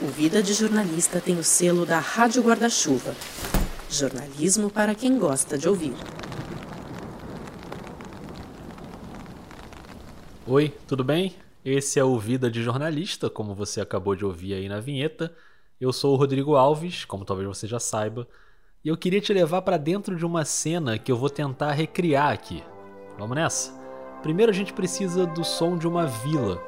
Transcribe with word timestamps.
O 0.00 0.06
Vida 0.06 0.40
de 0.40 0.54
Jornalista 0.54 1.20
tem 1.20 1.36
o 1.40 1.42
selo 1.42 1.84
da 1.84 1.98
Rádio 1.98 2.40
Guarda-Chuva. 2.40 3.16
Jornalismo 3.90 4.70
para 4.70 4.94
quem 4.94 5.18
gosta 5.18 5.58
de 5.58 5.68
ouvir. 5.68 5.92
Oi, 10.46 10.72
tudo 10.86 11.02
bem? 11.02 11.34
Esse 11.64 11.98
é 11.98 12.04
o 12.04 12.16
Vida 12.16 12.48
de 12.48 12.62
Jornalista, 12.62 13.28
como 13.28 13.56
você 13.56 13.80
acabou 13.80 14.14
de 14.14 14.24
ouvir 14.24 14.54
aí 14.54 14.68
na 14.68 14.78
vinheta. 14.78 15.34
Eu 15.80 15.92
sou 15.92 16.14
o 16.14 16.16
Rodrigo 16.16 16.54
Alves, 16.54 17.04
como 17.04 17.24
talvez 17.24 17.48
você 17.48 17.66
já 17.66 17.80
saiba, 17.80 18.28
e 18.84 18.88
eu 18.88 18.96
queria 18.96 19.20
te 19.20 19.32
levar 19.32 19.62
para 19.62 19.76
dentro 19.76 20.14
de 20.14 20.24
uma 20.24 20.44
cena 20.44 20.96
que 20.96 21.10
eu 21.10 21.16
vou 21.16 21.28
tentar 21.28 21.72
recriar 21.72 22.32
aqui. 22.32 22.62
Vamos 23.18 23.34
nessa? 23.34 23.72
Primeiro 24.22 24.52
a 24.52 24.54
gente 24.54 24.72
precisa 24.72 25.26
do 25.26 25.42
som 25.42 25.76
de 25.76 25.88
uma 25.88 26.06
vila. 26.06 26.62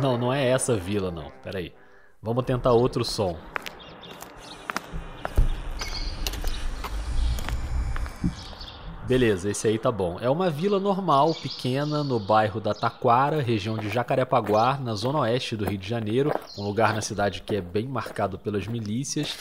Não, 0.00 0.16
não 0.16 0.32
é 0.32 0.48
essa 0.48 0.76
vila 0.76 1.10
não. 1.10 1.30
Peraí. 1.42 1.72
Vamos 2.22 2.44
tentar 2.44 2.72
outro 2.72 3.04
som. 3.04 3.36
Beleza, 9.06 9.50
esse 9.50 9.66
aí 9.66 9.78
tá 9.78 9.90
bom. 9.90 10.18
É 10.20 10.30
uma 10.30 10.48
vila 10.48 10.78
normal, 10.78 11.34
pequena, 11.34 12.04
no 12.04 12.20
bairro 12.20 12.60
da 12.60 12.72
Taquara, 12.72 13.42
região 13.42 13.76
de 13.76 13.90
Jacarepaguá, 13.90 14.78
na 14.78 14.94
zona 14.94 15.18
oeste 15.18 15.56
do 15.56 15.64
Rio 15.64 15.76
de 15.76 15.88
Janeiro, 15.88 16.32
um 16.56 16.62
lugar 16.62 16.94
na 16.94 17.02
cidade 17.02 17.42
que 17.42 17.56
é 17.56 17.60
bem 17.60 17.86
marcado 17.86 18.38
pelas 18.38 18.66
milícias. 18.68 19.36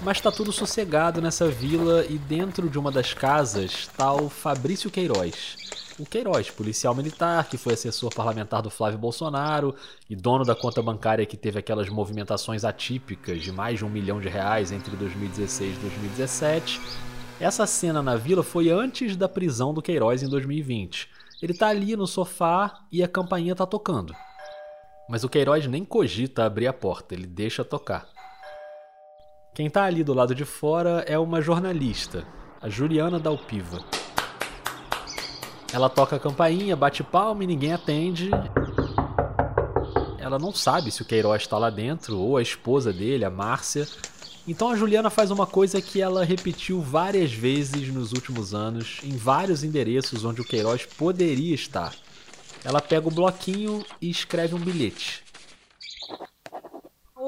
Mas 0.00 0.20
tá 0.20 0.30
tudo 0.30 0.52
sossegado 0.52 1.20
nessa 1.20 1.48
vila 1.48 2.06
e 2.08 2.16
dentro 2.16 2.70
de 2.70 2.78
uma 2.78 2.92
das 2.92 3.12
casas 3.12 3.88
tá 3.96 4.12
o 4.12 4.28
Fabrício 4.30 4.90
Queiroz. 4.90 5.56
O 5.98 6.04
Queiroz, 6.04 6.50
policial 6.50 6.94
militar, 6.94 7.48
que 7.48 7.56
foi 7.56 7.72
assessor 7.72 8.14
parlamentar 8.14 8.60
do 8.60 8.68
Flávio 8.68 8.98
Bolsonaro 8.98 9.74
e 10.10 10.14
dono 10.14 10.44
da 10.44 10.54
conta 10.54 10.82
bancária 10.82 11.24
que 11.24 11.36
teve 11.36 11.58
aquelas 11.58 11.88
movimentações 11.88 12.64
atípicas 12.64 13.42
de 13.42 13.50
mais 13.50 13.78
de 13.78 13.84
um 13.84 13.88
milhão 13.88 14.20
de 14.20 14.28
reais 14.28 14.72
entre 14.72 14.94
2016 14.94 15.76
e 15.76 15.80
2017 15.80 16.80
essa 17.38 17.66
cena 17.66 18.02
na 18.02 18.16
vila 18.16 18.42
foi 18.42 18.70
antes 18.70 19.14
da 19.14 19.28
prisão 19.28 19.74
do 19.74 19.82
Queiroz 19.82 20.22
em 20.22 20.28
2020. 20.28 21.10
Ele 21.42 21.52
tá 21.52 21.68
ali 21.68 21.94
no 21.94 22.06
sofá 22.06 22.80
e 22.90 23.02
a 23.02 23.08
campainha 23.08 23.54
tá 23.54 23.66
tocando. 23.66 24.14
Mas 25.06 25.22
o 25.22 25.28
Queiroz 25.28 25.66
nem 25.66 25.84
cogita 25.84 26.44
abrir 26.44 26.66
a 26.66 26.72
porta, 26.72 27.14
ele 27.14 27.26
deixa 27.26 27.62
tocar. 27.62 28.08
Quem 29.54 29.68
tá 29.68 29.84
ali 29.84 30.02
do 30.02 30.14
lado 30.14 30.34
de 30.34 30.46
fora 30.46 31.04
é 31.06 31.18
uma 31.18 31.42
jornalista, 31.42 32.26
a 32.60 32.70
Juliana 32.70 33.18
Dalpiva. 33.18 33.84
Ela 35.72 35.88
toca 35.88 36.16
a 36.16 36.20
campainha, 36.20 36.76
bate 36.76 37.02
palma 37.02 37.44
e 37.44 37.46
ninguém 37.46 37.72
atende. 37.72 38.30
Ela 40.18 40.38
não 40.38 40.52
sabe 40.52 40.90
se 40.90 41.02
o 41.02 41.04
Queiroz 41.04 41.42
está 41.42 41.58
lá 41.58 41.70
dentro 41.70 42.18
ou 42.18 42.36
a 42.36 42.42
esposa 42.42 42.92
dele, 42.92 43.24
a 43.24 43.30
Márcia, 43.30 43.86
então 44.48 44.70
a 44.70 44.76
Juliana 44.76 45.10
faz 45.10 45.32
uma 45.32 45.46
coisa 45.46 45.82
que 45.82 46.00
ela 46.00 46.24
repetiu 46.24 46.80
várias 46.80 47.32
vezes 47.32 47.92
nos 47.92 48.12
últimos 48.12 48.54
anos, 48.54 49.00
em 49.02 49.16
vários 49.16 49.64
endereços 49.64 50.24
onde 50.24 50.40
o 50.40 50.44
Queiroz 50.44 50.86
poderia 50.86 51.54
estar. 51.54 51.92
Ela 52.64 52.80
pega 52.80 53.08
o 53.08 53.10
bloquinho 53.10 53.84
e 54.00 54.08
escreve 54.08 54.54
um 54.54 54.58
bilhete. 54.58 55.25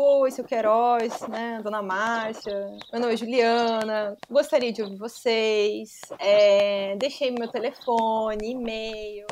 Oi, 0.00 0.30
seu 0.30 0.44
Queiroz, 0.44 1.26
né? 1.26 1.60
Dona 1.60 1.82
Márcia. 1.82 2.70
Meu 2.92 3.00
nome 3.00 3.14
é 3.14 3.16
Juliana. 3.16 4.16
Gostaria 4.30 4.72
de 4.72 4.80
ouvir 4.80 4.96
vocês. 4.96 6.02
É... 6.20 6.94
Deixei 6.94 7.32
meu 7.32 7.48
telefone, 7.48 8.52
e-mail. 8.52 9.26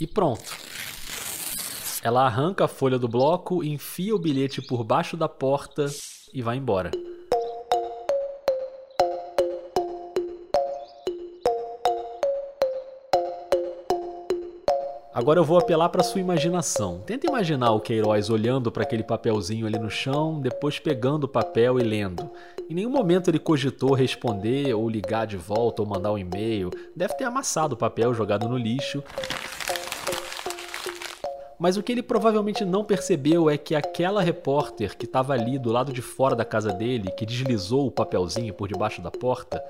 E 0.00 0.06
pronto. 0.06 0.56
Ela 2.00 2.26
arranca 2.26 2.66
a 2.66 2.68
folha 2.68 2.96
do 2.96 3.08
bloco, 3.08 3.64
enfia 3.64 4.14
o 4.14 4.20
bilhete 4.20 4.62
por 4.62 4.84
baixo 4.84 5.16
da 5.16 5.28
porta 5.28 5.86
e 6.32 6.42
vai 6.42 6.58
embora. 6.58 6.92
Agora 15.18 15.40
eu 15.40 15.44
vou 15.44 15.58
apelar 15.58 15.88
para 15.88 16.04
sua 16.04 16.20
imaginação. 16.20 17.00
Tenta 17.04 17.26
imaginar 17.26 17.72
o 17.72 17.80
Queiroz 17.80 18.30
olhando 18.30 18.70
para 18.70 18.84
aquele 18.84 19.02
papelzinho 19.02 19.66
ali 19.66 19.76
no 19.76 19.90
chão, 19.90 20.40
depois 20.40 20.78
pegando 20.78 21.24
o 21.24 21.28
papel 21.28 21.80
e 21.80 21.82
lendo. 21.82 22.30
Em 22.70 22.74
nenhum 22.74 22.90
momento 22.90 23.28
ele 23.28 23.40
cogitou 23.40 23.94
responder 23.94 24.72
ou 24.74 24.88
ligar 24.88 25.26
de 25.26 25.36
volta 25.36 25.82
ou 25.82 25.88
mandar 25.88 26.12
um 26.12 26.18
e-mail. 26.18 26.70
Deve 26.94 27.14
ter 27.14 27.24
amassado 27.24 27.74
o 27.74 27.76
papel 27.76 28.14
jogado 28.14 28.48
no 28.48 28.56
lixo. 28.56 29.02
Mas 31.58 31.76
o 31.76 31.82
que 31.82 31.90
ele 31.90 32.02
provavelmente 32.02 32.64
não 32.64 32.84
percebeu 32.84 33.50
é 33.50 33.58
que 33.58 33.74
aquela 33.74 34.22
repórter 34.22 34.96
que 34.96 35.04
estava 35.04 35.32
ali 35.32 35.58
do 35.58 35.72
lado 35.72 35.92
de 35.92 36.00
fora 36.00 36.36
da 36.36 36.44
casa 36.44 36.72
dele, 36.72 37.10
que 37.10 37.26
deslizou 37.26 37.88
o 37.88 37.90
papelzinho 37.90 38.54
por 38.54 38.68
debaixo 38.68 39.02
da 39.02 39.10
porta, 39.10 39.60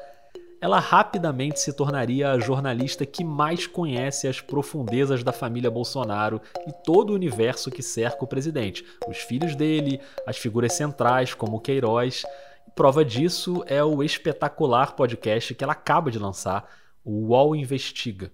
ela 0.61 0.81
rapidamente 0.81 1.61
se 1.61 1.73
tornaria 1.73 2.33
a 2.33 2.39
jornalista 2.41 3.07
que 3.07 3.23
mais 3.23 3.67
conhece 3.67 4.27
as 4.27 4.41
profundezas 4.41 5.23
da 5.23 5.33
família 5.33 5.71
Bolsonaro 5.71 6.41
e 6.67 6.73
todo 6.85 7.11
o 7.11 7.15
universo 7.15 7.71
que 7.71 7.83
cerca 7.83 8.25
o 8.25 8.29
presidente, 8.29 8.85
os 9.07 9.19
filhos 9.19 9.55
dele, 9.55 10.01
as 10.27 10.37
figuras 10.37 10.73
centrais 10.73 11.33
como 11.33 11.57
o 11.57 11.61
Queiroz. 11.61 12.25
prova 12.75 13.05
disso 13.05 13.63
é 13.67 13.83
o 13.85 14.03
espetacular 14.03 14.97
podcast 14.97 15.55
que 15.55 15.63
ela 15.63 15.75
acaba 15.75 16.11
de 16.11 16.19
lançar, 16.19 16.69
o 17.05 17.29
UOL 17.29 17.55
Investiga. 17.55 18.33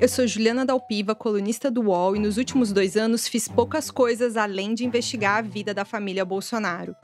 Eu 0.00 0.08
sou 0.08 0.26
Juliana 0.26 0.64
Dalpiva, 0.64 1.14
colunista 1.14 1.70
do 1.70 1.82
UOL, 1.82 2.16
e 2.16 2.18
nos 2.18 2.38
últimos 2.38 2.72
dois 2.72 2.96
anos 2.96 3.28
fiz 3.28 3.46
poucas 3.46 3.90
coisas 3.90 4.38
além 4.38 4.72
de 4.72 4.86
investigar 4.86 5.36
a 5.36 5.42
vida 5.42 5.74
da 5.74 5.84
família 5.84 6.24
Bolsonaro. 6.24 6.96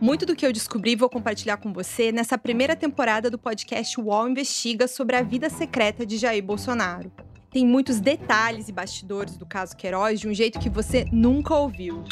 Muito 0.00 0.26
do 0.26 0.34
que 0.34 0.44
eu 0.44 0.52
descobri 0.52 0.96
vou 0.96 1.08
compartilhar 1.08 1.56
com 1.56 1.72
você 1.72 2.10
nessa 2.10 2.36
primeira 2.36 2.74
temporada 2.74 3.30
do 3.30 3.38
podcast 3.38 3.98
UOL 4.00 4.28
Investiga 4.28 4.88
sobre 4.88 5.16
a 5.16 5.22
vida 5.22 5.48
secreta 5.48 6.04
de 6.04 6.18
Jair 6.18 6.44
Bolsonaro. 6.44 7.10
Tem 7.50 7.64
muitos 7.64 8.00
detalhes 8.00 8.68
e 8.68 8.72
bastidores 8.72 9.36
do 9.36 9.46
caso 9.46 9.76
Queiroz 9.76 10.18
de 10.18 10.28
um 10.28 10.34
jeito 10.34 10.58
que 10.58 10.68
você 10.68 11.06
nunca 11.12 11.54
ouviu. 11.54 12.02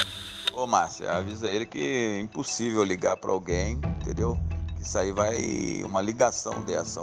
Ô 0.55 0.67
Márcia, 0.67 1.11
avisa 1.11 1.51
ele 1.51 1.67
que 1.67 1.81
é 1.81 2.21
impossível 2.21 2.85
ligar 2.85 3.17
para 3.17 3.33
alguém, 3.33 3.81
entendeu? 4.01 4.39
Isso 4.81 4.97
aí 4.99 5.11
vai. 5.11 5.83
Uma 5.85 6.01
ligação 6.01 6.63
dessa 6.63 7.01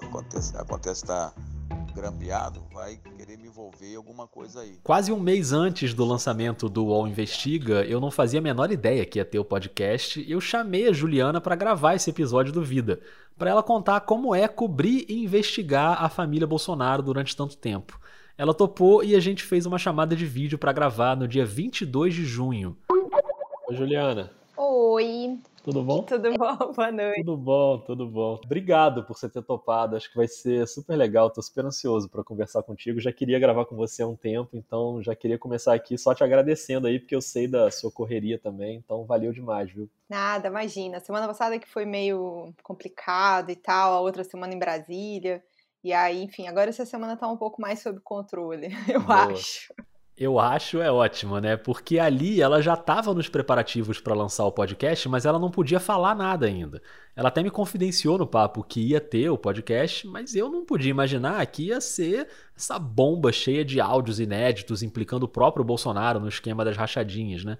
acontece, 0.00 0.56
acontece 0.56 1.04
tá 1.04 1.32
grampeado, 1.94 2.64
vai 2.72 2.96
querer 3.16 3.36
em 3.86 3.96
alguma 3.96 4.26
coisa 4.26 4.60
aí. 4.60 4.78
Quase 4.82 5.12
um 5.12 5.18
mês 5.18 5.52
antes 5.52 5.94
do 5.94 6.04
lançamento 6.04 6.68
do 6.68 6.86
UOL 6.86 7.08
Investiga, 7.08 7.84
eu 7.84 8.00
não 8.00 8.10
fazia 8.10 8.38
a 8.38 8.42
menor 8.42 8.70
ideia 8.70 9.04
que 9.04 9.18
ia 9.18 9.24
ter 9.24 9.38
o 9.38 9.44
podcast 9.44 10.20
e 10.20 10.30
eu 10.30 10.40
chamei 10.40 10.88
a 10.88 10.92
Juliana 10.92 11.40
para 11.40 11.56
gravar 11.56 11.94
esse 11.94 12.10
episódio 12.10 12.52
do 12.52 12.62
Vida, 12.62 13.00
para 13.38 13.50
ela 13.50 13.62
contar 13.62 14.00
como 14.00 14.34
é 14.34 14.46
cobrir 14.46 15.06
e 15.08 15.24
investigar 15.24 16.02
a 16.02 16.08
família 16.08 16.46
Bolsonaro 16.46 17.02
durante 17.02 17.36
tanto 17.36 17.56
tempo. 17.56 17.98
Ela 18.36 18.54
topou 18.54 19.04
e 19.04 19.14
a 19.14 19.20
gente 19.20 19.42
fez 19.42 19.66
uma 19.66 19.78
chamada 19.78 20.16
de 20.16 20.24
vídeo 20.24 20.58
para 20.58 20.72
gravar 20.72 21.16
no 21.16 21.28
dia 21.28 21.44
22 21.44 22.14
de 22.14 22.24
junho. 22.24 22.76
Oi, 22.90 23.76
Juliana. 23.76 24.30
Oi. 24.56 25.38
Tudo 25.62 25.82
bom? 25.82 26.02
Tudo 26.04 26.32
bom, 26.32 26.56
boa 26.72 26.90
noite. 26.90 27.22
Tudo 27.22 27.36
bom, 27.36 27.78
tudo 27.78 28.08
bom. 28.08 28.40
Obrigado 28.42 29.04
por 29.04 29.14
você 29.14 29.28
ter 29.28 29.42
topado. 29.42 29.94
Acho 29.94 30.10
que 30.10 30.16
vai 30.16 30.26
ser 30.26 30.66
super 30.66 30.96
legal. 30.96 31.30
Tô 31.30 31.42
super 31.42 31.66
ansioso 31.66 32.08
para 32.08 32.24
conversar 32.24 32.62
contigo. 32.62 32.98
Já 32.98 33.12
queria 33.12 33.38
gravar 33.38 33.66
com 33.66 33.76
você 33.76 34.02
há 34.02 34.06
um 34.06 34.16
tempo, 34.16 34.56
então 34.56 35.02
já 35.02 35.14
queria 35.14 35.38
começar 35.38 35.74
aqui 35.74 35.98
só 35.98 36.14
te 36.14 36.24
agradecendo 36.24 36.86
aí, 36.86 36.98
porque 36.98 37.14
eu 37.14 37.20
sei 37.20 37.46
da 37.46 37.70
sua 37.70 37.90
correria 37.90 38.38
também. 38.38 38.76
Então 38.76 39.04
valeu 39.04 39.32
demais, 39.32 39.70
viu? 39.70 39.88
Nada, 40.08 40.48
imagina. 40.48 40.98
Semana 40.98 41.26
passada 41.26 41.58
que 41.58 41.68
foi 41.68 41.84
meio 41.84 42.54
complicado 42.62 43.50
e 43.50 43.56
tal, 43.56 43.92
a 43.92 44.00
outra 44.00 44.24
semana 44.24 44.54
em 44.54 44.58
Brasília. 44.58 45.42
E 45.84 45.92
aí, 45.92 46.22
enfim, 46.22 46.46
agora 46.46 46.70
essa 46.70 46.86
semana 46.86 47.16
tá 47.16 47.28
um 47.28 47.36
pouco 47.36 47.60
mais 47.60 47.80
sob 47.80 48.00
controle, 48.00 48.68
eu 48.88 49.00
Boa. 49.02 49.32
acho. 49.32 49.72
Eu 50.20 50.38
acho 50.38 50.82
é 50.82 50.92
ótimo, 50.92 51.38
né? 51.40 51.56
Porque 51.56 51.98
ali 51.98 52.42
ela 52.42 52.60
já 52.60 52.74
estava 52.74 53.14
nos 53.14 53.26
preparativos 53.26 53.98
para 54.00 54.14
lançar 54.14 54.44
o 54.44 54.52
podcast, 54.52 55.08
mas 55.08 55.24
ela 55.24 55.38
não 55.38 55.50
podia 55.50 55.80
falar 55.80 56.14
nada 56.14 56.44
ainda. 56.44 56.82
Ela 57.16 57.28
até 57.28 57.42
me 57.42 57.50
confidenciou 57.50 58.18
no 58.18 58.26
papo 58.26 58.62
que 58.62 58.88
ia 58.88 59.00
ter 59.00 59.30
o 59.30 59.38
podcast, 59.38 60.06
mas 60.06 60.34
eu 60.34 60.50
não 60.50 60.62
podia 60.62 60.90
imaginar 60.90 61.46
que 61.46 61.68
ia 61.68 61.80
ser 61.80 62.28
essa 62.54 62.78
bomba 62.78 63.32
cheia 63.32 63.64
de 63.64 63.80
áudios 63.80 64.20
inéditos 64.20 64.82
implicando 64.82 65.24
o 65.24 65.28
próprio 65.28 65.64
Bolsonaro 65.64 66.20
no 66.20 66.28
esquema 66.28 66.66
das 66.66 66.76
rachadinhas, 66.76 67.42
né? 67.42 67.56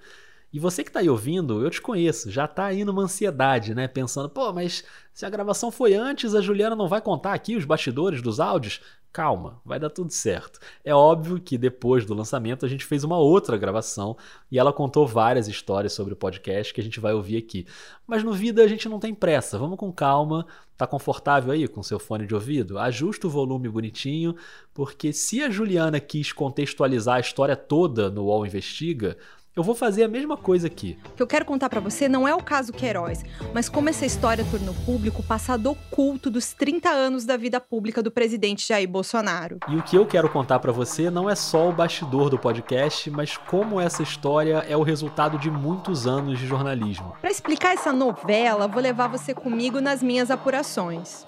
E 0.53 0.59
você 0.59 0.83
que 0.83 0.91
está 0.91 1.01
aí 1.01 1.09
ouvindo, 1.09 1.65
eu 1.65 1.71
te 1.71 1.81
conheço, 1.81 2.31
já 2.31 2.45
está 2.45 2.67
aí 2.67 2.85
numa 2.85 3.03
ansiedade, 3.03 3.75
né? 3.75 3.89
Pensando, 3.89 4.29
pô, 4.29 4.53
mas 4.53 4.85
se 5.15 5.25
a 5.25 5.31
gravação 5.31 5.71
foi 5.71 5.95
antes, 5.95 6.35
a 6.35 6.43
Juliana 6.43 6.77
não 6.77 6.89
vai 6.89 7.01
contar 7.01 7.33
aqui 7.33 7.57
os 7.57 7.65
bastidores 7.65 8.21
dos 8.21 8.39
áudios? 8.39 8.83
Calma, 9.13 9.61
vai 9.65 9.81
dar 9.81 9.91
tudo 9.91 10.13
certo. 10.13 10.61
É 10.85 10.95
óbvio 10.95 11.41
que 11.41 11.59
depois 11.59 12.05
do 12.05 12.15
lançamento 12.15 12.65
a 12.65 12.69
gente 12.69 12.85
fez 12.85 13.03
uma 13.03 13.19
outra 13.19 13.59
gravação 13.59 14.17
e 14.49 14.57
ela 14.57 14.73
contou 14.73 15.05
várias 15.05 15.49
histórias 15.49 15.93
sobre 15.93 16.13
o 16.13 16.17
podcast 16.17 16.73
que 16.73 16.81
a 16.81 16.85
gente 16.85 17.01
vai 17.01 17.13
ouvir 17.13 17.37
aqui. 17.37 17.67
Mas 18.07 18.23
no 18.23 18.33
Vida 18.33 18.63
a 18.63 18.69
gente 18.69 18.89
não 18.89 19.01
tem 19.01 19.13
pressa, 19.13 19.59
vamos 19.59 19.79
com 19.79 19.93
calma. 19.93 20.47
Tá 20.77 20.87
confortável 20.87 21.53
aí 21.53 21.67
com 21.67 21.83
seu 21.83 21.99
fone 21.99 22.25
de 22.25 22.35
ouvido? 22.35 22.79
Ajusta 22.79 23.27
o 23.27 23.31
volume 23.31 23.69
bonitinho, 23.69 24.37
porque 24.73 25.13
se 25.13 25.43
a 25.43 25.51
Juliana 25.51 25.99
quis 25.99 26.33
contextualizar 26.33 27.17
a 27.17 27.21
história 27.21 27.57
toda 27.57 28.09
no 28.11 28.27
UOL 28.27 28.47
Investiga, 28.47 29.19
eu 29.55 29.63
vou 29.63 29.75
fazer 29.75 30.05
a 30.05 30.09
mesma 30.09 30.37
coisa 30.37 30.69
aqui. 30.69 30.97
O 31.13 31.17
que 31.17 31.23
eu 31.23 31.27
quero 31.27 31.45
contar 31.45 31.69
para 31.69 31.81
você 31.81 32.09
não 32.09 32.27
é 32.27 32.35
o 32.35 32.43
caso 32.43 32.73
Queiroz, 32.73 33.25
mas 33.53 33.69
como 33.69 33.89
essa 33.89 34.07
história 34.07 34.47
tornou 34.51 34.75
público 34.87 35.23
o 35.23 35.25
passado 35.25 35.71
oculto 35.71 36.31
dos 36.31 36.53
30 36.53 36.89
anos 36.89 37.25
da 37.25 37.37
vida 37.37 37.61
pública 37.61 38.03
do 38.03 38.11
presidente 38.11 38.69
Jair 38.69 38.89
Bolsonaro. 38.89 39.59
E 39.69 39.77
o 39.77 39.83
que 39.83 39.97
eu 39.97 40.07
quero 40.07 40.29
contar 40.29 40.61
para 40.61 40.73
você 40.73 41.11
não 41.11 41.29
é 41.29 41.35
só 41.35 41.69
o 41.69 41.73
bastidor 41.73 42.31
do 42.31 42.39
podcast, 42.39 43.11
mas 43.11 43.37
como 43.37 43.81
essa 43.81 44.03
história 44.03 44.65
é 44.69 44.77
o 44.77 44.83
resultado 44.83 45.39
de 45.39 45.51
muitos 45.51 46.07
anos 46.07 46.39
de 46.39 46.47
jornalismo. 46.47 47.15
Para 47.21 47.31
explicar 47.31 47.75
essa 47.75 47.93
novela, 47.93 48.69
vou 48.69 48.81
levar 48.81 49.09
você 49.09 49.35
comigo 49.35 49.81
nas 49.81 50.03
minhas 50.03 50.31
apurações. 50.31 51.27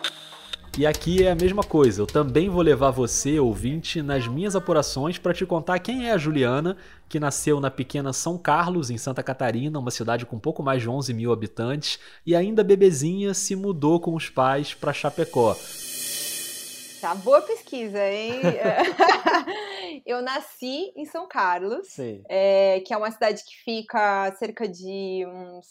E 0.79 0.87
aqui 0.87 1.23
é 1.23 1.31
a 1.31 1.35
mesma 1.35 1.63
coisa, 1.63 2.01
eu 2.01 2.07
também 2.07 2.49
vou 2.49 2.63
levar 2.63 2.91
você, 2.91 3.39
ouvinte, 3.39 4.01
nas 4.01 4.27
minhas 4.27 4.57
apurações 4.57 5.19
para 5.19 5.35
te 5.35 5.45
contar 5.45 5.79
quem 5.81 6.09
é 6.09 6.13
a 6.13 6.17
Juliana, 6.17 6.79
que 7.11 7.21
nasceu 7.21 7.61
na 7.61 7.71
pequena 7.71 8.11
São 8.15 8.39
Carlos, 8.39 8.89
em 8.89 8.97
Santa 8.97 9.23
Catarina, 9.23 9.79
uma 9.79 9.91
cidade 9.91 10.25
com 10.25 10.39
pouco 10.39 10.63
mais 10.63 10.81
de 10.81 10.89
11 10.89 11.13
mil 11.13 11.31
habitantes, 11.31 12.01
e 12.25 12.35
ainda 12.35 12.65
bebezinha 12.65 13.35
se 13.35 13.55
mudou 13.55 14.01
com 14.01 14.15
os 14.15 14.31
pais 14.31 14.73
para 14.73 14.95
Chapecó. 14.95 15.55
Tá 17.03 17.15
boa 17.17 17.43
pesquisa, 17.43 18.03
hein? 18.09 18.41
eu 20.07 20.23
nasci 20.23 20.91
em 20.97 21.05
São 21.05 21.29
Carlos, 21.29 21.99
é, 22.31 22.81
que 22.87 22.95
é 22.95 22.97
uma 22.97 23.11
cidade 23.11 23.45
que 23.45 23.63
fica 23.63 24.35
cerca 24.39 24.67
de 24.67 25.27
uns, 25.27 25.67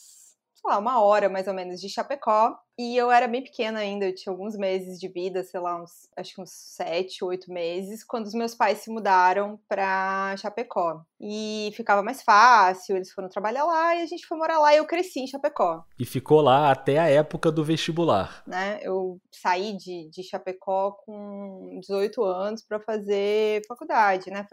sei 0.53 0.69
lá, 0.69 0.77
uma 0.77 1.01
hora 1.01 1.27
mais 1.27 1.47
ou 1.47 1.55
menos 1.55 1.81
de 1.81 1.89
Chapecó. 1.89 2.55
E 2.77 2.95
eu 2.97 3.11
era 3.11 3.27
bem 3.27 3.43
pequena 3.43 3.79
ainda, 3.79 4.05
eu 4.05 4.15
tinha 4.15 4.31
alguns 4.31 4.57
meses 4.57 4.99
de 4.99 5.07
vida, 5.07 5.43
sei 5.43 5.59
lá, 5.59 5.81
uns, 5.81 6.09
acho 6.17 6.35
que 6.35 6.41
uns 6.41 6.51
sete, 6.51 7.23
oito 7.23 7.51
meses, 7.51 8.03
quando 8.03 8.25
os 8.25 8.33
meus 8.33 8.55
pais 8.55 8.79
se 8.79 8.89
mudaram 8.89 9.59
pra 9.67 10.35
Chapecó. 10.37 11.03
E 11.19 11.71
ficava 11.75 12.01
mais 12.01 12.23
fácil, 12.23 12.95
eles 12.95 13.11
foram 13.11 13.29
trabalhar 13.29 13.63
lá 13.63 13.95
e 13.95 14.01
a 14.01 14.05
gente 14.07 14.25
foi 14.25 14.37
morar 14.37 14.57
lá 14.57 14.73
e 14.73 14.77
eu 14.77 14.85
cresci 14.85 15.19
em 15.19 15.27
Chapecó. 15.27 15.83
E 15.99 16.05
ficou 16.05 16.41
lá 16.41 16.71
até 16.71 16.97
a 16.97 17.07
época 17.07 17.51
do 17.51 17.63
vestibular. 17.63 18.41
Né? 18.47 18.79
Eu 18.81 19.19
saí 19.31 19.77
de, 19.77 20.09
de 20.09 20.23
Chapecó 20.23 20.91
com 21.05 21.79
18 21.79 22.23
anos 22.23 22.63
para 22.63 22.79
fazer 22.79 23.61
faculdade, 23.67 24.31
né? 24.31 24.45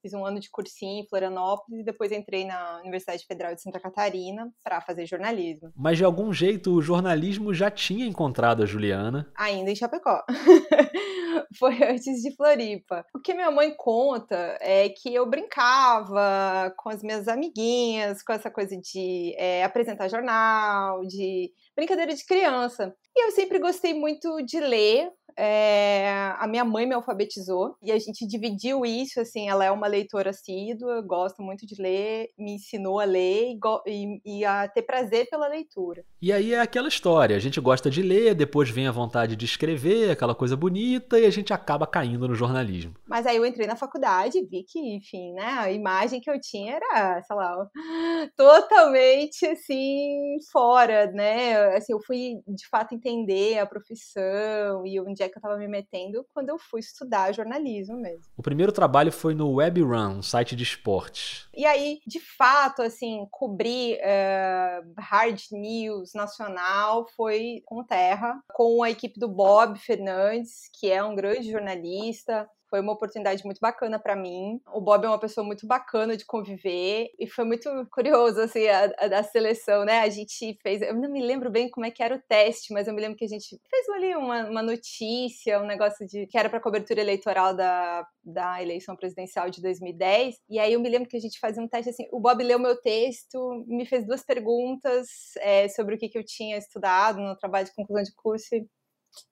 Fiz 0.00 0.14
um 0.14 0.24
ano 0.24 0.40
de 0.40 0.50
cursinho 0.50 1.04
em 1.04 1.08
Florianópolis 1.08 1.80
e 1.80 1.84
depois 1.84 2.10
entrei 2.10 2.44
na 2.44 2.80
Universidade 2.80 3.24
Federal 3.24 3.54
de 3.54 3.62
Santa 3.62 3.80
Catarina 3.80 4.52
para 4.62 4.80
fazer 4.80 5.06
jornalismo. 5.06 5.72
Mas 5.76 5.96
de 5.96 6.04
algum 6.04 6.32
jeito 6.32 6.72
o 6.72 6.82
jornalismo 6.82 7.54
já 7.54 7.61
tinha 7.70 8.06
encontrado 8.06 8.62
a 8.62 8.66
Juliana. 8.66 9.30
Ainda 9.36 9.70
em 9.70 9.76
Chapecó. 9.76 10.22
Foi 11.58 11.82
antes 11.82 12.22
de 12.22 12.34
Floripa. 12.34 13.04
O 13.14 13.20
que 13.20 13.34
minha 13.34 13.50
mãe 13.50 13.74
conta 13.76 14.58
é 14.60 14.88
que 14.88 15.14
eu 15.14 15.26
brincava 15.26 16.72
com 16.76 16.88
as 16.88 17.02
minhas 17.02 17.28
amiguinhas, 17.28 18.22
com 18.22 18.32
essa 18.32 18.50
coisa 18.50 18.76
de 18.76 19.34
é, 19.36 19.62
apresentar 19.64 20.08
jornal, 20.08 21.00
de 21.06 21.50
brincadeira 21.76 22.14
de 22.14 22.24
criança. 22.24 22.94
E 23.14 23.26
eu 23.26 23.30
sempre 23.32 23.58
gostei 23.58 23.92
muito 23.94 24.42
de 24.42 24.60
ler, 24.60 25.10
é, 25.36 26.34
a 26.38 26.46
minha 26.46 26.64
mãe 26.64 26.86
me 26.86 26.94
alfabetizou 26.94 27.76
e 27.82 27.90
a 27.90 27.98
gente 27.98 28.26
dividiu 28.26 28.84
isso, 28.84 29.20
assim, 29.20 29.48
ela 29.48 29.64
é 29.64 29.70
uma 29.70 29.86
leitora 29.86 30.30
assídua, 30.30 31.00
gosta 31.02 31.42
muito 31.42 31.66
de 31.66 31.80
ler, 31.80 32.28
me 32.38 32.54
ensinou 32.54 33.00
a 33.00 33.04
ler 33.04 33.56
e, 33.86 34.20
e, 34.24 34.44
a 34.44 34.68
ter 34.68 34.82
prazer 34.82 35.28
pela 35.28 35.48
leitura. 35.48 36.04
E 36.20 36.32
aí 36.32 36.54
é 36.54 36.60
aquela 36.60 36.88
história, 36.88 37.36
a 37.36 37.40
gente 37.40 37.60
gosta 37.60 37.90
de 37.90 38.02
ler, 38.02 38.34
depois 38.34 38.70
vem 38.70 38.86
a 38.86 38.92
vontade 38.92 39.36
de 39.36 39.44
escrever, 39.44 40.10
aquela 40.10 40.34
coisa 40.34 40.56
bonita, 40.56 41.18
e 41.18 41.26
a 41.26 41.30
gente 41.30 41.52
acaba 41.52 41.86
caindo 41.86 42.28
no 42.28 42.34
jornalismo. 42.34 42.94
Mas 43.06 43.26
aí 43.26 43.36
eu 43.36 43.46
entrei 43.46 43.66
na 43.66 43.76
faculdade 43.76 44.38
e 44.38 44.46
vi 44.46 44.64
que, 44.64 44.78
enfim, 44.96 45.32
né, 45.32 45.44
a 45.58 45.70
imagem 45.70 46.20
que 46.20 46.30
eu 46.30 46.40
tinha 46.40 46.76
era, 46.76 47.22
sei 47.22 47.36
lá, 47.36 47.66
totalmente, 48.36 49.46
assim, 49.46 50.36
fora, 50.50 51.10
né, 51.12 51.76
assim, 51.76 51.92
eu 51.92 52.00
fui, 52.00 52.40
de 52.46 52.68
fato, 52.68 52.94
entender 52.94 53.58
a 53.58 53.66
profissão 53.66 54.86
e 54.86 55.00
onde 55.00 55.21
que 55.28 55.36
eu 55.36 55.40
estava 55.40 55.56
me 55.56 55.68
metendo 55.68 56.26
quando 56.32 56.48
eu 56.48 56.58
fui 56.58 56.80
estudar 56.80 57.32
jornalismo 57.32 57.96
mesmo. 57.96 58.24
O 58.36 58.42
primeiro 58.42 58.72
trabalho 58.72 59.12
foi 59.12 59.34
no 59.34 59.54
Web 59.54 59.82
Run, 59.82 60.18
um 60.18 60.22
site 60.22 60.56
de 60.56 60.62
esportes. 60.62 61.48
E 61.54 61.64
aí, 61.64 62.00
de 62.06 62.20
fato, 62.20 62.82
assim, 62.82 63.26
cobrir 63.30 63.98
uh, 63.98 64.92
hard 64.98 65.40
news 65.52 66.12
nacional 66.14 67.06
foi 67.16 67.62
com 67.64 67.84
terra, 67.84 68.40
com 68.54 68.82
a 68.82 68.90
equipe 68.90 69.18
do 69.18 69.28
Bob 69.28 69.78
Fernandes, 69.78 70.70
que 70.78 70.90
é 70.90 71.02
um 71.02 71.14
grande 71.14 71.50
jornalista, 71.50 72.48
foi 72.72 72.80
uma 72.80 72.94
oportunidade 72.94 73.44
muito 73.44 73.58
bacana 73.60 73.98
para 73.98 74.16
mim. 74.16 74.58
O 74.72 74.80
Bob 74.80 75.04
é 75.04 75.08
uma 75.08 75.20
pessoa 75.20 75.46
muito 75.46 75.66
bacana 75.66 76.16
de 76.16 76.24
conviver 76.24 77.10
e 77.18 77.26
foi 77.26 77.44
muito 77.44 77.68
curioso 77.92 78.40
assim 78.40 78.66
a, 78.66 79.18
a, 79.18 79.22
seleção, 79.22 79.84
né? 79.84 80.00
A 80.00 80.08
gente 80.08 80.56
fez, 80.62 80.80
eu 80.80 80.94
não 80.94 81.10
me 81.10 81.20
lembro 81.20 81.50
bem 81.50 81.68
como 81.68 81.84
é 81.84 81.90
que 81.90 82.02
era 82.02 82.14
o 82.14 82.22
teste, 82.26 82.72
mas 82.72 82.88
eu 82.88 82.94
me 82.94 83.02
lembro 83.02 83.18
que 83.18 83.26
a 83.26 83.28
gente 83.28 83.60
fez 83.68 83.88
ali 83.90 84.16
uma, 84.16 84.48
uma 84.48 84.62
notícia, 84.62 85.60
um 85.60 85.66
negócio 85.66 86.06
de 86.06 86.26
que 86.26 86.38
era 86.38 86.48
para 86.48 86.62
cobertura 86.62 87.02
eleitoral 87.02 87.54
da, 87.54 88.08
da 88.24 88.62
eleição 88.62 88.96
presidencial 88.96 89.50
de 89.50 89.60
2010. 89.60 90.36
E 90.48 90.58
aí 90.58 90.72
eu 90.72 90.80
me 90.80 90.88
lembro 90.88 91.10
que 91.10 91.16
a 91.18 91.20
gente 91.20 91.38
fazia 91.38 91.62
um 91.62 91.68
teste 91.68 91.90
assim. 91.90 92.08
O 92.10 92.20
Bob 92.20 92.42
leu 92.42 92.58
meu 92.58 92.80
texto, 92.80 93.66
me 93.68 93.84
fez 93.84 94.06
duas 94.06 94.24
perguntas 94.24 95.08
é, 95.40 95.68
sobre 95.68 95.96
o 95.96 95.98
que, 95.98 96.08
que 96.08 96.16
eu 96.16 96.24
tinha 96.24 96.56
estudado 96.56 97.20
no 97.20 97.36
trabalho 97.36 97.66
de 97.66 97.74
conclusão 97.74 98.02
de 98.02 98.14
curso. 98.14 98.54
E... 98.54 98.66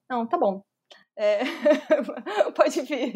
Não, 0.07 0.27
tá 0.27 0.37
bom, 0.37 0.61
é... 1.17 1.41
Pode 2.55 2.81
vir. 2.81 3.13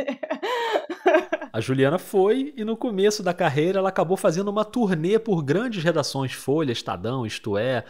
A 1.51 1.59
Juliana 1.59 1.97
foi 1.97 2.53
e 2.55 2.63
no 2.63 2.75
começo 2.75 3.23
da 3.23 3.33
carreira 3.33 3.79
ela 3.79 3.89
acabou 3.89 4.17
fazendo 4.17 4.49
uma 4.49 4.65
turnê 4.65 5.17
por 5.17 5.41
grandes 5.41 5.83
redações 5.83 6.33
Folha, 6.33 6.71
Estadão, 6.71 7.25
Isto 7.25 7.57
É. 7.57 7.83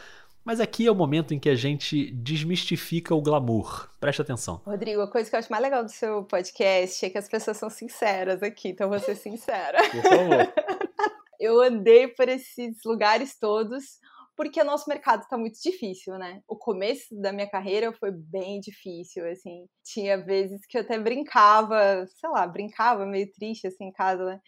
Mas 0.44 0.60
aqui 0.60 0.86
é 0.86 0.92
o 0.92 0.96
momento 0.96 1.34
em 1.34 1.40
que 1.40 1.50
a 1.50 1.56
gente 1.56 2.12
desmistifica 2.12 3.16
o 3.16 3.22
glamour. 3.22 3.90
Presta 4.00 4.22
atenção. 4.22 4.62
Rodrigo, 4.63 5.02
a 5.02 5.10
coisa 5.10 5.28
que 5.28 5.36
eu 5.36 5.40
acho 5.40 5.52
mais 5.52 5.63
legal 5.63 5.84
do 5.84 5.90
seu 5.90 6.24
podcast 6.24 7.04
é 7.04 7.10
que 7.10 7.18
as 7.18 7.28
pessoas 7.28 7.58
são 7.58 7.68
sinceras 7.68 8.44
aqui, 8.44 8.69
então 8.69 8.88
vou 8.88 9.00
ser 9.00 9.16
sincera. 9.16 9.80
Por 9.90 10.04
favor. 10.04 10.54
eu 11.40 11.60
andei 11.62 12.08
por 12.10 12.30
esses 12.30 12.78
lugares 12.86 13.40
todos 13.40 14.00
porque 14.36 14.62
o 14.62 14.66
nosso 14.66 14.90
mercado 14.90 15.24
está 15.24 15.38
muito 15.38 15.60
difícil, 15.62 16.18
né? 16.18 16.42
O 16.48 16.58
começo 16.58 17.08
da 17.22 17.32
minha 17.32 17.50
carreira 17.50 17.94
foi 17.94 18.12
bem 18.12 18.60
difícil, 18.60 19.26
assim. 19.30 19.66
Tinha 19.84 20.18
vezes 20.18 20.66
que 20.68 20.78
eu 20.78 20.82
até 20.82 21.00
brincava, 21.00 22.06
sei 22.08 22.30
lá, 22.30 22.46
brincava 22.46 23.06
meio 23.06 23.32
triste, 23.32 23.68
assim, 23.68 23.86
em 23.86 23.92
casa, 23.94 24.25
né? 24.25 24.39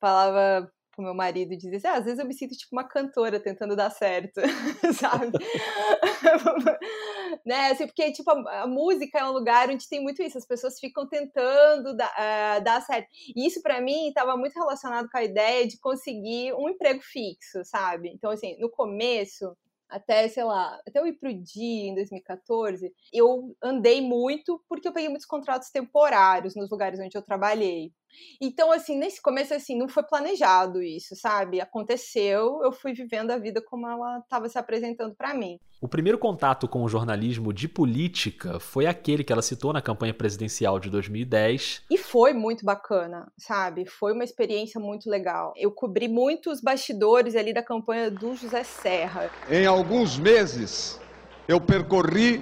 Falava 0.00 0.70
pro 0.94 1.04
meu 1.04 1.14
marido 1.14 1.56
dizia 1.56 1.76
assim, 1.76 1.86
ah, 1.86 1.98
às 1.98 2.04
vezes 2.04 2.18
eu 2.18 2.26
me 2.26 2.34
sinto 2.34 2.56
tipo 2.56 2.74
uma 2.74 2.84
cantora 2.84 3.40
tentando 3.40 3.76
dar 3.76 3.90
certo, 3.90 4.40
sabe? 4.98 5.32
né, 7.44 7.70
assim, 7.70 7.86
porque 7.86 8.12
tipo, 8.12 8.30
a, 8.30 8.62
a, 8.62 8.66
música 8.66 9.18
é 9.18 9.24
um 9.24 9.32
lugar 9.32 9.70
onde 9.70 9.88
tem 9.88 10.02
muito 10.02 10.22
isso, 10.22 10.38
as 10.38 10.46
pessoas 10.46 10.78
ficam 10.78 11.06
tentando 11.08 11.96
da, 11.96 12.06
uh, 12.06 12.64
dar 12.64 12.80
certo. 12.82 13.08
E 13.34 13.46
isso 13.46 13.62
para 13.62 13.80
mim 13.80 14.08
estava 14.08 14.36
muito 14.36 14.54
relacionado 14.54 15.08
com 15.10 15.18
a 15.18 15.24
ideia 15.24 15.66
de 15.66 15.78
conseguir 15.78 16.52
um 16.54 16.68
emprego 16.68 17.00
fixo, 17.02 17.64
sabe? 17.64 18.10
Então, 18.10 18.30
assim, 18.30 18.56
no 18.58 18.70
começo, 18.70 19.56
até, 19.88 20.28
sei 20.28 20.44
lá, 20.44 20.80
até 20.86 20.98
eu 20.98 21.06
ir 21.06 21.14
pro 21.14 21.32
dia 21.32 21.88
em 21.88 21.94
2014, 21.94 22.92
eu 23.12 23.54
andei 23.62 24.00
muito 24.00 24.62
porque 24.68 24.88
eu 24.88 24.92
peguei 24.92 25.08
muitos 25.08 25.26
contratos 25.26 25.70
temporários 25.70 26.56
nos 26.56 26.70
lugares 26.70 26.98
onde 26.98 27.16
eu 27.16 27.22
trabalhei. 27.22 27.92
Então, 28.40 28.72
assim, 28.72 28.98
nesse 28.98 29.20
começo, 29.20 29.54
assim, 29.54 29.76
não 29.76 29.88
foi 29.88 30.02
planejado 30.02 30.82
isso, 30.82 31.14
sabe? 31.16 31.60
Aconteceu, 31.60 32.60
eu 32.62 32.72
fui 32.72 32.92
vivendo 32.92 33.30
a 33.30 33.38
vida 33.38 33.62
como 33.62 33.88
ela 33.88 34.18
estava 34.18 34.48
se 34.48 34.58
apresentando 34.58 35.14
para 35.14 35.34
mim. 35.34 35.58
O 35.80 35.88
primeiro 35.88 36.18
contato 36.18 36.66
com 36.66 36.82
o 36.82 36.88
jornalismo 36.88 37.52
de 37.52 37.68
política 37.68 38.58
foi 38.58 38.86
aquele 38.86 39.22
que 39.22 39.32
ela 39.32 39.42
citou 39.42 39.72
na 39.72 39.82
campanha 39.82 40.14
presidencial 40.14 40.80
de 40.80 40.88
2010. 40.88 41.82
E 41.90 41.98
foi 41.98 42.32
muito 42.32 42.64
bacana, 42.64 43.30
sabe? 43.36 43.84
Foi 43.84 44.12
uma 44.12 44.24
experiência 44.24 44.80
muito 44.80 45.10
legal. 45.10 45.52
Eu 45.56 45.70
cobri 45.70 46.08
muitos 46.08 46.60
bastidores 46.60 47.36
ali 47.36 47.52
da 47.52 47.62
campanha 47.62 48.10
do 48.10 48.34
José 48.34 48.64
Serra. 48.64 49.30
Em 49.50 49.66
alguns 49.66 50.18
meses, 50.18 50.98
eu 51.46 51.60
percorri 51.60 52.40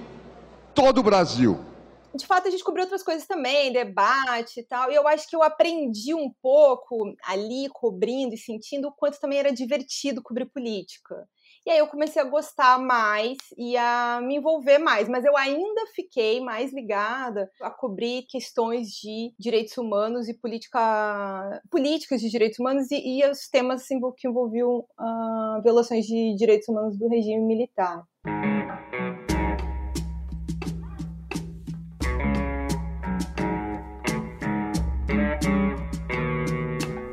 todo 0.75 0.99
o 0.99 1.03
Brasil 1.03 1.72
de 2.15 2.27
fato, 2.27 2.49
a 2.49 2.51
gente 2.51 2.65
cobriu 2.65 2.85
outras 2.85 3.03
coisas 3.03 3.27
também, 3.27 3.73
debate 3.73 4.61
e 4.61 4.63
tal. 4.65 4.91
E 4.91 4.95
eu 4.95 5.07
acho 5.09 5.29
que 5.29 5.35
eu 5.35 5.43
aprendi 5.43 6.15
um 6.15 6.31
pouco 6.43 7.15
ali, 7.25 7.69
cobrindo 7.73 8.35
e 8.35 8.39
sentindo 8.39 8.89
o 8.89 8.93
quanto 8.93 9.19
também 9.19 9.39
era 9.39 9.53
divertido 9.53 10.23
cobrir 10.23 10.47
política. 10.47 11.27
E 11.65 11.71
aí 11.71 11.79
eu 11.79 11.87
comecei 11.87 12.21
a 12.21 12.25
gostar 12.25 12.79
mais 12.81 13.39
e 13.57 13.77
a 13.77 14.21
me 14.21 14.37
envolver 14.37 14.79
mais, 14.79 15.09
mas 15.09 15.25
eu 15.25 15.37
ainda 15.37 15.87
fiquei 15.95 16.41
mais 16.41 16.73
ligada 16.73 17.49
a 17.61 17.71
cobrir 17.71 18.27
questões 18.29 18.89
de 18.89 19.33
direitos 19.39 19.79
humanos 19.79 20.29
e 20.29 20.35
política, 20.35 21.63
políticas 21.71 22.21
de 22.21 22.29
direitos 22.29 22.59
humanos 22.59 22.91
e, 22.91 22.97
e 22.97 23.31
os 23.31 23.49
temas 23.49 23.87
que 24.17 24.27
envolviam 24.27 24.79
uh, 24.79 25.63
violações 25.63 26.05
de 26.05 26.35
direitos 26.37 26.69
humanos 26.69 26.99
do 26.99 27.09
regime 27.09 27.43
militar. 27.43 28.03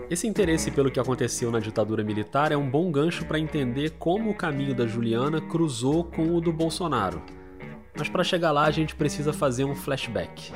Esse 0.09 0.25
interesse 0.25 0.71
pelo 0.71 0.89
que 0.89 0.99
aconteceu 0.99 1.51
na 1.51 1.59
ditadura 1.59 2.03
militar 2.03 2.51
é 2.51 2.57
um 2.57 2.67
bom 2.67 2.91
gancho 2.91 3.25
para 3.25 3.37
entender 3.37 3.91
como 3.99 4.31
o 4.31 4.35
caminho 4.35 4.73
da 4.73 4.87
Juliana 4.87 5.39
cruzou 5.39 6.03
com 6.03 6.35
o 6.35 6.41
do 6.41 6.51
Bolsonaro. 6.51 7.21
Mas 7.95 8.09
para 8.09 8.23
chegar 8.23 8.51
lá 8.51 8.65
a 8.65 8.71
gente 8.71 8.95
precisa 8.95 9.31
fazer 9.31 9.65
um 9.65 9.75
flashback. 9.75 10.51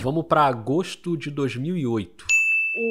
Vamos 0.00 0.24
para 0.24 0.46
agosto 0.46 1.14
de 1.14 1.30
2008. 1.30 2.31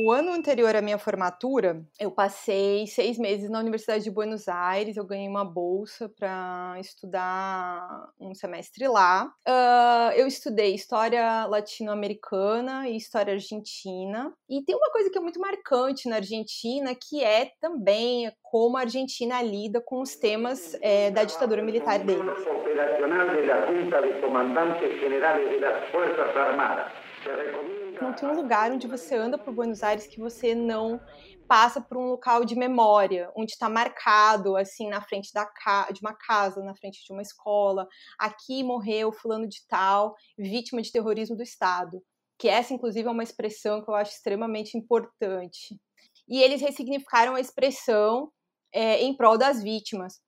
O 0.04 0.12
ano 0.12 0.32
anterior 0.32 0.76
à 0.76 0.82
minha 0.82 0.98
formatura, 0.98 1.80
eu 2.00 2.10
passei 2.10 2.88
seis 2.88 3.20
meses 3.20 3.52
na 3.52 3.60
Universidade 3.60 4.04
de 4.04 4.10
Buenos 4.10 4.48
Aires. 4.48 4.98
Eu 4.98 5.06
ganhei 5.06 5.28
uma 5.28 5.46
bolsa 5.46 6.10
para 6.10 6.76
estudar 6.80 8.10
um 8.20 8.34
semestre 8.34 8.88
lá. 8.88 9.32
Uh, 9.48 10.12
eu 10.16 10.26
estudei 10.26 10.74
história 10.74 11.46
latino-americana 11.46 12.90
e 12.90 12.98
história 12.98 13.34
argentina. 13.34 14.34
E 14.50 14.64
tem 14.64 14.76
uma 14.76 14.90
coisa 14.90 15.12
que 15.12 15.20
é 15.20 15.22
muito 15.22 15.40
marcante 15.40 16.10
na 16.10 16.16
Argentina, 16.16 16.96
que 16.96 17.24
é 17.24 17.52
também 17.62 18.32
como 18.42 18.78
a 18.78 18.82
Argentina 18.82 19.40
lida 19.44 19.80
com 19.80 20.02
os 20.02 20.16
temas 20.16 20.76
é, 20.82 21.12
da 21.12 21.24
ditadura 21.24 21.62
militar 21.62 22.00
deles. 22.00 22.24
Operacional 22.48 23.28
Junta 23.68 24.02
de 24.02 24.20
Comandantes 24.20 25.00
Forças 25.92 26.36
Armadas. 26.36 26.92
Não 28.02 28.14
tem 28.14 28.28
um 28.28 28.34
lugar 28.34 28.72
onde 28.72 28.88
você 28.88 29.14
anda 29.16 29.38
por 29.38 29.54
Buenos 29.54 29.84
Aires 29.84 30.08
que 30.08 30.20
você 30.20 30.56
não 30.56 31.00
passa 31.48 31.80
por 31.80 31.98
um 31.98 32.08
local 32.08 32.44
de 32.44 32.56
memória, 32.56 33.32
onde 33.38 33.52
está 33.52 33.70
marcado, 33.70 34.58
assim, 34.58 34.90
na 34.90 35.02
frente 35.02 35.32
da 35.32 35.46
de 35.92 36.02
uma 36.02 36.16
casa, 36.16 36.64
na 36.64 36.74
frente 36.74 37.06
de 37.06 37.14
uma 37.14 37.22
escola. 37.22 37.88
Aqui 38.18 38.64
morreu 38.64 39.12
fulano 39.12 39.48
de 39.48 39.60
tal, 39.68 40.16
vítima 40.36 40.82
de 40.82 40.92
terrorismo 40.92 41.36
do 41.36 41.44
Estado. 41.44 42.02
Que 42.40 42.48
essa, 42.48 42.74
inclusive, 42.74 43.08
é 43.08 43.12
uma 43.12 43.22
expressão 43.22 43.84
que 43.84 43.92
eu 43.92 43.94
acho 43.94 44.14
extremamente 44.14 44.76
importante. 44.76 45.80
E 46.28 46.42
eles 46.42 46.60
ressignificaram 46.60 47.36
a 47.36 47.40
expressão 47.40 48.32
é, 48.74 49.00
em 49.04 49.16
prol 49.16 49.38
das 49.38 49.62
vítimas. 49.62 50.20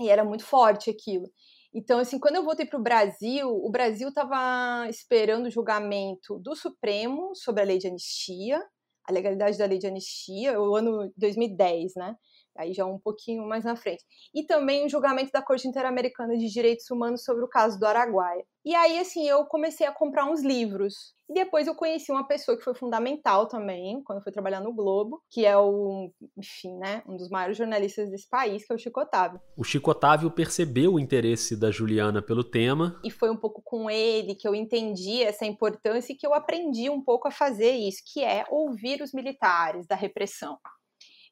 E 0.00 0.08
era 0.08 0.24
muito 0.24 0.44
forte 0.44 0.90
aquilo. 0.90 1.28
Então, 1.72 2.00
assim, 2.00 2.18
quando 2.18 2.36
eu 2.36 2.44
voltei 2.44 2.66
para 2.66 2.78
o 2.78 2.82
Brasil, 2.82 3.48
o 3.48 3.70
Brasil 3.70 4.08
estava 4.08 4.88
esperando 4.88 5.46
o 5.46 5.50
julgamento 5.50 6.38
do 6.40 6.56
Supremo 6.56 7.32
sobre 7.34 7.62
a 7.62 7.64
lei 7.64 7.78
de 7.78 7.86
anistia, 7.86 8.60
a 9.08 9.12
legalidade 9.12 9.56
da 9.56 9.66
lei 9.66 9.78
de 9.78 9.86
anistia, 9.86 10.60
o 10.60 10.74
ano 10.74 11.12
2010, 11.16 11.92
né? 11.96 12.16
Aí 12.56 12.72
já 12.72 12.84
um 12.84 12.98
pouquinho 12.98 13.46
mais 13.46 13.64
na 13.64 13.76
frente. 13.76 14.04
E 14.34 14.44
também 14.44 14.84
o 14.84 14.88
julgamento 14.88 15.30
da 15.32 15.42
Corte 15.42 15.68
Interamericana 15.68 16.36
de 16.36 16.48
Direitos 16.48 16.90
Humanos 16.90 17.24
sobre 17.24 17.44
o 17.44 17.48
caso 17.48 17.78
do 17.78 17.86
Araguaia. 17.86 18.44
E 18.64 18.74
aí, 18.74 18.98
assim, 18.98 19.26
eu 19.26 19.46
comecei 19.46 19.86
a 19.86 19.92
comprar 19.92 20.26
uns 20.26 20.42
livros. 20.42 21.14
E 21.30 21.32
depois 21.32 21.66
eu 21.66 21.74
conheci 21.74 22.10
uma 22.10 22.26
pessoa 22.26 22.58
que 22.58 22.64
foi 22.64 22.74
fundamental 22.74 23.46
também, 23.46 24.02
quando 24.02 24.18
eu 24.18 24.22
fui 24.22 24.32
trabalhar 24.32 24.60
no 24.60 24.74
Globo, 24.74 25.22
que 25.30 25.46
é 25.46 25.56
o, 25.56 26.12
enfim, 26.36 26.76
né, 26.76 27.02
um 27.06 27.16
dos 27.16 27.30
maiores 27.30 27.56
jornalistas 27.56 28.10
desse 28.10 28.28
país, 28.28 28.66
que 28.66 28.72
é 28.72 28.74
o 28.74 28.78
Chico 28.78 29.00
Otávio. 29.00 29.40
O 29.56 29.62
Chico 29.62 29.92
Otávio 29.92 30.30
percebeu 30.30 30.94
o 30.94 31.00
interesse 31.00 31.56
da 31.56 31.70
Juliana 31.70 32.20
pelo 32.20 32.42
tema. 32.42 33.00
E 33.04 33.10
foi 33.10 33.30
um 33.30 33.36
pouco 33.36 33.62
com 33.64 33.88
ele 33.88 34.34
que 34.34 34.46
eu 34.46 34.54
entendi 34.54 35.22
essa 35.22 35.46
importância 35.46 36.12
e 36.12 36.16
que 36.16 36.26
eu 36.26 36.34
aprendi 36.34 36.90
um 36.90 37.02
pouco 37.02 37.28
a 37.28 37.30
fazer 37.30 37.70
isso, 37.70 38.02
que 38.12 38.24
é 38.24 38.44
ouvir 38.50 39.00
os 39.00 39.12
militares 39.14 39.86
da 39.86 39.94
repressão. 39.94 40.58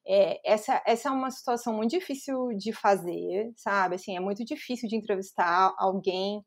É, 0.07 0.39
essa, 0.43 0.81
essa 0.85 1.09
é 1.09 1.11
uma 1.11 1.29
situação 1.29 1.73
muito 1.73 1.91
difícil 1.91 2.49
de 2.57 2.73
fazer, 2.73 3.51
sabe? 3.55 3.95
Assim, 3.95 4.15
é 4.15 4.19
muito 4.19 4.43
difícil 4.43 4.89
de 4.89 4.95
entrevistar 4.95 5.73
alguém 5.77 6.43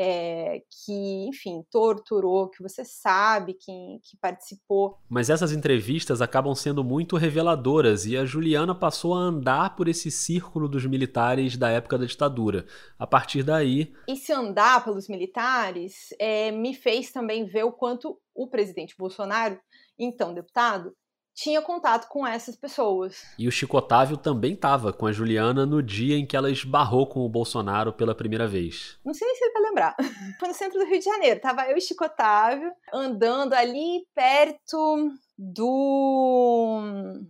é, 0.00 0.62
que, 0.70 1.26
enfim, 1.28 1.64
torturou, 1.72 2.48
que 2.48 2.62
você 2.62 2.84
sabe 2.84 3.54
que, 3.54 3.98
que 4.04 4.16
participou. 4.20 4.96
Mas 5.08 5.28
essas 5.28 5.52
entrevistas 5.52 6.22
acabam 6.22 6.54
sendo 6.54 6.84
muito 6.84 7.16
reveladoras 7.16 8.06
e 8.06 8.16
a 8.16 8.24
Juliana 8.24 8.76
passou 8.76 9.12
a 9.12 9.18
andar 9.18 9.74
por 9.74 9.88
esse 9.88 10.08
círculo 10.08 10.68
dos 10.68 10.86
militares 10.86 11.56
da 11.56 11.70
época 11.70 11.98
da 11.98 12.04
ditadura. 12.04 12.64
A 12.96 13.08
partir 13.08 13.42
daí. 13.42 13.92
Esse 14.08 14.32
andar 14.32 14.84
pelos 14.84 15.08
militares 15.08 16.14
é, 16.20 16.52
me 16.52 16.74
fez 16.74 17.10
também 17.10 17.44
ver 17.44 17.64
o 17.64 17.72
quanto 17.72 18.20
o 18.32 18.46
presidente 18.46 18.94
Bolsonaro, 18.96 19.58
então 19.98 20.32
deputado, 20.32 20.92
tinha 21.38 21.62
contato 21.62 22.08
com 22.08 22.26
essas 22.26 22.56
pessoas. 22.56 23.22
E 23.38 23.46
o 23.46 23.52
Chico 23.52 23.76
Otávio 23.76 24.16
também 24.16 24.54
estava 24.54 24.92
com 24.92 25.06
a 25.06 25.12
Juliana 25.12 25.64
no 25.64 25.80
dia 25.80 26.16
em 26.16 26.26
que 26.26 26.36
ela 26.36 26.50
esbarrou 26.50 27.06
com 27.06 27.20
o 27.20 27.28
Bolsonaro 27.28 27.92
pela 27.92 28.14
primeira 28.14 28.48
vez. 28.48 28.98
Não 29.04 29.14
sei 29.14 29.32
se 29.36 29.44
ele 29.44 29.52
vai 29.52 29.62
lembrar. 29.62 29.96
Foi 30.40 30.48
no 30.48 30.54
centro 30.54 30.80
do 30.80 30.84
Rio 30.84 30.98
de 30.98 31.04
Janeiro. 31.04 31.40
Tava 31.40 31.70
eu 31.70 31.76
e 31.76 31.80
Chico 31.80 32.04
Otávio 32.04 32.72
andando 32.92 33.52
ali 33.52 34.04
perto 34.14 35.12
do 35.38 36.82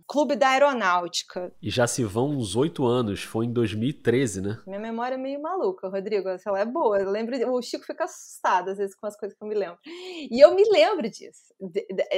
Clube 0.07 0.35
da 0.35 0.49
Aeronáutica. 0.49 1.53
E 1.61 1.69
já 1.69 1.85
se 1.85 2.03
vão 2.03 2.29
uns 2.29 2.55
oito 2.55 2.85
anos, 2.85 3.21
foi 3.21 3.45
em 3.45 3.53
2013, 3.53 4.41
né? 4.41 4.59
Minha 4.65 4.79
memória 4.79 5.13
é 5.13 5.17
meio 5.17 5.39
maluca, 5.39 5.87
Rodrigo, 5.87 6.27
ela 6.27 6.59
é 6.59 6.65
boa. 6.65 6.99
Eu 6.99 7.11
lembro, 7.11 7.35
o 7.53 7.61
Chico 7.61 7.85
fica 7.85 8.05
assustado 8.05 8.69
às 8.69 8.77
vezes 8.79 8.95
com 8.95 9.05
as 9.05 9.15
coisas 9.15 9.37
que 9.37 9.43
eu 9.43 9.47
me 9.47 9.53
lembro. 9.53 9.77
E 9.85 10.43
eu 10.43 10.55
me 10.55 10.63
lembro 10.71 11.07
disso. 11.07 11.53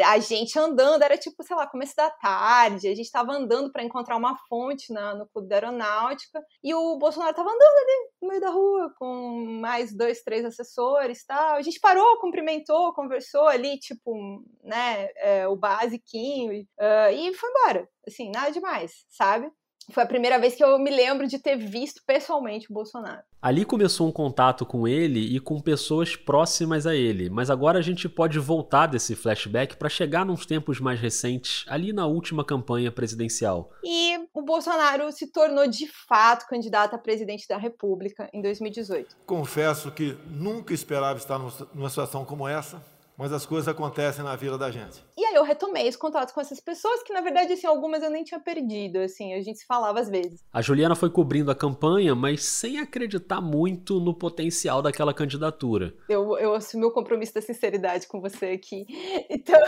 A 0.05 0.17
gente 0.19 0.57
andando, 0.57 1.03
era 1.03 1.17
tipo, 1.17 1.43
sei 1.43 1.55
lá, 1.55 1.67
começo 1.67 1.95
da 1.95 2.09
tarde, 2.09 2.87
a 2.87 2.95
gente 2.95 3.05
estava 3.05 3.33
andando 3.33 3.69
para 3.69 3.83
encontrar 3.83 4.15
uma 4.15 4.37
fonte 4.47 4.93
na, 4.93 5.13
no 5.13 5.27
Clube 5.27 5.49
da 5.49 5.55
Aeronáutica, 5.55 6.41
e 6.63 6.73
o 6.73 6.97
Bolsonaro 6.97 7.31
estava 7.31 7.49
andando 7.49 7.77
ali 7.77 8.11
no 8.21 8.27
meio 8.29 8.39
da 8.39 8.49
rua 8.49 8.93
com 8.97 9.59
mais 9.59 9.93
dois, 9.93 10.23
três 10.23 10.45
assessores 10.45 11.25
tal. 11.25 11.55
A 11.55 11.61
gente 11.61 11.79
parou, 11.81 12.17
cumprimentou, 12.19 12.93
conversou 12.93 13.47
ali, 13.47 13.77
tipo, 13.77 14.41
né, 14.63 15.09
é, 15.17 15.47
o 15.47 15.55
bar 15.55 15.80
basiquinho 15.81 16.51
uh, 16.51 17.11
e 17.13 17.33
foi 17.33 17.49
embora. 17.49 17.87
Assim, 18.07 18.31
nada 18.31 18.51
demais, 18.51 19.05
sabe? 19.09 19.49
Foi 19.91 20.03
a 20.03 20.07
primeira 20.07 20.39
vez 20.39 20.55
que 20.55 20.63
eu 20.63 20.77
me 20.79 20.91
lembro 20.91 21.27
de 21.27 21.39
ter 21.39 21.57
visto 21.57 22.01
pessoalmente 22.05 22.69
o 22.69 22.73
Bolsonaro. 22.73 23.23
Ali 23.41 23.65
começou 23.65 24.07
um 24.07 24.11
contato 24.11 24.65
com 24.65 24.87
ele 24.87 25.35
e 25.35 25.39
com 25.39 25.59
pessoas 25.59 26.15
próximas 26.15 26.85
a 26.85 26.95
ele, 26.95 27.29
mas 27.29 27.49
agora 27.49 27.79
a 27.79 27.81
gente 27.81 28.07
pode 28.07 28.37
voltar 28.37 28.85
desse 28.85 29.15
flashback 29.15 29.75
para 29.75 29.89
chegar 29.89 30.23
nos 30.23 30.45
tempos 30.45 30.79
mais 30.79 30.99
recentes, 30.99 31.65
ali 31.67 31.91
na 31.91 32.05
última 32.05 32.45
campanha 32.45 32.91
presidencial. 32.91 33.71
E 33.83 34.19
o 34.33 34.43
Bolsonaro 34.43 35.11
se 35.11 35.31
tornou 35.31 35.67
de 35.67 35.87
fato 36.07 36.47
candidato 36.47 36.93
a 36.93 36.99
presidente 36.99 37.47
da 37.47 37.57
República 37.57 38.29
em 38.31 38.41
2018. 38.41 39.17
Confesso 39.25 39.91
que 39.91 40.15
nunca 40.27 40.73
esperava 40.73 41.17
estar 41.17 41.39
numa 41.73 41.89
situação 41.89 42.23
como 42.23 42.47
essa 42.47 42.81
mas 43.21 43.31
as 43.31 43.45
coisas 43.45 43.67
acontecem 43.67 44.23
na 44.25 44.35
vida 44.35 44.57
da 44.57 44.71
gente. 44.71 45.05
E 45.15 45.23
aí 45.23 45.35
eu 45.35 45.43
retomei 45.43 45.87
os 45.87 45.95
contatos 45.95 46.33
com 46.33 46.41
essas 46.41 46.59
pessoas, 46.59 47.03
que 47.03 47.13
na 47.13 47.21
verdade, 47.21 47.53
assim, 47.53 47.67
algumas 47.67 48.01
eu 48.01 48.09
nem 48.09 48.23
tinha 48.23 48.39
perdido, 48.39 48.97
assim, 48.97 49.35
a 49.35 49.41
gente 49.43 49.59
se 49.59 49.65
falava 49.67 49.99
às 49.99 50.09
vezes. 50.09 50.43
A 50.51 50.59
Juliana 50.59 50.95
foi 50.95 51.11
cobrindo 51.11 51.51
a 51.51 51.55
campanha, 51.55 52.15
mas 52.15 52.43
sem 52.43 52.79
acreditar 52.79 53.39
muito 53.39 53.99
no 53.99 54.11
potencial 54.11 54.81
daquela 54.81 55.13
candidatura. 55.13 55.93
Eu, 56.09 56.35
eu 56.39 56.55
assumi 56.55 56.83
o 56.83 56.91
compromisso 56.91 57.35
da 57.35 57.43
sinceridade 57.43 58.07
com 58.07 58.19
você 58.19 58.47
aqui. 58.47 58.85
Então, 59.29 59.59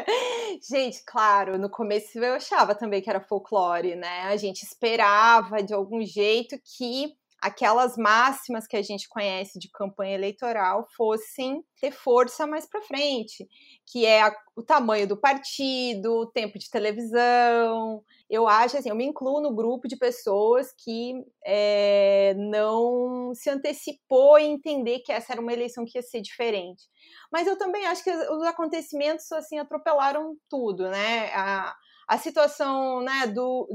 gente, 0.68 1.02
claro, 1.04 1.58
no 1.58 1.68
começo 1.68 2.18
eu 2.18 2.34
achava 2.34 2.74
também 2.74 3.02
que 3.02 3.10
era 3.10 3.20
folclore, 3.20 3.94
né? 3.94 4.22
A 4.22 4.36
gente 4.36 4.62
esperava 4.62 5.62
de 5.62 5.74
algum 5.74 6.02
jeito 6.02 6.56
que 6.64 7.14
aquelas 7.42 7.96
máximas 7.96 8.68
que 8.68 8.76
a 8.76 8.82
gente 8.82 9.08
conhece 9.08 9.58
de 9.58 9.68
campanha 9.68 10.14
eleitoral 10.14 10.86
fossem 10.96 11.64
ter 11.80 11.90
força 11.90 12.46
mais 12.46 12.66
para 12.66 12.80
frente, 12.82 13.48
que 13.84 14.06
é 14.06 14.22
a, 14.22 14.32
o 14.54 14.62
tamanho 14.62 15.08
do 15.08 15.16
partido, 15.16 16.20
o 16.20 16.26
tempo 16.26 16.56
de 16.56 16.70
televisão. 16.70 18.04
Eu 18.30 18.46
acho 18.46 18.76
assim, 18.76 18.90
eu 18.90 18.94
me 18.94 19.04
incluo 19.04 19.40
no 19.40 19.52
grupo 19.52 19.88
de 19.88 19.96
pessoas 19.96 20.72
que 20.84 21.14
é, 21.44 22.32
não 22.36 23.34
se 23.34 23.50
antecipou 23.50 24.38
em 24.38 24.52
entender 24.52 25.00
que 25.00 25.10
essa 25.10 25.32
era 25.32 25.40
uma 25.40 25.52
eleição 25.52 25.84
que 25.84 25.98
ia 25.98 26.02
ser 26.02 26.20
diferente. 26.20 26.84
Mas 27.32 27.48
eu 27.48 27.58
também 27.58 27.86
acho 27.86 28.04
que 28.04 28.10
os 28.10 28.44
acontecimentos 28.44 29.32
assim 29.32 29.58
atropelaram 29.58 30.36
tudo, 30.48 30.88
né? 30.88 31.34
A, 31.34 31.74
a 32.06 32.18
situação 32.18 33.00
né, 33.00 33.26
do 33.26 33.66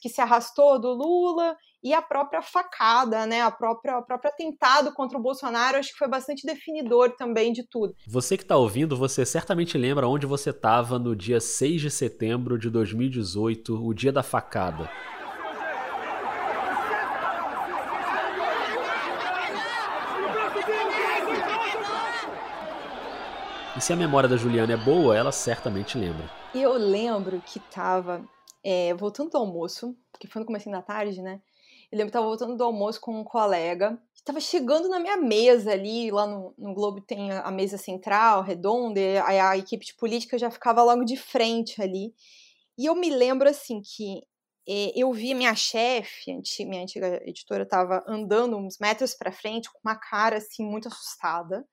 que 0.00 0.08
se 0.08 0.20
arrastou 0.20 0.78
do 0.78 0.92
Lula 0.92 1.56
e 1.86 1.94
a 1.94 2.02
própria 2.02 2.42
facada, 2.42 3.26
né? 3.26 3.42
A 3.42 3.50
própria, 3.52 3.96
o 3.96 4.02
próprio 4.02 4.28
atentado 4.28 4.92
contra 4.92 5.16
o 5.16 5.22
Bolsonaro, 5.22 5.78
acho 5.78 5.92
que 5.92 5.98
foi 5.98 6.08
bastante 6.08 6.44
definidor 6.44 7.12
também 7.12 7.52
de 7.52 7.62
tudo. 7.62 7.94
Você 8.08 8.36
que 8.36 8.42
está 8.42 8.56
ouvindo, 8.56 8.96
você 8.96 9.24
certamente 9.24 9.78
lembra 9.78 10.08
onde 10.08 10.26
você 10.26 10.50
estava 10.50 10.98
no 10.98 11.14
dia 11.14 11.40
6 11.40 11.82
de 11.82 11.90
setembro 11.92 12.58
de 12.58 12.68
2018, 12.70 13.86
o 13.86 13.94
dia 13.94 14.10
da 14.10 14.24
facada. 14.24 14.90
E 23.76 23.80
se 23.80 23.92
a 23.92 23.96
memória 23.96 24.28
da 24.28 24.36
Juliana 24.36 24.72
é 24.72 24.76
boa, 24.76 25.16
ela 25.16 25.30
certamente 25.30 25.96
lembra. 25.96 26.28
Eu 26.52 26.72
lembro 26.72 27.40
que 27.46 27.60
tava 27.60 28.24
é, 28.64 28.92
voltando 28.94 29.30
do 29.30 29.38
almoço, 29.38 29.96
que 30.18 30.26
foi 30.26 30.40
no 30.40 30.46
começo 30.46 30.68
da 30.68 30.82
tarde, 30.82 31.22
né? 31.22 31.40
Eu 31.90 31.98
lembro 31.98 32.06
que 32.06 32.12
tava 32.12 32.26
voltando 32.26 32.56
do 32.56 32.64
almoço 32.64 33.00
com 33.00 33.20
um 33.20 33.24
colega, 33.24 34.00
estava 34.14 34.40
chegando 34.40 34.88
na 34.88 34.98
minha 34.98 35.16
mesa 35.16 35.72
ali, 35.72 36.10
lá 36.10 36.26
no, 36.26 36.54
no 36.58 36.74
Globo 36.74 37.00
tem 37.00 37.30
a, 37.30 37.42
a 37.42 37.50
mesa 37.50 37.78
central, 37.78 38.42
redonda, 38.42 38.98
e 38.98 39.18
a, 39.18 39.50
a 39.50 39.58
equipe 39.58 39.86
de 39.86 39.94
política 39.94 40.36
já 40.36 40.50
ficava 40.50 40.82
logo 40.82 41.04
de 41.04 41.16
frente 41.16 41.80
ali. 41.80 42.12
E 42.76 42.86
eu 42.86 42.94
me 42.94 43.08
lembro, 43.10 43.48
assim, 43.48 43.80
que 43.80 44.22
eh, 44.68 44.92
eu 44.96 45.12
vi 45.12 45.32
minha 45.34 45.54
chefe, 45.54 46.32
minha 46.66 46.82
antiga 46.82 47.22
editora, 47.24 47.62
estava 47.62 48.04
andando 48.08 48.56
uns 48.56 48.78
metros 48.78 49.14
para 49.14 49.32
frente 49.32 49.70
com 49.72 49.78
uma 49.84 49.96
cara, 49.96 50.38
assim, 50.38 50.64
muito 50.64 50.88
assustada 50.88 51.64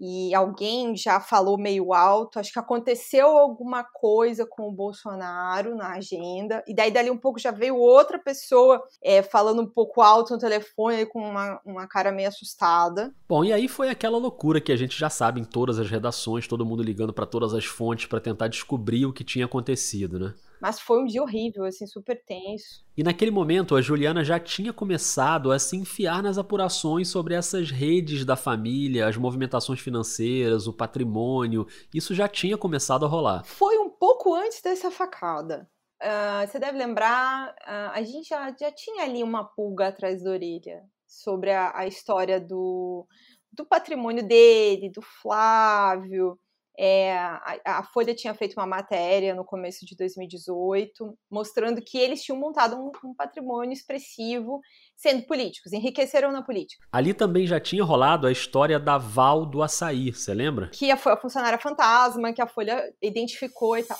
e 0.00 0.34
alguém 0.34 0.96
já 0.96 1.20
falou 1.20 1.58
meio 1.58 1.92
alto, 1.92 2.38
acho 2.38 2.52
que 2.52 2.58
aconteceu 2.58 3.26
alguma 3.26 3.84
coisa 3.84 4.46
com 4.46 4.68
o 4.68 4.72
Bolsonaro 4.72 5.76
na 5.76 5.92
agenda, 5.94 6.64
e 6.66 6.74
daí 6.74 6.90
dali 6.90 7.10
um 7.10 7.18
pouco 7.18 7.38
já 7.38 7.50
veio 7.50 7.76
outra 7.76 8.18
pessoa 8.18 8.82
é, 9.02 9.22
falando 9.22 9.60
um 9.60 9.66
pouco 9.66 10.00
alto 10.00 10.32
no 10.32 10.38
telefone, 10.38 11.04
com 11.04 11.20
uma, 11.20 11.60
uma 11.66 11.86
cara 11.86 12.10
meio 12.10 12.28
assustada. 12.28 13.12
Bom, 13.28 13.44
e 13.44 13.52
aí 13.52 13.68
foi 13.68 13.90
aquela 13.90 14.16
loucura 14.16 14.60
que 14.60 14.72
a 14.72 14.76
gente 14.76 14.98
já 14.98 15.10
sabe 15.10 15.40
em 15.40 15.44
todas 15.44 15.78
as 15.78 15.90
redações, 15.90 16.48
todo 16.48 16.64
mundo 16.64 16.82
ligando 16.82 17.12
para 17.12 17.26
todas 17.26 17.52
as 17.52 17.66
fontes 17.66 18.06
para 18.06 18.20
tentar 18.20 18.48
descobrir 18.48 19.04
o 19.04 19.12
que 19.12 19.22
tinha 19.22 19.44
acontecido, 19.44 20.18
né? 20.18 20.34
Mas 20.60 20.78
foi 20.78 21.02
um 21.02 21.06
dia 21.06 21.22
horrível, 21.22 21.64
assim, 21.64 21.86
super 21.86 22.22
tenso. 22.24 22.84
E 22.96 23.02
naquele 23.02 23.30
momento, 23.30 23.74
a 23.74 23.80
Juliana 23.80 24.22
já 24.22 24.38
tinha 24.38 24.72
começado 24.72 25.50
a 25.50 25.58
se 25.58 25.76
enfiar 25.76 26.22
nas 26.22 26.36
apurações 26.36 27.08
sobre 27.08 27.34
essas 27.34 27.70
redes 27.70 28.24
da 28.24 28.36
família, 28.36 29.08
as 29.08 29.16
movimentações 29.16 29.80
financeiras, 29.80 30.66
o 30.66 30.72
patrimônio. 30.72 31.66
Isso 31.94 32.14
já 32.14 32.28
tinha 32.28 32.58
começado 32.58 33.06
a 33.06 33.08
rolar. 33.08 33.44
Foi 33.44 33.78
um 33.78 33.88
pouco 33.88 34.34
antes 34.34 34.60
dessa 34.60 34.90
facada. 34.90 35.68
Uh, 36.02 36.46
você 36.46 36.58
deve 36.58 36.78
lembrar, 36.78 37.50
uh, 37.50 37.92
a 37.92 38.02
gente 38.02 38.28
já, 38.28 38.54
já 38.58 38.72
tinha 38.72 39.04
ali 39.04 39.22
uma 39.22 39.44
pulga 39.44 39.88
atrás 39.88 40.22
da 40.22 40.30
orelha 40.30 40.82
sobre 41.06 41.50
a, 41.50 41.72
a 41.76 41.86
história 41.86 42.40
do, 42.40 43.06
do 43.52 43.66
patrimônio 43.66 44.26
dele, 44.26 44.90
do 44.90 45.02
Flávio. 45.02 46.38
É, 46.82 47.14
a, 47.14 47.60
a, 47.66 47.82
Folha 47.82 48.14
tinha 48.14 48.32
feito 48.32 48.54
uma 48.54 48.64
matéria 48.64 49.34
no 49.34 49.44
começo 49.44 49.84
de 49.84 49.94
2018 49.94 51.14
mostrando 51.30 51.82
que 51.82 51.98
eles 51.98 52.22
tinham 52.22 52.38
montado 52.38 52.74
um, 52.74 52.90
um, 53.04 53.14
patrimônio 53.14 53.74
expressivo 53.74 54.62
sendo 54.96 55.26
políticos, 55.26 55.74
enriqueceram 55.74 56.32
na 56.32 56.40
política. 56.40 56.82
Ali 56.90 57.12
também 57.12 57.46
já 57.46 57.60
tinha 57.60 57.84
rolado 57.84 58.26
a 58.26 58.32
história 58.32 58.80
da 58.80 58.96
Val 58.96 59.44
do 59.44 59.62
Açaí, 59.62 60.10
você 60.10 60.32
lembra? 60.32 60.68
Que 60.68 60.96
foi 60.96 61.12
a 61.12 61.18
funcionária 61.18 61.58
fantasma, 61.58 62.32
que 62.32 62.40
a 62.40 62.46
Folha 62.46 62.82
identificou 63.02 63.76
e 63.76 63.82
tal. 63.82 63.98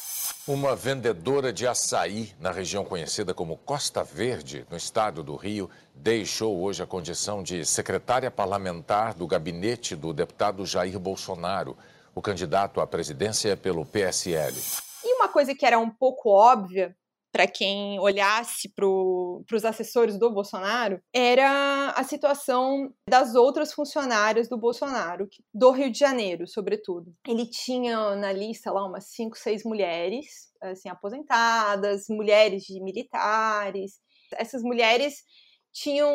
Uma 0.48 0.74
vendedora 0.74 1.52
de 1.52 1.66
açaí 1.66 2.32
na 2.40 2.50
região 2.50 2.82
conhecida 2.82 3.34
como 3.34 3.58
Costa 3.58 4.02
Verde, 4.02 4.66
no 4.70 4.76
estado 4.78 5.22
do 5.22 5.36
Rio, 5.36 5.68
deixou 5.94 6.58
hoje 6.62 6.82
a 6.82 6.86
condição 6.86 7.42
de 7.42 7.62
secretária 7.66 8.30
parlamentar 8.30 9.12
do 9.12 9.26
gabinete 9.26 9.94
do 9.94 10.14
deputado 10.14 10.64
Jair 10.64 10.98
Bolsonaro 10.98 11.76
o 12.14 12.22
candidato 12.22 12.80
à 12.80 12.86
presidência 12.86 13.56
pelo 13.56 13.84
PSL. 13.84 14.56
E 15.04 15.14
uma 15.14 15.28
coisa 15.28 15.54
que 15.54 15.64
era 15.64 15.78
um 15.78 15.90
pouco 15.90 16.30
óbvia 16.30 16.94
para 17.32 17.46
quem 17.46 17.98
olhasse 18.00 18.68
para 18.68 18.86
os 18.86 19.64
assessores 19.64 20.18
do 20.18 20.32
Bolsonaro 20.32 21.00
era 21.14 21.90
a 21.90 22.02
situação 22.02 22.92
das 23.08 23.34
outras 23.34 23.72
funcionárias 23.72 24.48
do 24.48 24.58
Bolsonaro, 24.58 25.28
do 25.54 25.70
Rio 25.70 25.90
de 25.90 25.98
Janeiro, 25.98 26.46
sobretudo. 26.48 27.14
Ele 27.26 27.46
tinha 27.46 28.16
na 28.16 28.32
lista 28.32 28.72
lá 28.72 28.84
umas 28.84 29.10
cinco, 29.12 29.38
seis 29.38 29.62
mulheres 29.64 30.50
assim 30.60 30.88
aposentadas, 30.88 32.06
mulheres 32.08 32.64
de 32.64 32.82
militares. 32.82 33.92
Essas 34.36 34.62
mulheres 34.62 35.22
tinham 35.72 36.10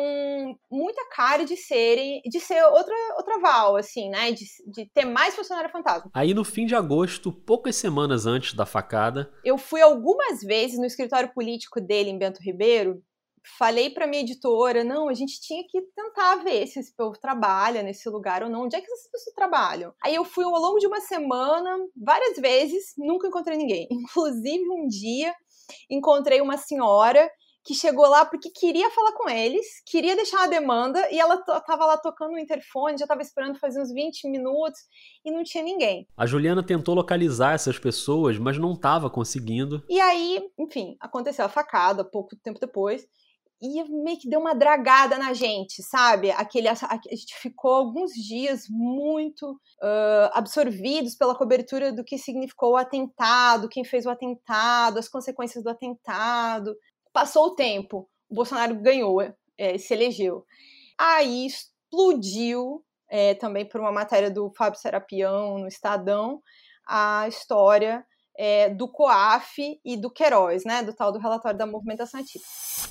muita 0.70 1.08
cara 1.10 1.44
de 1.44 1.56
serem, 1.56 2.20
de 2.24 2.40
ser 2.40 2.62
outra, 2.64 2.94
outra 3.16 3.38
Val, 3.38 3.76
assim, 3.76 4.08
né? 4.10 4.32
De, 4.32 4.44
de 4.66 4.90
ter 4.92 5.04
mais 5.04 5.34
funcionário 5.34 5.70
fantasma. 5.70 6.10
Aí 6.12 6.34
no 6.34 6.44
fim 6.44 6.66
de 6.66 6.74
agosto, 6.74 7.32
poucas 7.32 7.76
semanas 7.76 8.26
antes 8.26 8.54
da 8.54 8.66
facada. 8.66 9.32
Eu 9.44 9.56
fui 9.56 9.80
algumas 9.80 10.40
vezes 10.42 10.78
no 10.78 10.84
escritório 10.84 11.32
político 11.32 11.80
dele 11.80 12.10
em 12.10 12.18
Bento 12.18 12.42
Ribeiro. 12.42 13.02
Falei 13.58 13.90
para 13.90 14.08
minha 14.08 14.22
editora, 14.22 14.82
não, 14.82 15.08
a 15.08 15.14
gente 15.14 15.40
tinha 15.40 15.62
que 15.68 15.80
tentar 15.94 16.42
ver 16.42 16.66
se 16.66 16.80
esse 16.80 16.94
povo 16.96 17.16
trabalha 17.16 17.80
nesse 17.80 18.08
lugar 18.08 18.42
ou 18.42 18.50
não. 18.50 18.64
Onde 18.64 18.74
é 18.74 18.80
que 18.80 18.90
essas 18.90 19.08
pessoas 19.08 19.34
trabalham? 19.36 19.94
Aí 20.02 20.16
eu 20.16 20.24
fui 20.24 20.44
ao 20.44 20.50
longo 20.50 20.80
de 20.80 20.86
uma 20.88 21.00
semana, 21.00 21.78
várias 21.96 22.36
vezes, 22.38 22.92
nunca 22.98 23.28
encontrei 23.28 23.56
ninguém. 23.56 23.86
Inclusive 23.92 24.64
um 24.68 24.88
dia 24.88 25.32
encontrei 25.88 26.40
uma 26.40 26.56
senhora 26.56 27.30
que 27.66 27.74
chegou 27.74 28.06
lá 28.08 28.24
porque 28.24 28.48
queria 28.48 28.88
falar 28.90 29.12
com 29.12 29.28
eles, 29.28 29.66
queria 29.84 30.14
deixar 30.14 30.38
uma 30.38 30.48
demanda 30.48 31.10
e 31.10 31.18
ela 31.18 31.36
tava 31.38 31.84
lá 31.84 31.98
tocando 31.98 32.34
o 32.34 32.38
interfone, 32.38 32.96
já 32.96 33.06
tava 33.06 33.22
esperando 33.22 33.58
fazer 33.58 33.82
uns 33.82 33.92
20 33.92 34.30
minutos 34.30 34.78
e 35.24 35.32
não 35.32 35.42
tinha 35.42 35.64
ninguém. 35.64 36.06
A 36.16 36.26
Juliana 36.26 36.64
tentou 36.64 36.94
localizar 36.94 37.54
essas 37.54 37.76
pessoas, 37.76 38.38
mas 38.38 38.56
não 38.56 38.78
tava 38.78 39.10
conseguindo. 39.10 39.84
E 39.88 40.00
aí, 40.00 40.40
enfim, 40.56 40.96
aconteceu 41.00 41.44
a 41.44 41.48
facada 41.48 42.04
pouco 42.04 42.36
tempo 42.36 42.60
depois. 42.60 43.04
E 43.60 43.82
meio 43.84 44.18
que 44.18 44.28
deu 44.28 44.38
uma 44.38 44.54
dragada 44.54 45.16
na 45.16 45.32
gente, 45.32 45.82
sabe? 45.82 46.30
Aquele, 46.30 46.68
a, 46.68 46.72
a 46.72 47.14
gente 47.14 47.34
ficou 47.40 47.72
alguns 47.72 48.12
dias 48.12 48.66
muito 48.68 49.50
uh, 49.50 50.30
absorvidos 50.34 51.16
pela 51.16 51.34
cobertura 51.34 51.90
do 51.90 52.04
que 52.04 52.18
significou 52.18 52.72
o 52.72 52.76
atentado, 52.76 53.68
quem 53.68 53.82
fez 53.82 54.04
o 54.04 54.10
atentado, 54.10 54.98
as 54.98 55.08
consequências 55.08 55.64
do 55.64 55.70
atentado. 55.70 56.76
Passou 57.16 57.46
o 57.46 57.54
tempo, 57.54 58.06
o 58.28 58.34
Bolsonaro 58.34 58.74
ganhou, 58.74 59.22
é, 59.56 59.78
se 59.78 59.94
elegeu. 59.94 60.44
Aí 60.98 61.46
explodiu, 61.46 62.84
é, 63.08 63.32
também 63.32 63.64
por 63.64 63.80
uma 63.80 63.90
matéria 63.90 64.30
do 64.30 64.50
Fábio 64.50 64.78
Serapião 64.78 65.56
no 65.56 65.66
Estadão, 65.66 66.42
a 66.86 67.26
história 67.26 68.04
é, 68.36 68.68
do 68.68 68.86
COAF 68.86 69.80
e 69.82 69.96
do 69.96 70.10
Queiroz, 70.10 70.66
né, 70.66 70.82
do 70.82 70.92
tal 70.92 71.10
do 71.10 71.18
relatório 71.18 71.56
da 71.56 71.64
movimentação 71.64 72.20
ativa. 72.20 72.44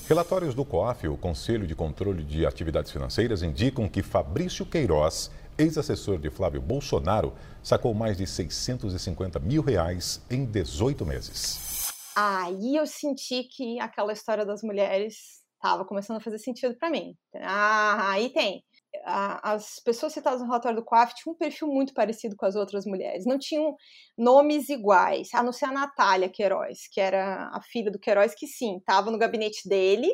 Relatórios 0.07 0.55
do 0.55 0.65
COAF, 0.65 1.07
o 1.07 1.17
Conselho 1.17 1.67
de 1.67 1.75
Controle 1.75 2.23
de 2.23 2.47
Atividades 2.47 2.89
Financeiras, 2.89 3.43
indicam 3.43 3.87
que 3.87 4.01
Fabrício 4.01 4.65
Queiroz, 4.65 5.29
ex-assessor 5.55 6.17
de 6.17 6.31
Flávio 6.31 6.63
Bolsonaro, 6.63 7.31
sacou 7.61 7.93
mais 7.93 8.17
de 8.17 8.25
650 8.25 9.37
mil 9.37 9.61
reais 9.61 10.19
em 10.31 10.45
18 10.45 11.05
meses. 11.05 11.74
Aí 12.15 12.75
eu 12.75 12.87
senti 12.87 13.43
que 13.43 13.79
aquela 13.79 14.13
história 14.13 14.45
das 14.45 14.61
mulheres 14.63 15.43
estava 15.55 15.85
começando 15.85 16.17
a 16.17 16.21
fazer 16.21 16.37
sentido 16.37 16.75
para 16.77 16.89
mim. 16.89 17.15
Ah, 17.41 18.11
aí 18.11 18.29
tem. 18.29 18.63
As 19.03 19.79
pessoas 19.83 20.13
citadas 20.13 20.39
no 20.39 20.45
relatório 20.47 20.77
do 20.77 20.85
COAF 20.85 21.13
tinham 21.15 21.33
um 21.33 21.37
perfil 21.37 21.67
muito 21.67 21.93
parecido 21.93 22.35
com 22.37 22.45
as 22.45 22.55
outras 22.55 22.85
mulheres. 22.85 23.25
Não 23.25 23.37
tinham 23.37 23.75
nomes 24.17 24.69
iguais, 24.69 25.27
a 25.33 25.43
não 25.43 25.51
ser 25.51 25.65
a 25.65 25.71
Natália 25.71 26.29
Queiroz, 26.29 26.87
que 26.91 27.01
era 27.01 27.49
a 27.53 27.61
filha 27.61 27.91
do 27.91 27.99
Queiroz, 27.99 28.33
que 28.33 28.47
sim, 28.47 28.77
estava 28.77 29.11
no 29.11 29.17
gabinete 29.17 29.67
dele, 29.67 30.09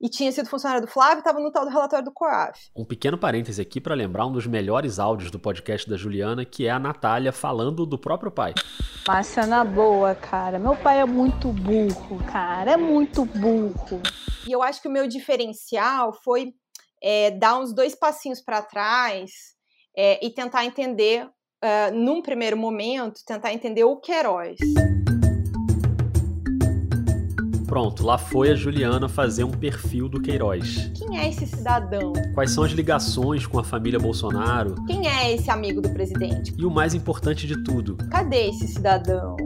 e 0.00 0.08
tinha 0.08 0.30
sido 0.32 0.48
funcionário 0.48 0.84
do 0.84 0.90
Flávio 0.90 1.16
e 1.16 1.18
estava 1.18 1.40
no 1.40 1.50
tal 1.50 1.64
do 1.64 1.70
relatório 1.70 2.04
do 2.04 2.12
COAF. 2.12 2.70
Um 2.76 2.84
pequeno 2.84 3.18
parêntese 3.18 3.60
aqui 3.60 3.80
para 3.80 3.94
lembrar 3.94 4.26
um 4.26 4.32
dos 4.32 4.46
melhores 4.46 4.98
áudios 4.98 5.30
do 5.30 5.38
podcast 5.38 5.88
da 5.88 5.96
Juliana, 5.96 6.44
que 6.44 6.66
é 6.66 6.70
a 6.70 6.78
Natália 6.78 7.32
falando 7.32 7.86
do 7.86 7.98
próprio 7.98 8.30
pai. 8.30 8.54
Uma 9.08 9.22
cena 9.22 9.64
boa, 9.64 10.14
cara. 10.14 10.58
Meu 10.58 10.76
pai 10.76 11.00
é 11.00 11.04
muito 11.04 11.48
burro, 11.48 12.22
cara. 12.30 12.72
É 12.72 12.76
muito 12.76 13.24
burro. 13.24 14.02
E 14.46 14.52
eu 14.52 14.62
acho 14.62 14.80
que 14.80 14.88
o 14.88 14.90
meu 14.90 15.06
diferencial 15.06 16.12
foi 16.24 16.52
é, 17.02 17.30
dar 17.30 17.58
uns 17.58 17.74
dois 17.74 17.94
passinhos 17.94 18.40
para 18.40 18.62
trás 18.62 19.30
é, 19.96 20.24
e 20.24 20.30
tentar 20.30 20.64
entender, 20.64 21.24
uh, 21.24 21.94
num 21.94 22.20
primeiro 22.22 22.56
momento, 22.56 23.20
tentar 23.26 23.52
entender 23.52 23.84
o 23.84 23.96
Queiroz. 23.96 24.56
Pronto, 27.76 28.06
lá 28.06 28.16
foi 28.16 28.50
a 28.52 28.54
Juliana 28.54 29.06
fazer 29.06 29.44
um 29.44 29.50
perfil 29.50 30.08
do 30.08 30.18
Queiroz. 30.18 30.90
Quem 30.94 31.18
é 31.18 31.28
esse 31.28 31.46
cidadão? 31.46 32.14
Quais 32.32 32.50
são 32.50 32.64
as 32.64 32.72
ligações 32.72 33.46
com 33.46 33.58
a 33.58 33.64
família 33.64 33.98
Bolsonaro? 33.98 34.74
Quem 34.86 35.06
é 35.06 35.34
esse 35.34 35.50
amigo 35.50 35.82
do 35.82 35.90
presidente? 35.90 36.54
E 36.56 36.64
o 36.64 36.70
mais 36.70 36.94
importante 36.94 37.46
de 37.46 37.62
tudo: 37.62 37.98
cadê 38.10 38.48
esse 38.48 38.66
cidadão? 38.66 39.36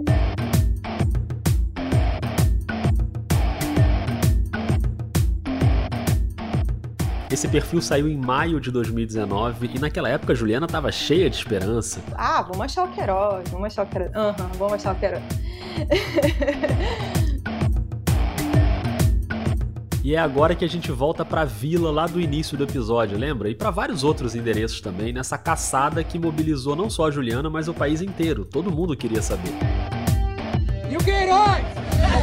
Esse 7.33 7.49
perfil 7.49 7.83
saiu 7.83 8.09
em 8.09 8.16
maio 8.16 8.61
de 8.61 8.71
2019 8.71 9.73
e 9.75 9.81
naquela 9.81 10.09
época 10.09 10.35
a 10.35 10.37
Juliana 10.37 10.66
estava 10.66 10.93
cheia 10.93 11.29
de 11.29 11.35
esperança. 11.35 12.01
Ah, 12.14 12.43
vamos 12.43 12.61
achar 12.61 12.85
o 12.85 12.93
Queiroz, 12.93 13.51
vamos 13.51 13.66
achar 13.66 13.83
o 13.83 13.88
Queiroz. 13.88 14.14
Aham, 14.14 14.37
uhum, 14.38 14.49
vamos 14.57 14.75
achar 14.75 14.95
o 14.95 14.99
Queiroz. 15.01 15.23
E 20.03 20.15
é 20.15 20.19
agora 20.19 20.55
que 20.55 20.65
a 20.65 20.69
gente 20.69 20.91
volta 20.91 21.25
pra 21.27 21.45
vila 21.45 21.91
lá 21.91 22.07
do 22.07 22.19
início 22.19 22.57
do 22.57 22.65
episódio, 22.65 23.19
lembra? 23.19 23.51
E 23.51 23.55
para 23.55 23.71
vários 23.71 24.03
outros 24.03 24.35
endereços 24.35 24.81
também, 24.81 25.13
nessa 25.13 25.37
caçada 25.37 26.03
que 26.03 26.19
mobilizou 26.19 26.75
não 26.75 26.89
só 26.89 27.09
a 27.09 27.11
Juliana, 27.11 27.51
mas 27.51 27.69
o 27.69 27.75
país 27.75 28.01
inteiro. 28.01 28.47
Todo 28.47 28.71
mundo 28.71 28.97
queria 28.97 29.21
saber. 29.21 29.53
E 30.91 30.97
o 30.97 31.01
Queiroz? 31.01 31.65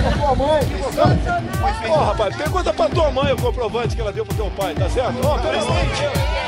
Pra 0.02 0.12
tua 0.12 0.36
mãe. 0.36 0.62
Ô, 1.88 1.94
oh, 1.94 2.04
rapaz, 2.06 2.36
pergunta 2.36 2.74
pra 2.74 2.90
tua 2.90 3.12
mãe 3.12 3.32
o 3.34 3.38
comprovante 3.38 3.96
que 3.96 4.02
ela 4.02 4.12
deu 4.12 4.26
pro 4.26 4.36
teu 4.36 4.50
pai, 4.52 4.74
tá 4.74 4.90
certo? 4.90 5.16
Ó, 5.24 5.36
oh, 5.36 5.40
presidente. 5.40 6.48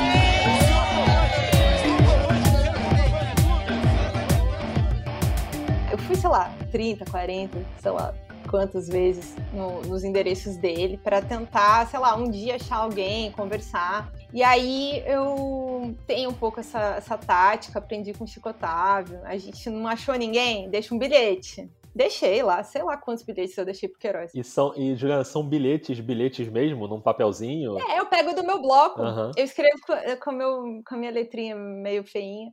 fui, 6.10 6.16
sei 6.16 6.28
lá, 6.28 6.50
30, 6.72 7.04
40, 7.04 7.58
sei 7.80 7.90
lá, 7.92 8.12
quantas 8.50 8.88
vezes 8.88 9.36
no, 9.52 9.80
nos 9.82 10.02
endereços 10.02 10.56
dele 10.56 10.98
para 10.98 11.22
tentar, 11.22 11.86
sei 11.86 12.00
lá, 12.00 12.16
um 12.16 12.28
dia 12.28 12.56
achar 12.56 12.78
alguém, 12.78 13.30
conversar. 13.30 14.12
E 14.34 14.42
aí 14.42 15.02
eu 15.06 15.94
tenho 16.06 16.30
um 16.30 16.34
pouco 16.34 16.58
essa, 16.58 16.96
essa 16.96 17.16
tática, 17.16 17.78
aprendi 17.78 18.12
com 18.12 18.24
o 18.24 18.26
Chico 18.26 18.48
Otávio. 18.48 19.20
A 19.22 19.38
gente 19.38 19.70
não 19.70 19.86
achou 19.86 20.16
ninguém, 20.16 20.68
deixa 20.68 20.92
um 20.92 20.98
bilhete. 20.98 21.70
Deixei 21.94 22.40
lá, 22.42 22.62
sei 22.62 22.82
lá 22.84 22.96
quantos 22.96 23.24
bilhetes 23.24 23.56
eu 23.56 23.64
deixei 23.64 23.88
pro 23.88 23.98
Queiroz. 23.98 24.32
E, 24.34 24.44
são, 24.44 24.72
e 24.76 24.94
Juliana, 24.94 25.24
são 25.24 25.46
bilhetes, 25.46 25.98
bilhetes 25.98 26.48
mesmo, 26.48 26.86
num 26.86 27.00
papelzinho? 27.00 27.78
É, 27.80 27.98
eu 27.98 28.06
pego 28.06 28.32
do 28.32 28.44
meu 28.44 28.62
bloco. 28.62 29.02
Uhum. 29.02 29.32
Eu 29.36 29.44
escrevo 29.44 29.78
com, 29.86 29.94
com, 30.24 30.32
meu, 30.32 30.82
com 30.86 30.94
a 30.94 30.98
minha 30.98 31.10
letrinha 31.10 31.56
meio 31.56 32.04
feinha 32.04 32.52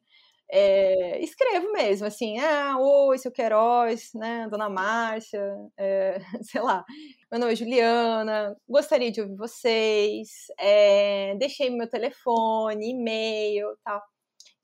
é, 0.49 1.19
escrevo 1.21 1.71
mesmo, 1.73 2.07
assim, 2.07 2.37
ah, 2.39 2.77
oi, 2.79 3.17
seu 3.17 3.31
Queiroz, 3.31 4.11
né, 4.15 4.47
dona 4.49 4.69
Márcia, 4.69 5.41
é, 5.77 6.19
sei 6.43 6.61
lá, 6.61 6.85
meu 7.31 7.39
nome 7.39 7.53
é 7.53 7.55
Juliana, 7.55 8.55
gostaria 8.67 9.11
de 9.11 9.21
ouvir 9.21 9.35
vocês, 9.35 10.29
é, 10.59 11.35
deixei 11.35 11.69
meu 11.69 11.89
telefone, 11.89 12.91
e-mail, 12.91 13.67
tal. 13.83 14.01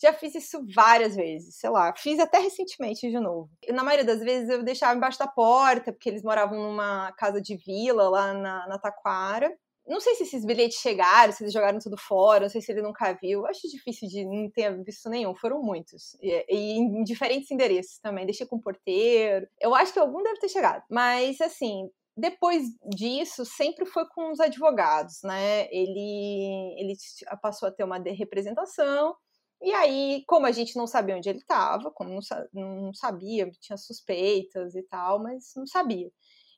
Já 0.02 0.12
fiz 0.13 0.36
isso 0.36 0.65
várias 0.76 1.15
vezes, 1.15 1.56
sei 1.58 1.69
lá, 1.69 1.93
fiz 1.96 2.19
até 2.19 2.38
recentemente 2.39 3.10
de 3.10 3.19
novo. 3.19 3.50
Na 3.69 3.84
maioria 3.84 4.06
das 4.06 4.19
vezes 4.19 4.50
eu 4.50 4.62
deixava 4.63 4.96
embaixo 4.98 5.17
da 5.17 5.28
porta, 5.28 5.93
porque 5.93 6.10
eles 6.10 6.24
moravam 6.24 6.58
numa 6.60 7.13
casa 7.13 7.41
de 7.41 7.56
vila 7.56 8.10
lá 8.10 8.34
na, 8.34 8.67
na 8.67 8.78
Taquara, 8.78 9.50
não 9.86 10.00
sei 10.00 10.15
se 10.15 10.24
esses 10.24 10.46
bilhetes 10.46 10.78
chegaram, 10.80 11.34
se 11.34 11.43
eles 11.43 11.54
jogaram 11.54 11.78
tudo 11.78 11.98
fora, 11.98 12.41
não 12.41 12.50
sei 12.50 12.62
se 12.62 12.72
ele 12.72 12.82
nunca 12.82 13.13
viu. 13.22 13.46
Acho 13.46 13.67
difícil 13.69 14.08
de 14.08 14.26
não 14.26 14.50
ter 14.50 14.82
visto 14.84 15.10
nenhum. 15.10 15.36
Foram 15.36 15.62
muitos. 15.62 16.15
E, 16.22 16.46
e 16.50 16.78
em 16.78 17.04
diferentes 17.04 17.52
endereços 17.52 18.00
também. 18.00 18.26
Deixei 18.26 18.48
com 18.48 18.56
o 18.56 18.62
porteiro. 18.62 19.48
Eu 19.60 19.76
acho 19.76 19.91
que 19.91 20.00
algum 20.00 20.24
deve 20.24 20.39
ter 20.39 20.48
chegado. 20.48 20.84
Mas, 20.89 21.41
assim, 21.41 21.89
depois 22.15 22.63
disso, 22.96 23.43
sempre 23.46 23.86
foi 23.86 24.08
com 24.08 24.32
os 24.32 24.39
advogados, 24.39 25.22
né? 25.24 25.67
Ele, 25.69 26.76
ele 26.80 26.96
passou 27.41 27.67
a 27.67 27.72
ter 27.72 27.84
uma 27.84 27.98
representação. 27.98 29.15
E 29.62 29.72
aí, 29.72 30.24
como 30.28 30.46
a 30.46 30.52
gente 30.52 30.78
não 30.78 30.88
sabia 30.88 31.15
onde 31.15 31.30
ele 31.30 31.39
estava, 31.39 31.91
como 31.91 32.10
não, 32.10 32.19
não 32.54 32.93
sabia, 32.93 33.50
tinha 33.62 33.78
suspeitas 33.78 34.76
e 34.76 34.84
tal, 34.84 35.22
mas 35.22 35.54
não 35.56 35.65
sabia 35.65 36.10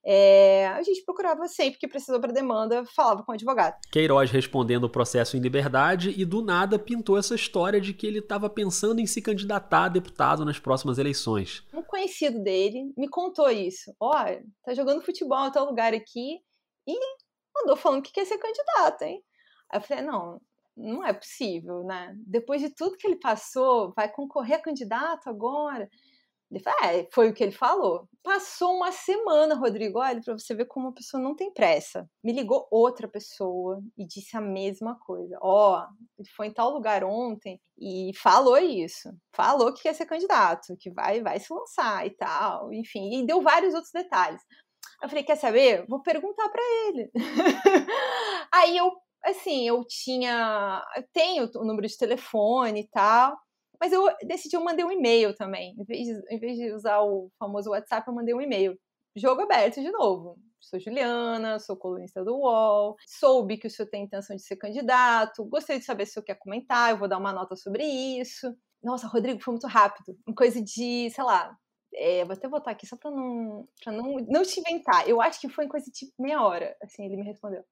é, 0.07 0.67
a 0.67 0.83
gente 0.83 1.03
procurava 1.03 1.47
sempre 1.47 1.79
que 1.79 1.87
precisou 1.87 2.19
para 2.19 2.31
demanda, 2.31 2.85
falava 2.85 3.23
com 3.23 3.31
o 3.31 3.35
advogado. 3.35 3.75
Queiroz 3.91 4.29
respondendo 4.29 4.83
o 4.83 4.89
processo 4.89 5.35
em 5.35 5.39
liberdade 5.39 6.13
e 6.15 6.23
do 6.23 6.43
nada 6.43 6.77
pintou 6.77 7.17
essa 7.17 7.33
história 7.33 7.81
de 7.81 7.91
que 7.91 8.05
ele 8.05 8.19
estava 8.19 8.47
pensando 8.47 9.01
em 9.01 9.07
se 9.07 9.19
candidatar 9.19 9.85
a 9.85 9.89
deputado 9.89 10.45
nas 10.45 10.59
próximas 10.59 10.99
eleições. 10.99 11.65
Um 11.73 11.81
conhecido 11.81 12.43
dele 12.43 12.93
me 12.95 13.09
contou 13.09 13.49
isso. 13.49 13.95
Olha, 13.99 14.43
tá 14.63 14.75
jogando 14.75 15.01
futebol 15.01 15.47
em 15.47 15.51
tal 15.51 15.65
lugar 15.65 15.93
aqui 15.93 16.39
e 16.87 16.99
mandou 17.55 17.75
falando 17.75 18.03
que 18.03 18.11
quer 18.11 18.25
ser 18.25 18.37
candidato, 18.37 19.01
hein? 19.01 19.23
Aí 19.71 19.79
eu 19.79 19.81
falei, 19.81 20.03
não, 20.03 20.39
não 20.77 21.03
é 21.03 21.13
possível, 21.13 21.83
né? 21.83 22.13
Depois 22.27 22.61
de 22.61 22.69
tudo 22.69 22.97
que 22.97 23.07
ele 23.07 23.15
passou, 23.15 23.91
vai 23.95 24.11
concorrer 24.11 24.57
a 24.57 24.61
candidato 24.61 25.29
agora? 25.29 25.89
Ele 26.51 26.59
falou, 26.61 26.79
é, 26.83 27.07
foi 27.11 27.29
o 27.29 27.33
que 27.33 27.43
ele 27.43 27.51
falou. 27.51 28.07
Passou 28.23 28.75
uma 28.75 28.91
semana, 28.91 29.55
Rodrigo, 29.55 29.99
olha, 29.99 30.21
para 30.23 30.37
você 30.37 30.53
ver 30.53 30.65
como 30.65 30.87
uma 30.87 30.93
pessoa 30.93 31.21
não 31.21 31.35
tem 31.35 31.51
pressa. 31.51 32.07
Me 32.23 32.31
ligou 32.31 32.67
outra 32.71 33.07
pessoa 33.07 33.81
e 33.97 34.05
disse 34.05 34.37
a 34.37 34.41
mesma 34.41 34.97
coisa. 34.99 35.37
Ó, 35.41 35.79
oh, 35.79 35.87
ele 36.19 36.29
foi 36.35 36.47
em 36.47 36.53
tal 36.53 36.69
lugar 36.69 37.03
ontem 37.03 37.59
e 37.77 38.11
falou 38.15 38.57
isso. 38.57 39.09
Falou 39.35 39.73
que 39.73 39.83
quer 39.83 39.93
ser 39.93 40.05
candidato, 40.05 40.75
que 40.79 40.91
vai, 40.91 41.21
vai 41.21 41.39
se 41.39 41.51
lançar 41.53 42.05
e 42.05 42.11
tal. 42.11 42.71
Enfim, 42.73 43.23
e 43.23 43.25
deu 43.25 43.41
vários 43.41 43.73
outros 43.73 43.91
detalhes. 43.91 44.41
Eu 45.01 45.09
falei, 45.09 45.23
quer 45.23 45.35
saber? 45.35 45.85
Vou 45.87 46.01
perguntar 46.01 46.49
para 46.49 46.63
ele. 46.87 47.11
Aí 48.53 48.77
eu, 48.77 48.91
assim, 49.23 49.67
eu 49.67 49.83
tinha, 49.85 50.83
eu 50.95 51.03
tenho 51.11 51.49
o 51.55 51.65
número 51.65 51.87
de 51.87 51.97
telefone 51.97 52.81
e 52.81 52.87
tal. 52.89 53.35
Mas 53.79 53.91
eu 53.91 54.07
decidi, 54.23 54.55
eu 54.55 54.63
mandei 54.63 54.85
um 54.85 54.91
e-mail 54.91 55.35
também. 55.35 55.75
Em 55.77 55.83
vez, 55.83 56.07
de, 56.07 56.33
em 56.33 56.39
vez 56.39 56.57
de 56.57 56.71
usar 56.73 57.01
o 57.01 57.29
famoso 57.39 57.69
WhatsApp, 57.71 58.07
eu 58.07 58.13
mandei 58.13 58.33
um 58.33 58.41
e-mail. 58.41 58.77
Jogo 59.15 59.41
aberto 59.41 59.81
de 59.81 59.91
novo. 59.91 60.37
Sou 60.59 60.79
Juliana, 60.79 61.59
sou 61.59 61.77
colunista 61.77 62.23
do 62.23 62.37
UOL, 62.37 62.95
soube 63.07 63.57
que 63.57 63.67
o 63.67 63.69
senhor 63.69 63.87
tem 63.87 64.03
intenção 64.03 64.35
de 64.35 64.41
ser 64.41 64.55
candidato, 64.55 65.45
gostaria 65.45 65.79
de 65.79 65.85
saber 65.85 66.05
se 66.05 66.11
o 66.11 66.13
senhor 66.15 66.25
quer 66.25 66.39
comentar, 66.39 66.89
eu 66.89 66.97
vou 66.97 67.07
dar 67.07 67.19
uma 67.19 67.31
nota 67.31 67.55
sobre 67.55 67.83
isso. 67.85 68.51
Nossa, 68.81 69.07
Rodrigo, 69.07 69.41
foi 69.41 69.53
muito 69.53 69.67
rápido. 69.67 70.17
Uma 70.25 70.35
coisa 70.35 70.61
de, 70.61 71.09
sei 71.11 71.23
lá, 71.23 71.55
é, 71.93 72.25
vou 72.25 72.33
até 72.33 72.47
botar 72.47 72.71
aqui 72.71 72.87
só 72.87 72.97
para 72.97 73.11
não, 73.11 73.67
pra 73.83 73.93
não, 73.93 74.17
não 74.27 74.43
te 74.43 74.59
inventar. 74.59 75.07
Eu 75.07 75.21
acho 75.21 75.39
que 75.39 75.49
foi 75.49 75.65
em 75.65 75.69
coisa 75.69 75.85
de 75.91 76.11
meia 76.19 76.41
hora, 76.41 76.75
assim, 76.81 77.05
ele 77.05 77.17
me 77.17 77.23
respondeu. 77.23 77.63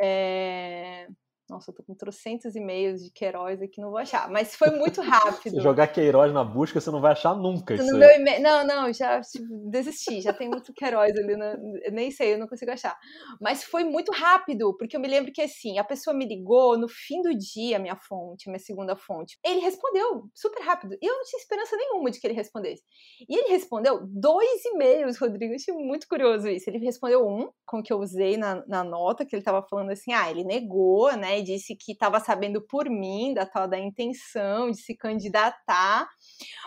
É... 0.00 1.08
Nossa, 1.52 1.70
eu 1.70 1.74
tô 1.74 1.82
com 1.82 1.94
trocentos 1.94 2.56
e-mails 2.56 3.04
de 3.04 3.10
Queiroz 3.10 3.60
aqui, 3.60 3.78
não 3.78 3.90
vou 3.90 3.98
achar. 3.98 4.30
Mas 4.30 4.54
foi 4.54 4.70
muito 4.70 5.02
rápido. 5.02 5.56
Se 5.56 5.60
jogar 5.60 5.86
Queiroz 5.88 6.32
na 6.32 6.42
busca, 6.42 6.80
você 6.80 6.90
não 6.90 7.00
vai 7.00 7.12
achar 7.12 7.34
nunca. 7.34 7.76
No 7.76 7.98
meu 7.98 8.08
não, 8.40 8.66
não, 8.66 8.92
já 8.92 9.20
tipo, 9.20 9.46
desisti. 9.70 10.22
Já 10.22 10.32
tem 10.32 10.48
muito 10.48 10.72
Queiroz 10.72 11.14
ali. 11.14 11.36
Na... 11.36 11.54
nem 11.92 12.10
sei, 12.10 12.32
eu 12.32 12.38
não 12.38 12.48
consigo 12.48 12.70
achar. 12.70 12.96
Mas 13.38 13.62
foi 13.62 13.84
muito 13.84 14.10
rápido, 14.12 14.74
porque 14.78 14.96
eu 14.96 15.00
me 15.00 15.06
lembro 15.06 15.30
que 15.30 15.42
assim, 15.42 15.78
a 15.78 15.84
pessoa 15.84 16.16
me 16.16 16.24
ligou 16.24 16.78
no 16.78 16.88
fim 16.88 17.20
do 17.20 17.36
dia, 17.36 17.78
minha 17.78 17.96
fonte, 17.96 18.48
minha 18.48 18.58
segunda 18.58 18.96
fonte. 18.96 19.38
Ele 19.44 19.60
respondeu 19.60 20.24
super 20.34 20.62
rápido. 20.62 20.96
E 21.02 21.06
eu 21.06 21.14
não 21.14 21.24
tinha 21.24 21.38
esperança 21.38 21.76
nenhuma 21.76 22.10
de 22.10 22.18
que 22.18 22.26
ele 22.26 22.34
respondesse. 22.34 22.82
E 23.28 23.36
ele 23.36 23.50
respondeu 23.50 24.00
dois 24.06 24.64
e-mails, 24.64 25.18
Rodrigo. 25.18 25.52
Eu 25.52 25.56
achei 25.56 25.74
muito 25.74 26.08
curioso 26.08 26.48
isso. 26.48 26.70
Ele 26.70 26.78
respondeu 26.78 27.28
um, 27.28 27.50
com 27.66 27.80
o 27.80 27.82
que 27.82 27.92
eu 27.92 27.98
usei 27.98 28.38
na, 28.38 28.64
na 28.66 28.82
nota, 28.82 29.26
que 29.26 29.36
ele 29.36 29.42
tava 29.42 29.62
falando 29.68 29.90
assim: 29.90 30.14
ah, 30.14 30.30
ele 30.30 30.44
negou, 30.44 31.14
né? 31.14 31.41
Disse 31.42 31.76
que 31.76 31.92
estava 31.92 32.20
sabendo 32.20 32.60
por 32.60 32.88
mim 32.88 33.34
da 33.34 33.46
tal 33.46 33.68
da 33.68 33.78
intenção 33.78 34.70
de 34.70 34.80
se 34.80 34.96
candidatar, 34.96 36.08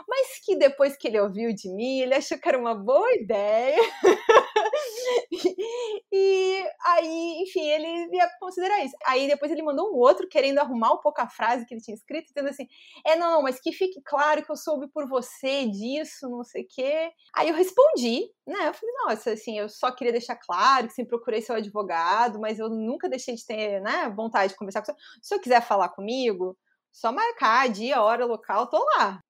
mas 0.08 0.40
que 0.44 0.58
depois 0.58 0.98
que 0.98 1.08
ele 1.08 1.20
ouviu 1.20 1.54
de 1.54 1.70
mim, 1.74 2.00
ele 2.00 2.16
achou 2.16 2.38
que 2.38 2.48
era 2.48 2.58
uma 2.58 2.76
boa 2.76 3.12
ideia. 3.14 3.80
e 6.12 6.64
aí, 6.86 7.44
enfim, 7.44 7.68
ele 7.68 8.16
ia 8.16 8.30
considerar 8.40 8.84
isso. 8.84 8.96
Aí 9.06 9.28
depois 9.28 9.52
ele 9.52 9.64
mandou 9.64 9.92
um 9.92 9.98
outro 9.98 10.28
querendo 10.28 10.60
arrumar 10.60 10.94
um 10.94 11.00
pouco 11.00 11.22
a 11.22 11.28
frase 11.28 11.66
que 11.66 11.74
ele 11.74 11.82
tinha 11.82 11.96
escrito, 11.96 12.28
dizendo 12.28 12.50
assim: 12.50 12.68
é, 13.06 13.16
não, 13.16 13.42
mas 13.42 13.60
que 13.60 13.72
fique 13.72 14.02
claro 14.04 14.44
que 14.44 14.52
eu 14.52 14.56
soube 14.56 14.88
por 14.90 15.08
você 15.08 15.68
disso, 15.68 16.30
não 16.30 16.44
sei 16.44 16.64
o 16.64 16.68
quê. 16.68 17.12
Aí 17.36 17.50
eu 17.50 17.56
respondi, 17.56 18.30
né? 18.46 18.68
Eu 18.68 18.74
falei, 18.74 18.96
nossa, 19.06 19.32
assim, 19.32 19.58
eu 19.58 19.68
só 19.68 19.92
queria 19.92 20.12
deixar 20.12 20.36
claro 20.36 20.88
que 20.88 20.94
sempre 20.94 21.10
procurei 21.10 21.42
seu 21.42 21.56
advogado, 21.56 22.40
mas 22.40 22.60
eu 22.60 22.70
nunca 22.70 23.10
deixei 23.10 23.36
de 23.36 23.46
ter, 23.46 23.82
né, 23.82 24.10
vontade 24.16 24.54
de 24.54 24.60
conversar 24.60 24.82
com 24.82 24.88
você. 24.88 24.94
Se 25.22 25.30
você 25.30 25.40
quiser 25.40 25.62
falar 25.62 25.90
comigo, 25.90 26.58
só 26.92 27.12
marcar 27.12 27.68
dia, 27.70 28.02
hora, 28.02 28.26
local, 28.26 28.68
tô 28.68 28.84
lá. 28.98 29.22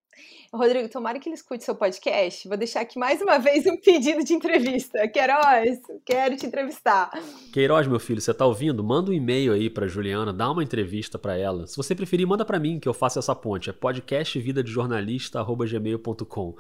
Rodrigo, 0.54 0.88
tomara 0.88 1.20
que 1.20 1.28
ele 1.28 1.36
escute 1.36 1.62
seu 1.64 1.76
podcast. 1.76 2.48
Vou 2.48 2.56
deixar 2.56 2.80
aqui 2.82 2.98
mais 2.98 3.22
uma 3.22 3.38
vez 3.38 3.66
um 3.66 3.76
pedido 3.76 4.24
de 4.24 4.34
entrevista. 4.34 5.06
Queiroz, 5.10 5.82
quero 6.06 6.38
te 6.38 6.46
entrevistar. 6.46 7.12
Queiroz, 7.52 7.86
meu 7.88 8.00
filho, 8.00 8.22
você 8.22 8.34
tá 8.34 8.46
ouvindo? 8.46 8.82
Manda 8.84 9.12
um 9.12 9.14
e-mail 9.14 9.52
aí 9.52 9.70
pra 9.70 9.88
Juliana, 9.88 10.32
dá 10.32 10.50
uma 10.50 10.64
entrevista 10.64 11.20
para 11.20 11.38
ela. 11.38 11.68
Se 11.68 11.76
você 11.76 11.94
preferir, 11.94 12.26
manda 12.26 12.46
para 12.46 12.60
mim 12.60 12.80
que 12.80 12.88
eu 12.88 12.94
faço 12.94 13.20
essa 13.20 13.36
ponte. 13.36 13.70
É 13.70 13.74
podcastvidadejornalista.gmail.com 13.74 16.56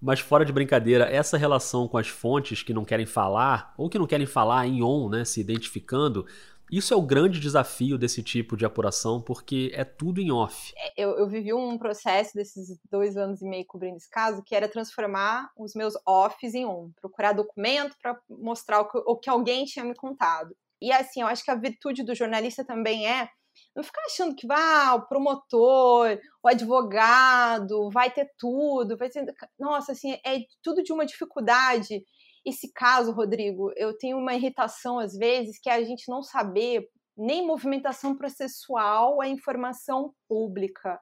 mas 0.00 0.20
fora 0.20 0.44
de 0.44 0.52
brincadeira, 0.52 1.04
essa 1.04 1.36
relação 1.36 1.88
com 1.88 1.98
as 1.98 2.08
fontes 2.08 2.62
que 2.62 2.72
não 2.72 2.84
querem 2.84 3.06
falar, 3.06 3.74
ou 3.76 3.88
que 3.88 3.98
não 3.98 4.06
querem 4.06 4.26
falar 4.26 4.66
em 4.66 4.82
on, 4.82 5.08
né, 5.08 5.24
se 5.24 5.40
identificando, 5.40 6.26
isso 6.70 6.92
é 6.92 6.96
o 6.96 7.02
grande 7.02 7.40
desafio 7.40 7.96
desse 7.96 8.22
tipo 8.22 8.56
de 8.56 8.66
apuração, 8.66 9.22
porque 9.22 9.70
é 9.74 9.84
tudo 9.84 10.20
em 10.20 10.30
off. 10.30 10.72
É, 10.76 10.92
eu, 11.02 11.18
eu, 11.18 11.26
vivi 11.26 11.52
um 11.52 11.78
processo 11.78 12.34
desses 12.34 12.78
dois 12.90 13.16
anos 13.16 13.40
e 13.40 13.46
meio 13.46 13.64
cobrindo 13.66 13.96
esse 13.96 14.10
caso, 14.10 14.42
que 14.42 14.54
era 14.54 14.68
transformar 14.68 15.50
os 15.56 15.74
meus 15.74 15.94
offs 16.06 16.54
em 16.54 16.66
on, 16.66 16.90
procurar 17.00 17.32
documento 17.32 17.96
para 18.00 18.18
mostrar 18.28 18.80
o 18.80 18.88
que, 18.88 18.98
o 18.98 19.16
que 19.16 19.30
alguém 19.30 19.64
tinha 19.64 19.84
me 19.84 19.94
contado. 19.94 20.54
E 20.80 20.92
assim, 20.92 21.22
eu 21.22 21.26
acho 21.26 21.42
que 21.42 21.50
a 21.50 21.56
virtude 21.56 22.04
do 22.04 22.14
jornalista 22.14 22.64
também 22.64 23.08
é 23.08 23.28
não 23.74 23.82
ficar 23.82 24.02
achando 24.06 24.34
que 24.34 24.46
ah, 24.50 24.94
o 24.96 25.06
promotor, 25.06 26.18
o 26.42 26.48
advogado 26.48 27.90
vai 27.90 28.10
ter 28.10 28.30
tudo, 28.38 28.96
vai 28.96 29.08
ter... 29.08 29.24
Nossa, 29.58 29.92
assim, 29.92 30.12
é 30.24 30.40
tudo 30.62 30.82
de 30.82 30.92
uma 30.92 31.06
dificuldade 31.06 32.02
esse 32.48 32.72
caso, 32.72 33.12
Rodrigo, 33.12 33.72
eu 33.76 33.96
tenho 33.96 34.16
uma 34.18 34.34
irritação 34.34 34.98
às 34.98 35.14
vezes 35.14 35.58
que 35.60 35.68
é 35.68 35.74
a 35.74 35.84
gente 35.84 36.08
não 36.08 36.22
saber 36.22 36.88
nem 37.16 37.46
movimentação 37.46 38.16
processual 38.16 39.22
é 39.22 39.28
informação 39.28 40.14
pública. 40.28 41.00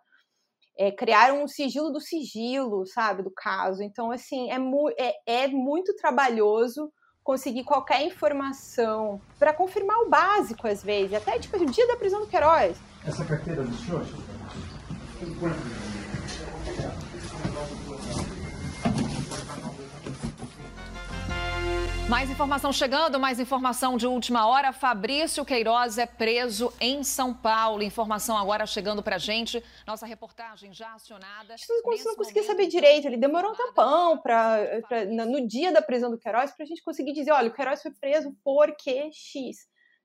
É, 0.78 0.90
criaram 0.90 1.42
um 1.42 1.48
sigilo 1.48 1.90
do 1.90 2.00
sigilo, 2.00 2.86
sabe, 2.86 3.22
do 3.22 3.30
caso. 3.30 3.82
Então, 3.82 4.10
assim, 4.10 4.50
é, 4.50 4.58
mu 4.58 4.90
é, 4.98 5.14
é 5.26 5.48
muito 5.48 5.94
trabalhoso 5.94 6.92
conseguir 7.26 7.64
qualquer 7.64 8.06
informação 8.06 9.20
para 9.36 9.52
confirmar 9.52 9.98
o 9.98 10.08
básico, 10.08 10.68
às 10.68 10.80
vezes. 10.80 11.12
Até, 11.12 11.36
tipo, 11.40 11.56
o 11.56 11.66
dia 11.66 11.84
da 11.88 11.96
prisão 11.96 12.20
do 12.20 12.28
Queiroz. 12.28 12.76
Essa 13.04 13.24
carteira 13.24 13.64
do 13.64 13.76
senhor? 13.78 14.06
Mais 22.08 22.30
informação 22.30 22.72
chegando, 22.72 23.18
mais 23.18 23.40
informação 23.40 23.96
de 23.96 24.06
última 24.06 24.46
hora. 24.46 24.72
Fabrício 24.72 25.44
Queiroz 25.44 25.98
é 25.98 26.06
preso 26.06 26.72
em 26.80 27.02
São 27.02 27.34
Paulo. 27.34 27.82
Informação 27.82 28.38
agora 28.38 28.64
chegando 28.64 29.02
pra 29.02 29.18
gente. 29.18 29.60
Nossa 29.84 30.06
reportagem 30.06 30.72
já 30.72 30.94
acionada. 30.94 31.56
Você 31.58 32.04
não 32.04 32.14
conseguia 32.14 32.44
saber 32.44 32.68
direito. 32.68 33.08
Ele 33.08 33.16
demorou 33.16 33.50
um 33.50 33.56
tempão 33.56 34.18
pra, 34.18 34.56
pra, 34.88 35.04
no 35.04 35.48
dia 35.48 35.72
da 35.72 35.82
prisão 35.82 36.08
do 36.08 36.16
Queiroz 36.18 36.52
pra 36.52 36.64
gente 36.64 36.80
conseguir 36.84 37.12
dizer: 37.12 37.32
olha, 37.32 37.48
o 37.48 37.52
Queiroz 37.52 37.82
foi 37.82 37.90
preso 37.90 38.32
porque 38.44 39.10
X. 39.12 39.56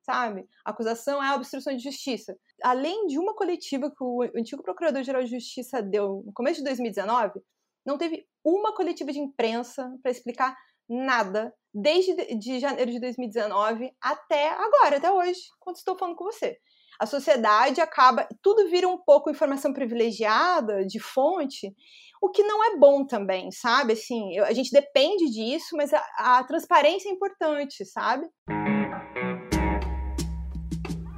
Sabe? 0.02 0.48
A 0.66 0.72
acusação 0.72 1.24
é 1.24 1.28
a 1.28 1.36
obstrução 1.36 1.78
de 1.78 1.84
justiça. 1.84 2.36
Além 2.64 3.06
de 3.06 3.20
uma 3.20 3.36
coletiva 3.36 3.92
que 3.92 4.04
o 4.04 4.24
antigo 4.36 4.64
Procurador-Geral 4.64 5.24
de 5.24 5.30
Justiça 5.30 5.84
deu 5.84 6.24
no 6.26 6.34
começo 6.34 6.58
de 6.58 6.64
2019, 6.64 7.40
não 7.86 8.00
teve 8.00 8.26
uma 8.44 8.74
coletiva 8.74 9.12
de 9.12 9.20
imprensa 9.20 9.96
para 10.02 10.12
explicar 10.12 10.58
nada 10.91 11.54
desde 11.73 12.36
de 12.36 12.60
janeiro 12.60 12.91
de 12.91 12.99
2019 12.99 13.91
até 14.01 14.49
agora, 14.49 14.97
até 14.97 15.10
hoje, 15.10 15.39
quando 15.60 15.77
estou 15.77 15.97
falando 15.97 16.17
com 16.17 16.25
você. 16.25 16.58
A 16.99 17.06
sociedade 17.06 17.80
acaba, 17.80 18.27
tudo 18.41 18.69
vira 18.69 18.88
um 18.88 18.97
pouco 18.97 19.30
informação 19.30 19.73
privilegiada 19.73 20.86
de 20.86 20.99
fonte, 20.99 21.73
o 22.21 22.30
que 22.30 22.43
não 22.43 22.63
é 22.63 22.77
bom 22.77 23.06
também, 23.06 23.49
sabe? 23.51 23.93
Assim, 23.93 24.38
a 24.39 24.54
gente 24.54 24.71
depende 24.71 25.32
disso, 25.32 25.75
mas 25.75 25.91
a, 25.93 26.04
a 26.19 26.43
transparência 26.43 27.10
é 27.10 27.12
importante, 27.12 27.86
sabe? 27.86 28.27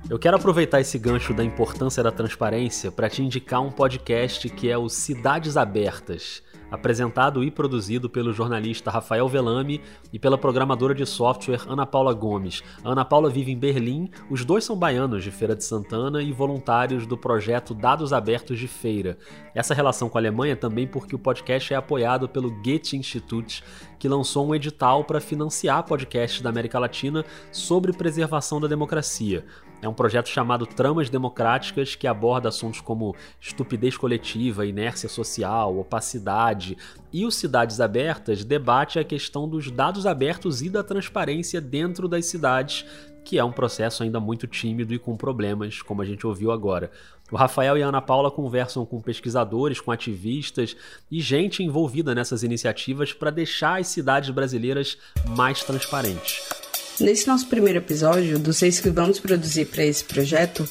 Eu 0.09 0.19
quero 0.19 0.38
aproveitar 0.38 0.79
esse 0.79 0.99
gancho 0.99 1.33
da 1.33 1.43
importância 1.43 2.03
da 2.03 2.12
transparência 2.12 2.91
para 2.91 3.09
te 3.09 3.23
indicar 3.23 3.62
um 3.62 3.71
podcast 3.71 4.47
que 4.49 4.69
é 4.69 4.77
o 4.77 4.88
Cidades 4.88 5.57
Abertas 5.57 6.43
apresentado 6.73 7.43
e 7.43 7.51
produzido 7.51 8.09
pelo 8.09 8.33
jornalista 8.33 8.89
Rafael 8.89 9.29
Velame 9.29 9.79
e 10.12 10.17
pela 10.17 10.39
programadora 10.39 10.95
de 10.95 11.05
software 11.05 11.62
Ana 11.67 11.86
Paula 11.86 12.13
Gomes. 12.15 12.63
A 12.83 12.89
Ana 12.89 13.05
Paula 13.05 13.29
vive 13.29 13.51
em 13.51 13.57
Berlim, 13.57 14.09
os 14.27 14.43
dois 14.43 14.63
são 14.63 14.75
baianos 14.75 15.23
de 15.23 15.29
Feira 15.29 15.55
de 15.55 15.63
Santana 15.63 16.23
e 16.23 16.31
voluntários 16.31 17.05
do 17.05 17.15
projeto 17.15 17.75
Dados 17.75 18.12
Abertos 18.12 18.57
de 18.57 18.67
Feira. 18.67 19.19
Essa 19.53 19.75
relação 19.75 20.09
com 20.09 20.17
a 20.17 20.21
Alemanha 20.21 20.55
também 20.55 20.88
porque 20.88 21.15
o 21.15 21.19
podcast 21.19 21.71
é 21.71 21.77
apoiado 21.77 22.27
pelo 22.27 22.49
Goethe 22.49 22.97
Institut, 22.97 23.62
que 23.99 24.07
lançou 24.09 24.47
um 24.47 24.55
edital 24.55 25.03
para 25.03 25.21
financiar 25.21 25.83
podcasts 25.83 26.41
da 26.41 26.49
América 26.49 26.79
Latina 26.79 27.23
sobre 27.51 27.93
preservação 27.93 28.59
da 28.59 28.67
democracia. 28.67 29.45
É 29.84 29.89
um 29.89 29.93
projeto 29.93 30.30
chamado 30.30 30.65
Tramas 30.65 31.10
Democráticas 31.10 31.93
que 31.93 32.08
aborda 32.08 32.48
assuntos 32.48 32.80
como 32.80 33.13
estupidez 33.41 33.98
coletiva, 33.98 34.65
inércia 34.65 35.10
social, 35.10 35.78
opacidade. 35.78 36.78
E 37.12 37.26
o 37.26 37.32
Cidades 37.32 37.82
Abertas 37.82 38.46
debate 38.46 38.98
a 38.98 39.04
questão 39.04 39.46
dos 39.48 39.69
dados 39.69 40.06
abertos 40.06 40.62
e 40.62 40.69
da 40.69 40.84
transparência 40.84 41.60
dentro 41.60 42.08
das 42.08 42.28
cidades, 42.28 42.86
que 43.26 43.38
é 43.38 43.43
um 43.43 43.52
processo 43.52 44.04
ainda 44.04 44.22
muito 44.22 44.48
tímido 44.48 44.93
e 44.93 45.00
com 45.00 45.17
problemas, 45.17 45.82
como 45.82 46.02
a 46.02 46.06
gente 46.06 46.26
ouviu 46.26 46.54
agora. 46.54 46.89
O 47.30 47.36
Rafael 47.36 47.78
e 47.78 47.84
a 47.84 47.88
Ana 47.88 48.02
Paula 48.02 48.32
conversam 48.32 48.86
com 48.86 49.02
pesquisadores, 49.02 49.82
com 49.82 49.91
ativistas 49.91 50.78
e 51.12 51.19
gente 51.19 51.62
envolvida 51.62 52.15
nessas 52.15 52.41
iniciativas 52.41 53.12
para 53.12 53.32
deixar 53.32 53.82
as 53.82 53.88
cidades 53.88 54.30
brasileiras 54.30 54.98
mais 55.36 55.62
transparentes. 55.62 56.62
Nesse 56.99 57.27
nosso 57.27 57.47
primeiro 57.47 57.79
episódio, 57.79 58.38
dos 58.38 58.58
seis 58.58 58.79
que 58.79 58.89
vamos 58.89 59.19
produzir 59.19 59.65
para 59.65 59.84
esse 59.84 60.03
projeto, 60.03 60.67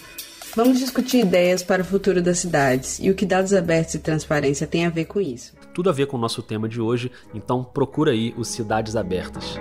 vamos 0.55 0.79
discutir 0.79 1.19
ideias 1.19 1.63
para 1.63 1.83
o 1.83 1.85
futuro 1.85 2.23
das 2.23 2.39
cidades 2.39 3.01
e 3.01 3.11
o 3.11 3.15
que 3.15 3.27
dados 3.27 3.53
abertos 3.53 3.95
e 3.95 3.99
transparência 3.99 4.67
tem 4.67 4.87
a 4.87 4.91
ver 4.91 5.07
com 5.07 5.21
isso. 5.21 5.53
Tudo 5.75 5.91
a 5.91 5.93
ver 5.93 6.07
com 6.07 6.17
o 6.17 6.21
nosso 6.21 6.41
tema 6.41 6.69
de 6.69 6.81
hoje, 6.81 7.11
então 7.35 7.65
procura 7.65 8.13
aí 8.13 8.33
os 8.37 8.49
Cidades 8.49 8.95
Abertas. 8.95 9.59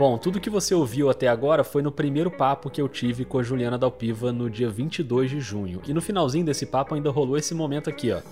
Bom, 0.00 0.16
tudo 0.16 0.40
que 0.40 0.48
você 0.48 0.74
ouviu 0.74 1.10
até 1.10 1.28
agora 1.28 1.62
foi 1.62 1.82
no 1.82 1.92
primeiro 1.92 2.30
papo 2.30 2.70
que 2.70 2.80
eu 2.80 2.88
tive 2.88 3.22
com 3.22 3.38
a 3.38 3.42
Juliana 3.42 3.76
Dalpiva 3.76 4.32
no 4.32 4.48
dia 4.48 4.70
22 4.70 5.28
de 5.28 5.40
junho. 5.42 5.82
E 5.86 5.92
no 5.92 6.00
finalzinho 6.00 6.42
desse 6.42 6.64
papo 6.64 6.94
ainda 6.94 7.10
rolou 7.10 7.36
esse 7.36 7.52
momento 7.52 7.90
aqui, 7.90 8.10
ó. 8.10 8.22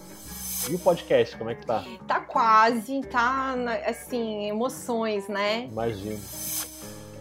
E 0.67 0.75
o 0.75 0.79
podcast, 0.79 1.37
como 1.37 1.51
é 1.51 1.55
que 1.55 1.67
tá? 1.67 1.85
Tá 2.07 2.21
quase, 2.21 3.03
tá 3.03 3.55
assim, 3.87 4.49
emoções, 4.49 5.29
né? 5.29 5.69
Imagino. 5.71 6.19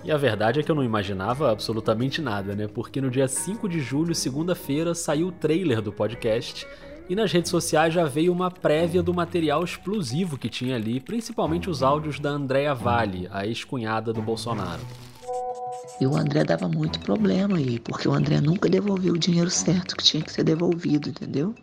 E 0.02 0.10
a 0.14 0.16
verdade 0.16 0.62
é 0.62 0.64
que 0.64 0.72
eu 0.72 0.76
não 0.76 0.84
imaginava 0.86 1.52
absolutamente 1.52 2.22
nada, 2.22 2.56
né? 2.56 2.70
Porque 2.74 3.02
no 3.02 3.12
dia 3.12 3.28
5 3.28 3.68
de 3.68 3.82
julho, 3.82 4.16
segunda-feira, 4.16 4.96
saiu 4.96 5.28
o 5.28 5.32
trailer 5.34 5.82
do 5.82 5.92
podcast 5.92 6.66
e 7.10 7.16
nas 7.16 7.32
redes 7.32 7.50
sociais 7.50 7.94
já 7.94 8.06
veio 8.06 8.34
uma 8.34 8.52
prévia 8.52 9.02
do 9.02 9.14
material 9.14 9.64
explosivo 9.64 10.38
que 10.38 10.50
tinha 10.50 10.76
ali, 10.76 11.00
principalmente 11.00 11.70
os 11.70 11.82
áudios 11.82 12.20
da 12.20 12.30
Andrea 12.30 12.74
Vale, 12.74 13.28
a 13.32 13.46
ex-cunhada 13.46 14.12
do 14.12 14.22
Bolsonaro. 14.22 14.82
E 16.00 16.06
o 16.06 16.16
André 16.16 16.44
dava 16.44 16.68
muito 16.68 17.00
problema 17.00 17.58
aí, 17.58 17.80
porque 17.80 18.08
o 18.08 18.14
André 18.14 18.40
nunca 18.40 18.70
devolveu 18.70 19.14
o 19.14 19.18
dinheiro 19.18 19.50
certo 19.50 19.96
que 19.96 20.04
tinha 20.04 20.22
que 20.22 20.32
ser 20.32 20.44
devolvido, 20.44 21.10
entendeu? 21.10 21.56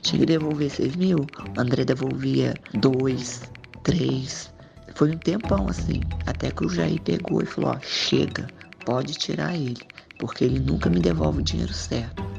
Tinha 0.00 0.20
que 0.20 0.26
devolver 0.26 0.70
6 0.70 0.96
mil, 0.96 1.18
o 1.18 1.60
André 1.60 1.84
devolvia 1.84 2.54
2, 2.74 3.42
3. 3.84 4.54
Foi 4.94 5.12
um 5.12 5.18
tempão 5.18 5.68
assim, 5.68 6.00
até 6.26 6.50
que 6.50 6.66
o 6.66 6.68
Jair 6.68 7.00
pegou 7.02 7.40
e 7.40 7.46
falou: 7.46 7.70
ó, 7.70 7.78
chega, 7.80 8.48
pode 8.84 9.14
tirar 9.14 9.54
ele, 9.54 9.82
porque 10.18 10.44
ele 10.44 10.58
nunca 10.58 10.90
me 10.90 10.98
devolve 10.98 11.38
o 11.40 11.44
dinheiro 11.44 11.72
certo. 11.72 12.37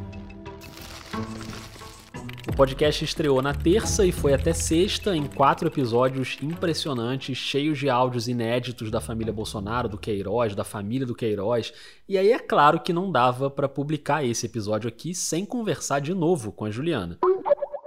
O 2.50 2.56
podcast 2.60 3.06
estreou 3.06 3.44
na 3.44 3.54
terça 3.54 4.04
e 4.04 4.12
foi 4.12 4.34
até 4.34 4.54
sexta 4.54 5.16
em 5.16 5.28
quatro 5.28 5.68
episódios 5.68 6.40
impressionantes, 6.42 7.38
cheios 7.38 7.78
de 7.78 7.90
áudios 7.90 8.28
inéditos 8.28 8.90
da 8.90 9.00
família 9.00 9.32
Bolsonaro, 9.32 9.88
do 9.88 10.00
Queiroz, 10.00 10.56
da 10.56 10.64
família 10.64 11.06
do 11.06 11.14
Queiroz. 11.14 11.72
E 12.08 12.18
aí 12.18 12.32
é 12.32 12.40
claro 12.40 12.80
que 12.80 12.92
não 12.92 13.12
dava 13.12 13.52
para 13.52 13.70
publicar 13.70 14.26
esse 14.26 14.48
episódio 14.48 14.90
aqui 14.90 15.14
sem 15.14 15.46
conversar 15.46 16.02
de 16.02 16.14
novo 16.14 16.52
com 16.52 16.66
a 16.66 16.72
Juliana. 16.72 17.20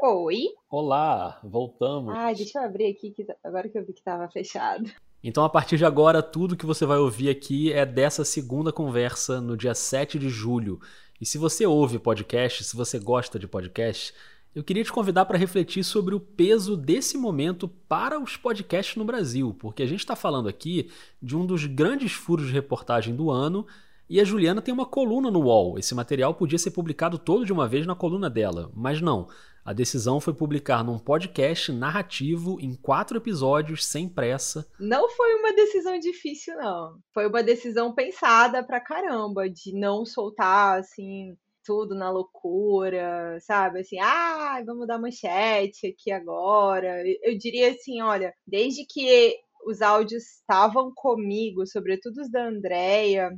Oi. 0.00 0.50
Olá, 0.70 1.40
voltamos. 1.42 2.14
Ai, 2.14 2.34
deixa 2.36 2.60
eu 2.60 2.64
abrir 2.64 2.86
aqui, 2.86 3.10
que 3.10 3.26
agora 3.42 3.68
que 3.68 3.76
eu 3.76 3.84
vi 3.84 3.92
que 3.92 3.98
estava 3.98 4.28
fechado. 4.28 4.88
Então, 5.24 5.44
a 5.44 5.50
partir 5.50 5.76
de 5.76 5.84
agora, 5.84 6.22
tudo 6.22 6.56
que 6.56 6.66
você 6.66 6.86
vai 6.86 6.98
ouvir 6.98 7.28
aqui 7.28 7.72
é 7.72 7.84
dessa 7.84 8.24
segunda 8.24 8.72
conversa 8.72 9.40
no 9.40 9.56
dia 9.56 9.74
7 9.74 10.20
de 10.20 10.28
julho. 10.28 10.80
E 11.20 11.24
se 11.24 11.38
você 11.38 11.64
ouve 11.64 12.00
podcast, 12.00 12.64
se 12.64 12.76
você 12.76 12.98
gosta 12.98 13.38
de 13.38 13.46
podcast, 13.46 14.12
eu 14.54 14.62
queria 14.62 14.84
te 14.84 14.92
convidar 14.92 15.24
para 15.24 15.38
refletir 15.38 15.82
sobre 15.82 16.14
o 16.14 16.20
peso 16.20 16.76
desse 16.76 17.16
momento 17.16 17.66
para 17.66 18.20
os 18.20 18.36
podcasts 18.36 18.96
no 18.96 19.04
Brasil, 19.04 19.56
porque 19.58 19.82
a 19.82 19.86
gente 19.86 20.00
está 20.00 20.14
falando 20.14 20.48
aqui 20.48 20.90
de 21.20 21.36
um 21.36 21.46
dos 21.46 21.64
grandes 21.64 22.12
furos 22.12 22.46
de 22.46 22.52
reportagem 22.52 23.16
do 23.16 23.30
ano 23.30 23.66
e 24.08 24.20
a 24.20 24.24
Juliana 24.24 24.60
tem 24.60 24.74
uma 24.74 24.84
coluna 24.84 25.30
no 25.30 25.44
UOL. 25.44 25.78
Esse 25.78 25.94
material 25.94 26.34
podia 26.34 26.58
ser 26.58 26.72
publicado 26.72 27.18
todo 27.18 27.46
de 27.46 27.52
uma 27.52 27.66
vez 27.66 27.86
na 27.86 27.94
coluna 27.94 28.28
dela, 28.28 28.70
mas 28.74 29.00
não. 29.00 29.26
A 29.64 29.72
decisão 29.72 30.20
foi 30.20 30.34
publicar 30.34 30.84
num 30.84 30.98
podcast 30.98 31.72
narrativo 31.72 32.58
em 32.60 32.74
quatro 32.74 33.16
episódios, 33.16 33.86
sem 33.86 34.08
pressa. 34.08 34.68
Não 34.78 35.08
foi 35.08 35.34
uma 35.36 35.54
decisão 35.54 35.98
difícil, 35.98 36.54
não. 36.56 36.98
Foi 37.14 37.26
uma 37.26 37.42
decisão 37.42 37.94
pensada 37.94 38.62
pra 38.62 38.80
caramba, 38.80 39.48
de 39.48 39.72
não 39.72 40.04
soltar, 40.04 40.80
assim, 40.80 41.36
tudo 41.64 41.94
na 41.94 42.10
loucura, 42.10 43.38
sabe? 43.40 43.80
Assim, 43.80 43.98
ah, 44.00 44.62
vamos 44.66 44.86
dar 44.86 44.98
manchete 44.98 45.88
aqui 45.88 46.10
agora. 46.10 47.02
Eu 47.22 47.36
diria 47.38 47.70
assim, 47.72 48.02
olha, 48.02 48.34
desde 48.46 48.84
que 48.86 49.36
os 49.64 49.80
áudios 49.82 50.24
estavam 50.24 50.92
comigo, 50.94 51.66
sobretudo 51.66 52.20
os 52.20 52.30
da 52.30 52.46
Andrea, 52.46 53.30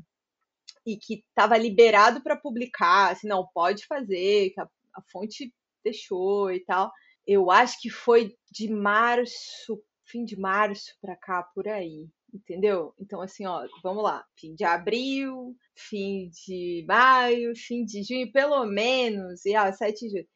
e 0.87 0.97
que 0.97 1.25
estava 1.29 1.57
liberado 1.57 2.23
para 2.23 2.37
publicar, 2.37 3.13
assim, 3.13 3.29
não, 3.29 3.47
pode 3.55 3.87
fazer, 3.87 4.51
que 4.51 4.61
a, 4.61 4.65
a 4.95 5.03
fonte 5.11 5.53
deixou 5.83 6.53
e 6.53 6.61
tal. 6.65 6.91
Eu 7.27 7.51
acho 7.51 7.81
que 7.81 7.91
foi 7.91 8.35
de 8.51 8.69
março, 8.69 9.83
fim 10.05 10.25
de 10.25 10.39
março 10.39 10.95
para 11.01 11.17
cá, 11.17 11.43
por 11.55 11.69
aí. 11.69 12.09
Entendeu? 12.35 12.93
Então, 13.01 13.21
assim, 13.21 13.47
ó, 13.47 13.67
vamos 13.83 14.03
lá, 14.03 14.25
fim 14.39 14.55
de 14.55 14.65
abril, 14.65 15.55
fim 15.75 16.29
de 16.47 16.85
maio, 16.87 17.55
fim 17.57 17.85
de 17.85 18.03
junho, 18.03 18.31
pelo 18.33 18.65
menos, 18.67 19.45
e 19.47 19.57
ó, 19.57 19.73
7 19.73 20.01
de 20.01 20.11
julho. 20.11 20.27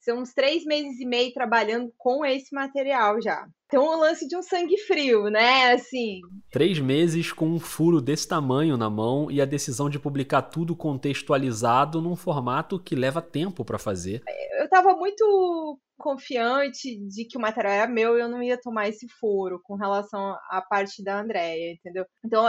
São 0.00 0.20
uns 0.20 0.32
três 0.32 0.64
meses 0.64 1.00
e 1.00 1.04
meio 1.04 1.32
trabalhando 1.32 1.92
com 1.98 2.24
esse 2.24 2.54
material 2.54 3.20
já. 3.20 3.44
Então, 3.66 3.84
o 3.84 3.98
lance 3.98 4.28
de 4.28 4.36
um 4.36 4.42
sangue 4.42 4.78
frio, 4.78 5.24
né? 5.24 5.72
Assim. 5.72 6.20
Três 6.52 6.78
meses 6.78 7.32
com 7.32 7.48
um 7.48 7.58
furo 7.58 8.00
desse 8.00 8.28
tamanho 8.28 8.76
na 8.76 8.88
mão 8.88 9.28
e 9.28 9.40
a 9.40 9.44
decisão 9.44 9.90
de 9.90 9.98
publicar 9.98 10.42
tudo 10.42 10.76
contextualizado 10.76 12.00
num 12.00 12.14
formato 12.14 12.78
que 12.78 12.94
leva 12.94 13.20
tempo 13.20 13.64
para 13.64 13.80
fazer. 13.80 14.22
Eu 14.60 14.68
tava 14.68 14.94
muito 14.94 15.76
confiante 15.96 16.96
de 17.08 17.24
que 17.24 17.36
o 17.36 17.40
material 17.40 17.74
era 17.74 17.90
meu 17.90 18.16
e 18.16 18.20
eu 18.20 18.28
não 18.28 18.42
ia 18.42 18.60
tomar 18.60 18.88
esse 18.88 19.08
furo 19.08 19.60
com 19.62 19.74
relação 19.74 20.36
à 20.50 20.62
parte 20.62 21.02
da 21.02 21.20
Andrea, 21.20 21.72
entendeu? 21.72 22.04
Então, 22.24 22.44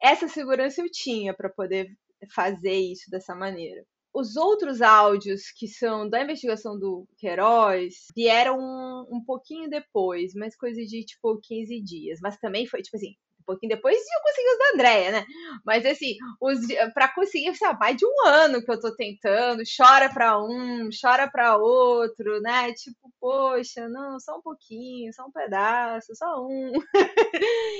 essa 0.00 0.28
segurança 0.28 0.80
eu 0.80 0.90
tinha 0.90 1.34
para 1.34 1.48
poder 1.48 1.88
fazer 2.34 2.74
isso 2.74 3.10
dessa 3.10 3.34
maneira. 3.34 3.84
Os 4.12 4.36
outros 4.36 4.82
áudios 4.82 5.52
que 5.56 5.68
são 5.68 6.08
da 6.08 6.22
investigação 6.22 6.78
do 6.78 7.06
Queiroz 7.16 8.06
vieram 8.14 8.58
um, 8.58 9.06
um 9.16 9.24
pouquinho 9.24 9.70
depois, 9.70 10.34
mas 10.34 10.56
coisa 10.56 10.84
de 10.84 11.04
tipo 11.04 11.38
15 11.40 11.80
dias. 11.80 12.18
Mas 12.20 12.36
também 12.38 12.66
foi 12.66 12.82
tipo 12.82 12.96
assim, 12.96 13.14
um 13.40 13.44
pouquinho 13.44 13.74
depois 13.74 13.96
eu 13.96 14.22
consegui 14.22 14.48
os 14.48 14.58
da 14.58 14.74
Andréia, 14.74 15.12
né? 15.12 15.26
Mas 15.64 15.84
assim, 15.86 16.16
os 16.40 16.60
para 16.94 17.08
conseguir, 17.08 17.54
sei 17.54 17.66
lá, 17.66 17.74
mais 17.78 17.96
de 17.96 18.04
um 18.04 18.26
ano 18.26 18.62
que 18.62 18.70
eu 18.70 18.78
tô 18.78 18.94
tentando, 18.94 19.62
chora 19.76 20.08
para 20.08 20.38
um, 20.42 20.88
chora 21.00 21.28
para 21.28 21.56
outro, 21.56 22.40
né? 22.40 22.72
Tipo, 22.74 23.10
poxa, 23.20 23.88
não, 23.88 24.20
só 24.20 24.38
um 24.38 24.42
pouquinho, 24.42 25.12
só 25.12 25.24
um 25.24 25.30
pedaço, 25.30 26.14
só 26.14 26.46
um. 26.46 26.72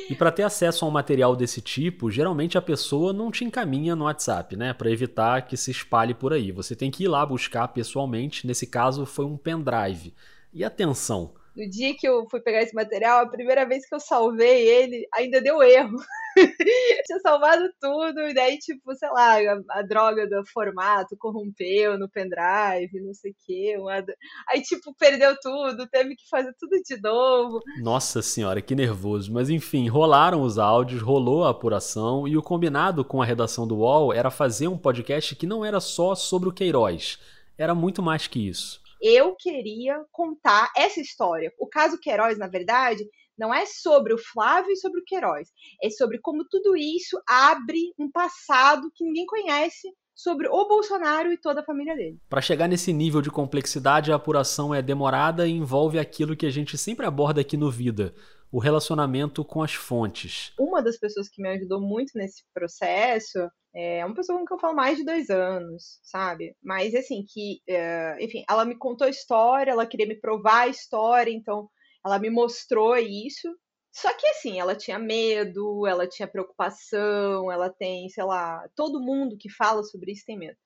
e 0.09 0.15
para 0.15 0.33
ter 0.33 0.43
acesso 0.43 0.85
a 0.85 0.89
um 0.89 0.91
material 0.91 1.37
desse 1.37 1.61
tipo, 1.61 2.11
geralmente 2.11 2.59
a 2.59 2.63
pessoa 2.63 3.13
não 3.13 3.31
te 3.31 3.45
encaminha 3.45 3.95
no 3.95 4.05
WhatsApp, 4.05 4.57
né? 4.57 4.73
Para 4.73 4.91
evitar 4.91 5.47
que 5.47 5.57
se 5.57 5.71
espalhe 5.71 6.15
por 6.15 6.33
aí. 6.33 6.51
Você 6.53 6.75
tem 6.75 6.91
que 6.91 7.05
ir 7.05 7.09
lá 7.09 7.25
buscar 7.25 7.69
pessoalmente. 7.69 8.47
Nesse 8.47 8.67
caso, 8.67 9.07
foi 9.07 9.25
um 9.25 9.37
pendrive. 9.37 10.15
E 10.53 10.65
atenção, 10.65 11.35
no 11.57 11.69
dia 11.69 11.95
que 11.97 12.07
eu 12.07 12.27
fui 12.31 12.41
pegar 12.41 12.63
esse 12.63 12.75
material, 12.75 13.21
a 13.21 13.29
primeira 13.29 13.67
vez 13.67 13.87
que 13.87 13.95
eu 13.95 14.01
salvei 14.01 14.67
ele, 14.67 15.07
ainda 15.13 15.41
deu 15.41 15.63
erro. 15.63 15.97
Tinha 17.07 17.19
salvado 17.21 17.69
tudo, 17.81 18.21
e 18.21 18.35
daí, 18.35 18.57
tipo, 18.59 18.95
sei 18.95 19.09
lá, 19.11 19.37
a, 19.37 19.81
a, 19.81 19.83
droga 19.83 20.29
do 20.29 20.47
formato 20.47 21.17
corrompeu 21.19 21.99
no 21.99 22.09
pendrive, 22.09 23.01
não 23.05 23.13
sei 23.13 23.33
o 23.33 23.35
quê. 23.45 23.77
Uma... 23.79 24.05
Aí, 24.49 24.63
tipo, 24.63 24.95
perdeu 24.97 25.35
tudo, 25.41 25.89
teve 25.89 26.15
que 26.15 26.29
fazer 26.29 26.55
tudo 26.59 26.81
de 26.83 27.01
novo. 27.03 27.61
Nossa 27.83 28.23
senhora, 28.23 28.63
que 28.63 28.75
nervoso. 28.75 29.33
Mas 29.33 29.51
enfim, 29.51 29.89
rolaram 29.89 30.43
os 30.43 30.59
áudios, 30.59 31.03
rolou 31.03 31.45
a 31.45 31.51
apuração, 31.51 32.29
e 32.29 32.37
o 32.37 32.43
combinado 32.43 33.05
com 33.05 33.21
a 33.21 33.27
redação 33.27 33.67
do 33.67 33.79
UOL 33.79 34.13
era 34.13 34.31
fazer 34.31 34.69
um 34.69 34.79
podcast 34.79 35.35
que 35.35 35.47
não 35.47 35.65
era 35.65 35.81
só 35.81 36.15
sobre 36.15 36.49
o 36.49 36.53
Queiroz, 36.53 37.19
era 37.59 37.75
muito 37.75 38.03
mais 38.03 38.27
que 38.27 38.49
isso 38.49 38.81
eu 39.01 39.35
queria 39.37 40.03
contar 40.13 40.71
essa 40.77 41.01
história. 41.01 41.53
O 41.59 41.67
caso 41.67 41.99
Queiroz, 41.99 42.39
na 42.39 42.47
verdade, 42.47 43.05
não 43.39 43.55
é 43.55 43.65
sobre 43.65 44.13
o 44.13 44.19
Flávio 44.19 44.71
e 44.73 44.77
sobre 44.77 45.01
o 45.01 45.05
Queiroz. 45.05 45.49
É 45.83 45.89
sobre 45.89 46.19
como 46.19 46.45
tudo 46.49 46.77
isso 46.77 47.21
abre 47.27 47.93
um 47.99 48.11
passado 48.11 48.91
que 48.95 49.05
ninguém 49.05 49.25
conhece 49.25 49.89
sobre 50.15 50.47
o 50.49 50.69
Bolsonaro 50.69 51.33
e 51.33 51.39
toda 51.39 51.61
a 51.61 51.65
família 51.65 51.97
dele. 51.97 52.19
Para 52.29 52.43
chegar 52.43 52.69
nesse 52.69 52.93
nível 52.93 53.23
de 53.23 53.31
complexidade, 53.31 54.13
a 54.13 54.17
apuração 54.17 54.75
é 54.75 54.83
demorada 54.83 55.49
e 55.49 55.53
envolve 55.53 55.99
aquilo 55.99 56.37
que 56.37 56.45
a 56.45 56.51
gente 56.51 56.77
sempre 56.77 57.07
aborda 57.07 57.41
aqui 57.41 57.57
no 57.57 57.71
Vida, 57.71 58.15
o 58.53 58.59
relacionamento 58.59 59.45
com 59.45 59.63
as 59.63 59.75
fontes. 59.75 60.53
Uma 60.59 60.83
das 60.83 60.99
pessoas 60.99 61.29
que 61.29 61.41
me 61.41 61.49
ajudou 61.51 61.81
muito 61.81 62.13
nesse 62.15 62.43
processo 62.53 63.39
é 63.75 64.05
uma 64.05 64.15
pessoa 64.15 64.39
com 64.39 64.45
quem 64.45 64.57
eu 64.57 64.61
falo 64.61 64.75
mais 64.75 64.99
de 64.99 65.05
dois 65.05 65.31
anos, 65.31 66.01
sabe? 66.03 66.57
Mas 66.63 66.95
assim, 66.95 67.25
que, 67.29 67.61
é, 67.69 68.17
enfim, 68.21 68.45
ela 68.49 68.65
me 68.65 68.77
contou 68.77 69.07
a 69.07 69.11
história, 69.11 69.71
ela 69.71 69.87
queria 69.87 70.07
me 70.07 70.19
provar 70.19 70.63
a 70.63 70.69
história, 70.69 71.31
então 71.31 71.69
ela 72.05 72.19
me 72.19 72.31
mostrou 72.31 72.97
isso. 72.97 73.49
Só 73.93 74.13
que 74.15 74.27
assim, 74.27 74.59
ela 74.59 74.75
tinha 74.75 74.99
medo, 74.99 75.87
ela 75.87 76.07
tinha 76.07 76.29
preocupação, 76.29 77.51
ela 77.51 77.71
tem, 77.71 78.09
sei 78.09 78.25
lá, 78.25 78.69
todo 78.75 79.01
mundo 79.03 79.37
que 79.39 79.49
fala 79.51 79.83
sobre 79.85 80.13
isso 80.13 80.25
tem 80.27 80.39
medo. 80.39 80.57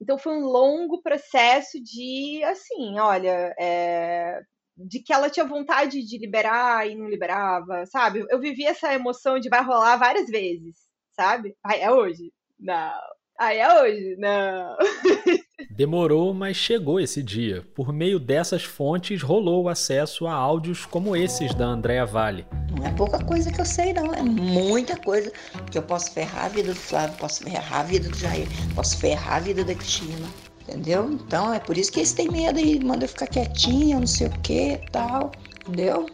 Então 0.00 0.18
foi 0.18 0.32
um 0.34 0.46
longo 0.46 1.02
processo 1.02 1.82
de, 1.82 2.42
assim, 2.44 2.98
olha, 2.98 3.54
é, 3.58 4.40
de 4.76 5.00
que 5.00 5.12
ela 5.12 5.30
tinha 5.30 5.46
vontade 5.46 6.02
de 6.02 6.18
liberar 6.18 6.88
e 6.88 6.94
não 6.94 7.08
liberava, 7.08 7.86
sabe? 7.86 8.24
Eu 8.28 8.38
vivi 8.38 8.64
essa 8.64 8.92
emoção 8.92 9.38
de 9.38 9.48
vai 9.48 9.64
rolar 9.64 9.96
várias 9.96 10.26
vezes, 10.28 10.76
sabe? 11.12 11.54
Ai, 11.64 11.80
é 11.80 11.90
hoje? 11.90 12.32
Não. 12.58 12.92
Ai, 13.38 13.60
é 13.60 13.82
hoje? 13.82 14.16
Não. 14.18 14.76
Demorou, 15.70 16.32
mas 16.32 16.56
chegou 16.56 16.98
esse 16.98 17.22
dia. 17.22 17.62
Por 17.74 17.92
meio 17.92 18.18
dessas 18.18 18.64
fontes, 18.64 19.22
rolou 19.22 19.64
o 19.64 19.68
acesso 19.68 20.26
a 20.26 20.32
áudios 20.32 20.86
como 20.86 21.14
esses 21.14 21.54
da 21.54 21.66
Andréa 21.66 22.06
Vale. 22.06 22.46
Não 22.78 22.86
é 22.86 22.92
pouca 22.94 23.22
coisa 23.24 23.52
que 23.52 23.60
eu 23.60 23.66
sei, 23.66 23.92
não. 23.92 24.12
É 24.14 24.22
muita 24.22 24.96
coisa 24.98 25.30
que 25.70 25.76
eu 25.76 25.82
posso 25.82 26.12
ferrar 26.12 26.46
a 26.46 26.48
vida 26.48 26.72
do 26.72 26.78
Flávio, 26.78 27.16
posso 27.18 27.42
ferrar 27.44 27.80
a 27.80 27.82
vida 27.82 28.08
do 28.08 28.16
Jair, 28.16 28.48
posso 28.74 28.98
ferrar 28.98 29.36
a 29.36 29.40
vida 29.40 29.64
da 29.64 29.74
Cristina 29.74 30.26
entendeu? 30.68 31.10
Então 31.10 31.52
é 31.52 31.60
por 31.60 31.78
isso 31.78 31.92
que 31.92 32.00
eles 32.00 32.12
têm 32.12 32.28
medo 32.28 32.58
e 32.58 32.78
mandam 32.80 33.02
eu 33.02 33.08
ficar 33.08 33.28
quietinha, 33.28 33.98
não 33.98 34.06
sei 34.06 34.26
o 34.26 34.40
que 34.40 34.80
tal, 34.90 35.30
entendeu? 35.60 36.06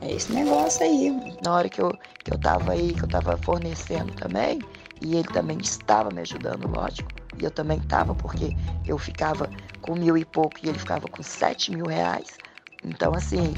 É 0.00 0.12
esse 0.12 0.32
negócio 0.32 0.82
aí. 0.84 1.10
Na 1.44 1.54
hora 1.54 1.68
que 1.68 1.80
eu, 1.80 1.90
que 2.24 2.32
eu 2.32 2.38
tava 2.38 2.72
aí, 2.72 2.92
que 2.92 3.04
eu 3.04 3.08
tava 3.08 3.36
fornecendo 3.38 4.12
também, 4.14 4.60
e 5.00 5.16
ele 5.16 5.28
também 5.28 5.58
estava 5.58 6.10
me 6.10 6.20
ajudando, 6.20 6.68
lógico, 6.68 7.08
e 7.40 7.44
eu 7.44 7.50
também 7.50 7.80
tava, 7.80 8.14
porque 8.14 8.56
eu 8.86 8.98
ficava 8.98 9.48
com 9.80 9.94
mil 9.94 10.16
e 10.16 10.24
pouco 10.24 10.56
e 10.62 10.68
ele 10.68 10.78
ficava 10.78 11.06
com 11.08 11.22
sete 11.22 11.70
mil 11.70 11.86
reais. 11.86 12.36
Então, 12.84 13.14
assim, 13.14 13.54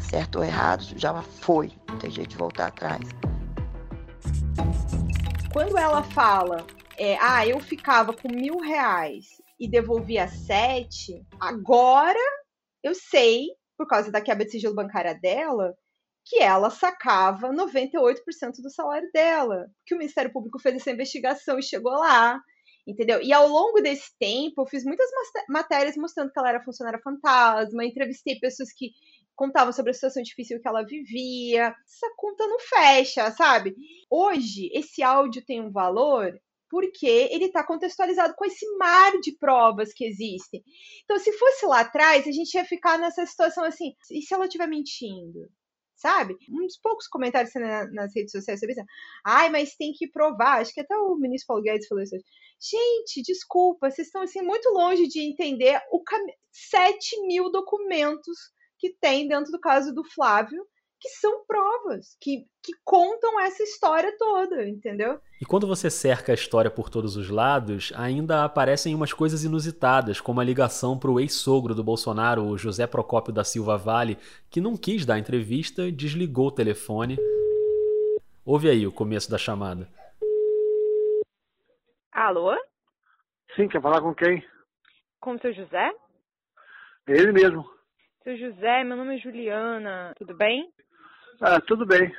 certo 0.00 0.38
ou 0.38 0.44
errado, 0.44 0.84
já 0.96 1.20
foi, 1.22 1.72
não 1.88 1.98
tem 1.98 2.10
jeito 2.10 2.30
de 2.30 2.36
voltar 2.36 2.68
atrás. 2.68 3.08
Quando 5.52 5.76
ela 5.76 6.02
fala, 6.02 6.64
é, 6.96 7.18
ah, 7.20 7.46
eu 7.46 7.58
ficava 7.60 8.12
com 8.12 8.28
mil 8.28 8.60
reais 8.60 9.41
e 9.62 9.68
devolvia 9.68 10.26
sete, 10.26 11.24
agora 11.38 12.18
eu 12.82 12.96
sei, 12.96 13.46
por 13.78 13.86
causa 13.86 14.10
da 14.10 14.20
quebra 14.20 14.44
de 14.44 14.50
sigilo 14.50 14.74
bancária 14.74 15.14
dela, 15.14 15.72
que 16.26 16.40
ela 16.40 16.68
sacava 16.68 17.48
98% 17.48 18.16
do 18.60 18.68
salário 18.68 19.08
dela. 19.12 19.68
Que 19.86 19.94
o 19.94 19.98
Ministério 19.98 20.32
Público 20.32 20.58
fez 20.58 20.74
essa 20.74 20.90
investigação 20.90 21.60
e 21.60 21.62
chegou 21.62 21.92
lá. 21.92 22.40
Entendeu? 22.84 23.22
E 23.22 23.32
ao 23.32 23.46
longo 23.46 23.80
desse 23.80 24.10
tempo, 24.18 24.62
eu 24.62 24.66
fiz 24.66 24.84
muitas 24.84 25.08
matérias 25.48 25.96
mostrando 25.96 26.32
que 26.32 26.38
ela 26.40 26.48
era 26.48 26.64
funcionária 26.64 27.00
fantasma, 27.00 27.84
entrevistei 27.84 28.40
pessoas 28.40 28.72
que 28.72 28.90
contavam 29.36 29.72
sobre 29.72 29.92
a 29.92 29.94
situação 29.94 30.24
difícil 30.24 30.60
que 30.60 30.66
ela 30.66 30.84
vivia. 30.84 31.72
Essa 31.86 32.12
conta 32.16 32.48
não 32.48 32.58
fecha, 32.58 33.30
sabe? 33.30 33.76
Hoje, 34.10 34.68
esse 34.72 35.04
áudio 35.04 35.44
tem 35.46 35.60
um 35.60 35.70
valor 35.70 36.36
porque 36.72 37.28
ele 37.30 37.44
está 37.44 37.62
contextualizado 37.62 38.34
com 38.34 38.46
esse 38.46 38.66
mar 38.78 39.12
de 39.20 39.36
provas 39.36 39.92
que 39.92 40.06
existem. 40.06 40.64
Então, 41.04 41.18
se 41.18 41.30
fosse 41.34 41.66
lá 41.66 41.80
atrás, 41.80 42.26
a 42.26 42.32
gente 42.32 42.54
ia 42.54 42.64
ficar 42.64 42.98
nessa 42.98 43.26
situação 43.26 43.62
assim, 43.62 43.94
e 44.10 44.22
se 44.22 44.32
ela 44.32 44.46
estiver 44.46 44.66
mentindo? 44.66 45.50
Sabe? 45.94 46.34
Uns 46.50 46.78
poucos 46.82 47.06
comentários 47.08 47.52
nas 47.92 48.14
redes 48.16 48.32
sociais 48.32 48.58
sobre 48.58 48.72
isso. 48.72 48.82
Ai, 49.22 49.50
mas 49.50 49.76
tem 49.76 49.92
que 49.92 50.08
provar. 50.08 50.62
Acho 50.62 50.72
que 50.72 50.80
até 50.80 50.96
o 50.96 51.14
ministro 51.16 51.48
Paulo 51.48 51.62
Guedes 51.62 51.86
falou 51.86 52.02
isso. 52.02 52.16
Gente, 52.58 53.20
desculpa, 53.20 53.90
vocês 53.90 54.06
estão 54.06 54.22
assim 54.22 54.40
muito 54.40 54.70
longe 54.70 55.06
de 55.08 55.20
entender 55.20 55.78
o 55.90 56.02
cam... 56.02 56.24
7 56.50 57.26
mil 57.26 57.50
documentos 57.50 58.38
que 58.78 58.94
tem 58.98 59.28
dentro 59.28 59.52
do 59.52 59.60
caso 59.60 59.92
do 59.94 60.04
Flávio 60.04 60.66
que 61.02 61.08
são 61.08 61.44
provas, 61.44 62.16
que, 62.20 62.46
que 62.62 62.72
contam 62.84 63.40
essa 63.40 63.64
história 63.64 64.16
toda, 64.16 64.68
entendeu? 64.68 65.20
E 65.40 65.44
quando 65.44 65.66
você 65.66 65.90
cerca 65.90 66.30
a 66.30 66.34
história 66.34 66.70
por 66.70 66.88
todos 66.88 67.16
os 67.16 67.28
lados, 67.28 67.92
ainda 67.96 68.44
aparecem 68.44 68.94
umas 68.94 69.12
coisas 69.12 69.42
inusitadas, 69.42 70.20
como 70.20 70.40
a 70.40 70.44
ligação 70.44 70.96
para 70.96 71.10
o 71.10 71.18
ex-sogro 71.18 71.74
do 71.74 71.82
Bolsonaro, 71.82 72.44
o 72.44 72.56
José 72.56 72.86
Procópio 72.86 73.32
da 73.32 73.42
Silva 73.42 73.76
Vale, 73.76 74.16
que 74.48 74.60
não 74.60 74.76
quis 74.76 75.04
dar 75.04 75.18
entrevista, 75.18 75.90
desligou 75.90 76.46
o 76.46 76.52
telefone. 76.52 77.16
Ouve 78.46 78.70
aí 78.70 78.86
o 78.86 78.92
começo 78.92 79.28
da 79.28 79.38
chamada. 79.38 79.88
Alô? 82.12 82.54
Sim, 83.56 83.66
quer 83.66 83.82
falar 83.82 84.00
com 84.00 84.14
quem? 84.14 84.44
Com 85.20 85.34
o 85.34 85.40
seu 85.40 85.52
José? 85.52 85.90
Ele 87.08 87.32
mesmo. 87.32 87.64
Seu 88.22 88.36
José, 88.36 88.84
meu 88.84 88.96
nome 88.96 89.16
é 89.16 89.18
Juliana, 89.18 90.14
tudo 90.16 90.36
bem? 90.36 90.72
Ah, 91.42 91.60
tudo 91.66 91.84
bem. 91.86 92.10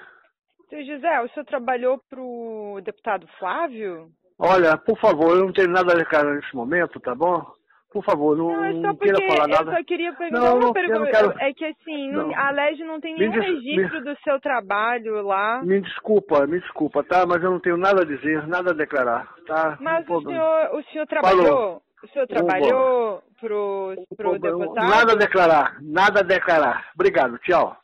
Seu 0.70 0.84
José, 0.86 1.22
o 1.22 1.30
senhor 1.30 1.46
trabalhou 1.46 2.00
para 2.10 2.20
o 2.20 2.82
deputado 2.84 3.28
Flávio? 3.40 4.10
Olha, 4.40 4.78
por 4.78 4.98
favor, 5.00 5.38
eu 5.38 5.46
não 5.46 5.54
tenho 5.54 5.70
nada 5.70 5.94
a 5.94 5.98
declarar 5.98 6.34
nesse 6.36 6.56
momento, 6.56 7.00
tá 7.00 7.14
bom? 7.16 7.46
por 7.94 8.04
favor, 8.04 8.36
não, 8.36 8.48
Não, 8.48 8.64
é 8.66 8.74
não 8.74 8.96
queira 8.98 9.20
falar 9.28 9.48
nada. 9.48 9.70
eu 9.72 9.78
só 9.78 9.84
queria 9.84 10.12
perguntar 10.14 10.42
Não, 10.42 10.56
uma 10.56 10.66
não, 10.66 10.74
pergunta. 10.74 11.12
quero- 11.12 11.34
É 11.40 11.54
que 11.54 11.64
assim, 11.64 12.12
não- 12.12 12.36
a 12.36 12.50
LEG 12.50 12.84
não 12.84 13.00
tem 13.00 13.14
Me 13.14 13.20
nenhum 13.20 13.34
des- 13.34 13.46
registro 13.64 14.04
do 14.04 14.18
seu 14.24 14.40
trabalho 14.42 15.22
lá. 15.22 15.62
Me 15.64 15.80
desculpa, 15.80 16.48
me 16.48 16.60
desculpa, 16.60 17.04
tá? 17.04 17.24
Mas 17.28 17.44
eu 17.44 17.52
não 17.52 17.60
tenho 17.60 17.78
nada 17.78 18.02
a 18.02 18.06
dizer, 18.06 18.48
nada 18.48 18.72
a 18.72 18.74
declarar, 18.74 19.32
tá? 19.46 19.78
Mas 19.80 20.10
o 20.10 20.22
senhor, 20.24 20.70
o 20.74 20.84
senhor 20.86 21.06
trabalhou, 21.06 21.46
Falou. 21.46 21.82
o 22.04 22.08
senhor 22.08 22.26
trabalhou 22.28 23.22
pro, 23.40 23.94
pro 24.18 24.40
deputado? 24.40 24.90
Nada 24.90 25.12
a 25.14 25.16
declarar, 25.16 25.78
nada 25.80 26.22
a 26.22 26.24
declarar. 26.24 26.90
Obrigado, 26.96 27.38
tchau. 27.44 27.78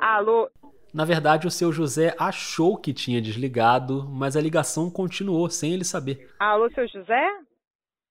Alô? 0.00 0.50
Na 0.92 1.04
verdade, 1.04 1.46
o 1.46 1.50
seu 1.50 1.72
José 1.72 2.14
achou 2.18 2.76
que 2.76 2.92
tinha 2.92 3.20
desligado, 3.20 4.06
mas 4.08 4.36
a 4.36 4.40
ligação 4.40 4.90
continuou 4.90 5.50
sem 5.50 5.72
ele 5.72 5.84
saber. 5.84 6.30
Alô, 6.38 6.70
seu 6.70 6.86
José? 6.86 7.26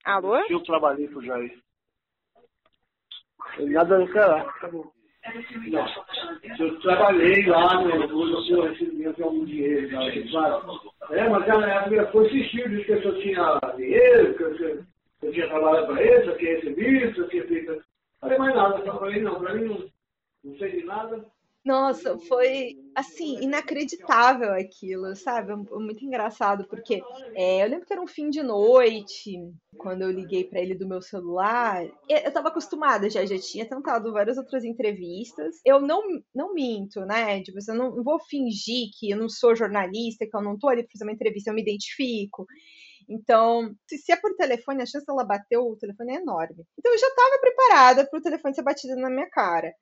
Alô? 0.03 0.37
Eu 0.49 0.59
trabalhei 0.63 1.07
pro 1.07 1.23
Jair. 1.23 1.57
Nada 3.59 3.95
a 3.95 3.99
declarar, 3.99 4.59
tá 4.59 4.67
bom. 4.67 4.91
Não, 5.71 5.87
eu 6.59 6.79
trabalhei 6.81 7.45
lá 7.45 7.81
no, 7.81 8.07
no 8.07 8.43
seu 8.43 8.63
recebimento 8.63 9.23
algum 9.23 9.45
dinheiro, 9.45 9.89
claro. 10.31 10.81
É, 11.11 11.29
mas 11.29 11.49
a 11.49 11.87
minha 11.87 12.05
foi 12.11 12.27
insistiu, 12.27 12.67
disse 12.67 12.85
que 12.85 12.91
eu 12.91 13.03
só 13.03 13.11
tinha 13.21 13.59
dinheiro, 13.77 14.35
que 14.35 14.43
eu, 14.43 14.57
que 14.57 14.85
eu 15.27 15.31
tinha 15.31 15.47
trabalhado 15.47 15.87
para 15.87 16.03
ele, 16.03 16.25
só 16.25 16.37
tinha 16.37 16.55
recebido, 16.55 17.15
só 17.15 17.27
tinha 17.29 17.47
feito. 17.47 17.83
Falei 18.19 18.37
mais 18.37 18.55
nada, 18.55 18.83
só 18.83 18.99
falei 18.99 19.21
não, 19.21 19.39
para 19.39 19.53
mim 19.53 19.65
não, 19.65 19.89
não 20.43 20.55
sei 20.57 20.79
de 20.79 20.85
nada. 20.85 21.25
Nossa, 21.65 22.19
foi 22.19 22.75
assim, 22.93 23.41
inacreditável 23.41 24.51
aquilo, 24.51 25.15
sabe? 25.15 25.55
Muito 25.55 26.03
engraçado, 26.03 26.67
porque 26.67 27.01
é, 27.35 27.63
eu 27.63 27.69
lembro 27.69 27.85
que 27.85 27.93
era 27.93 28.01
um 28.01 28.07
fim 28.07 28.29
de 28.29 28.43
noite, 28.43 29.39
quando 29.77 30.01
eu 30.01 30.11
liguei 30.11 30.43
para 30.43 30.59
ele 30.59 30.75
do 30.75 30.85
meu 30.85 31.01
celular. 31.01 31.85
Eu 32.09 32.17
estava 32.17 32.49
acostumada, 32.49 33.09
já, 33.09 33.25
já 33.25 33.39
tinha 33.39 33.65
tentado 33.65 34.11
várias 34.11 34.37
outras 34.37 34.65
entrevistas. 34.65 35.61
Eu 35.65 35.79
não, 35.79 36.01
não 36.35 36.53
minto, 36.53 37.05
né? 37.05 37.41
Tipo, 37.41 37.59
eu 37.65 37.75
não, 37.75 38.03
vou 38.03 38.19
fingir 38.19 38.89
que 38.99 39.11
eu 39.11 39.17
não 39.17 39.29
sou 39.29 39.55
jornalista, 39.55 40.27
que 40.29 40.35
eu 40.35 40.41
não 40.41 40.59
tô 40.59 40.67
ali 40.67 40.83
para 40.83 40.91
fazer 40.91 41.05
uma 41.05 41.13
entrevista, 41.13 41.49
eu 41.49 41.55
me 41.55 41.61
identifico. 41.61 42.45
Então, 43.07 43.73
se, 43.87 43.97
se 43.99 44.11
é 44.11 44.17
por 44.17 44.35
telefone, 44.35 44.81
a 44.81 44.85
chance 44.85 45.05
dela 45.05 45.23
bater 45.23 45.57
o 45.57 45.77
telefone 45.77 46.15
é 46.15 46.21
enorme. 46.21 46.65
Então, 46.77 46.91
eu 46.91 46.97
já 46.97 47.07
estava 47.07 47.39
preparada 47.39 48.05
para 48.05 48.19
o 48.19 48.21
telefone 48.21 48.53
ser 48.53 48.63
batido 48.63 48.97
na 48.97 49.09
minha 49.09 49.29
cara. 49.29 49.73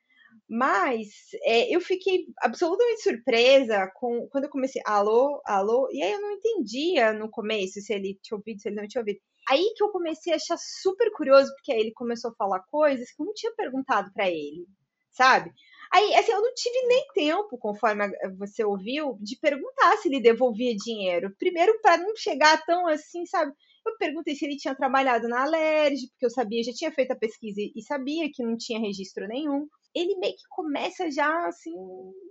Mas 0.53 1.07
é, 1.45 1.73
eu 1.73 1.79
fiquei 1.79 2.25
absolutamente 2.39 3.03
surpresa 3.03 3.89
com 3.95 4.27
quando 4.29 4.43
eu 4.45 4.49
comecei, 4.49 4.81
alô, 4.85 5.41
alô, 5.45 5.87
e 5.93 6.03
aí 6.03 6.11
eu 6.11 6.19
não 6.21 6.31
entendia 6.33 7.13
no 7.13 7.29
começo 7.29 7.79
se 7.79 7.93
ele 7.93 8.19
tinha 8.21 8.37
ouvido, 8.37 8.59
se 8.59 8.67
ele 8.67 8.75
não 8.75 8.87
tinha 8.87 9.01
ouvido. 9.01 9.19
Aí 9.49 9.73
que 9.77 9.81
eu 9.81 9.89
comecei 9.89 10.33
a 10.33 10.35
achar 10.35 10.57
super 10.57 11.09
curioso, 11.13 11.49
porque 11.55 11.71
aí 11.71 11.79
ele 11.79 11.93
começou 11.93 12.31
a 12.31 12.35
falar 12.35 12.59
coisas 12.69 13.09
que 13.11 13.21
eu 13.21 13.25
não 13.27 13.33
tinha 13.33 13.53
perguntado 13.55 14.11
para 14.13 14.29
ele, 14.29 14.67
sabe? 15.11 15.51
Aí, 15.93 16.13
assim, 16.15 16.33
eu 16.33 16.41
não 16.41 16.53
tive 16.53 16.87
nem 16.87 17.05
tempo, 17.13 17.57
conforme 17.57 18.09
você 18.37 18.63
ouviu, 18.63 19.17
de 19.21 19.37
perguntar 19.39 19.97
se 19.97 20.09
ele 20.09 20.21
devolvia 20.21 20.75
dinheiro. 20.75 21.33
Primeiro, 21.39 21.79
para 21.81 21.97
não 21.97 22.13
chegar 22.15 22.61
tão 22.65 22.87
assim, 22.87 23.25
sabe? 23.25 23.53
Eu 23.85 23.97
perguntei 23.97 24.35
se 24.35 24.45
ele 24.45 24.57
tinha 24.57 24.75
trabalhado 24.75 25.27
na 25.27 25.43
Alerj, 25.43 26.07
porque 26.11 26.25
eu 26.25 26.29
sabia, 26.29 26.63
já 26.63 26.71
tinha 26.73 26.91
feito 26.91 27.11
a 27.11 27.15
pesquisa 27.15 27.59
e 27.61 27.81
sabia 27.83 28.29
que 28.33 28.43
não 28.43 28.57
tinha 28.57 28.79
registro 28.79 29.27
nenhum. 29.27 29.67
Ele 29.93 30.15
meio 30.17 30.33
que 30.33 30.43
começa 30.49 31.09
já, 31.11 31.47
assim, 31.47 31.73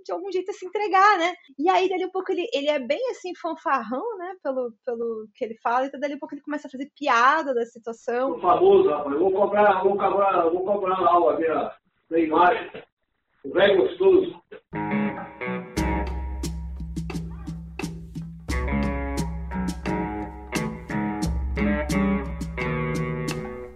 de 0.05 0.13
algum 0.13 0.31
jeito 0.33 0.51
a 0.51 0.55
se 0.55 0.67
entregar, 0.67 1.19
né? 1.19 1.35
E 1.59 1.69
aí, 1.69 1.89
dali 1.89 2.07
um 2.07 2.11
pouco, 2.11 2.33
ele, 2.33 2.47
ele 2.53 2.69
é 2.69 2.79
bem, 2.79 3.01
assim, 3.11 3.35
fanfarrão, 3.37 4.17
né? 4.19 4.35
Pelo, 4.43 4.73
pelo 4.85 5.29
que 5.35 5.45
ele 5.45 5.57
fala. 5.63 5.87
Então, 5.87 6.01
dali 6.01 6.15
um 6.15 6.19
pouco, 6.19 6.35
ele 6.35 6.43
começa 6.43 6.69
a 6.69 6.71
fazer 6.71 6.91
piada 6.99 7.55
da 7.55 7.65
situação. 7.67 8.31
Sou 8.33 8.41
famoso, 8.41 8.89
rapaz. 8.89 9.19
Vou 9.19 9.33
cobrar, 9.33 9.83
vou 9.83 9.97
cobrar, 9.97 10.49
vou 10.49 10.65
cobrar 10.65 11.01
lá 11.01 11.11
aula 11.11 11.39
da, 11.39 11.77
da 12.11 12.19
imagem. 12.19 12.71
O 13.45 13.53
velho 13.53 13.83
gostoso. 13.83 14.43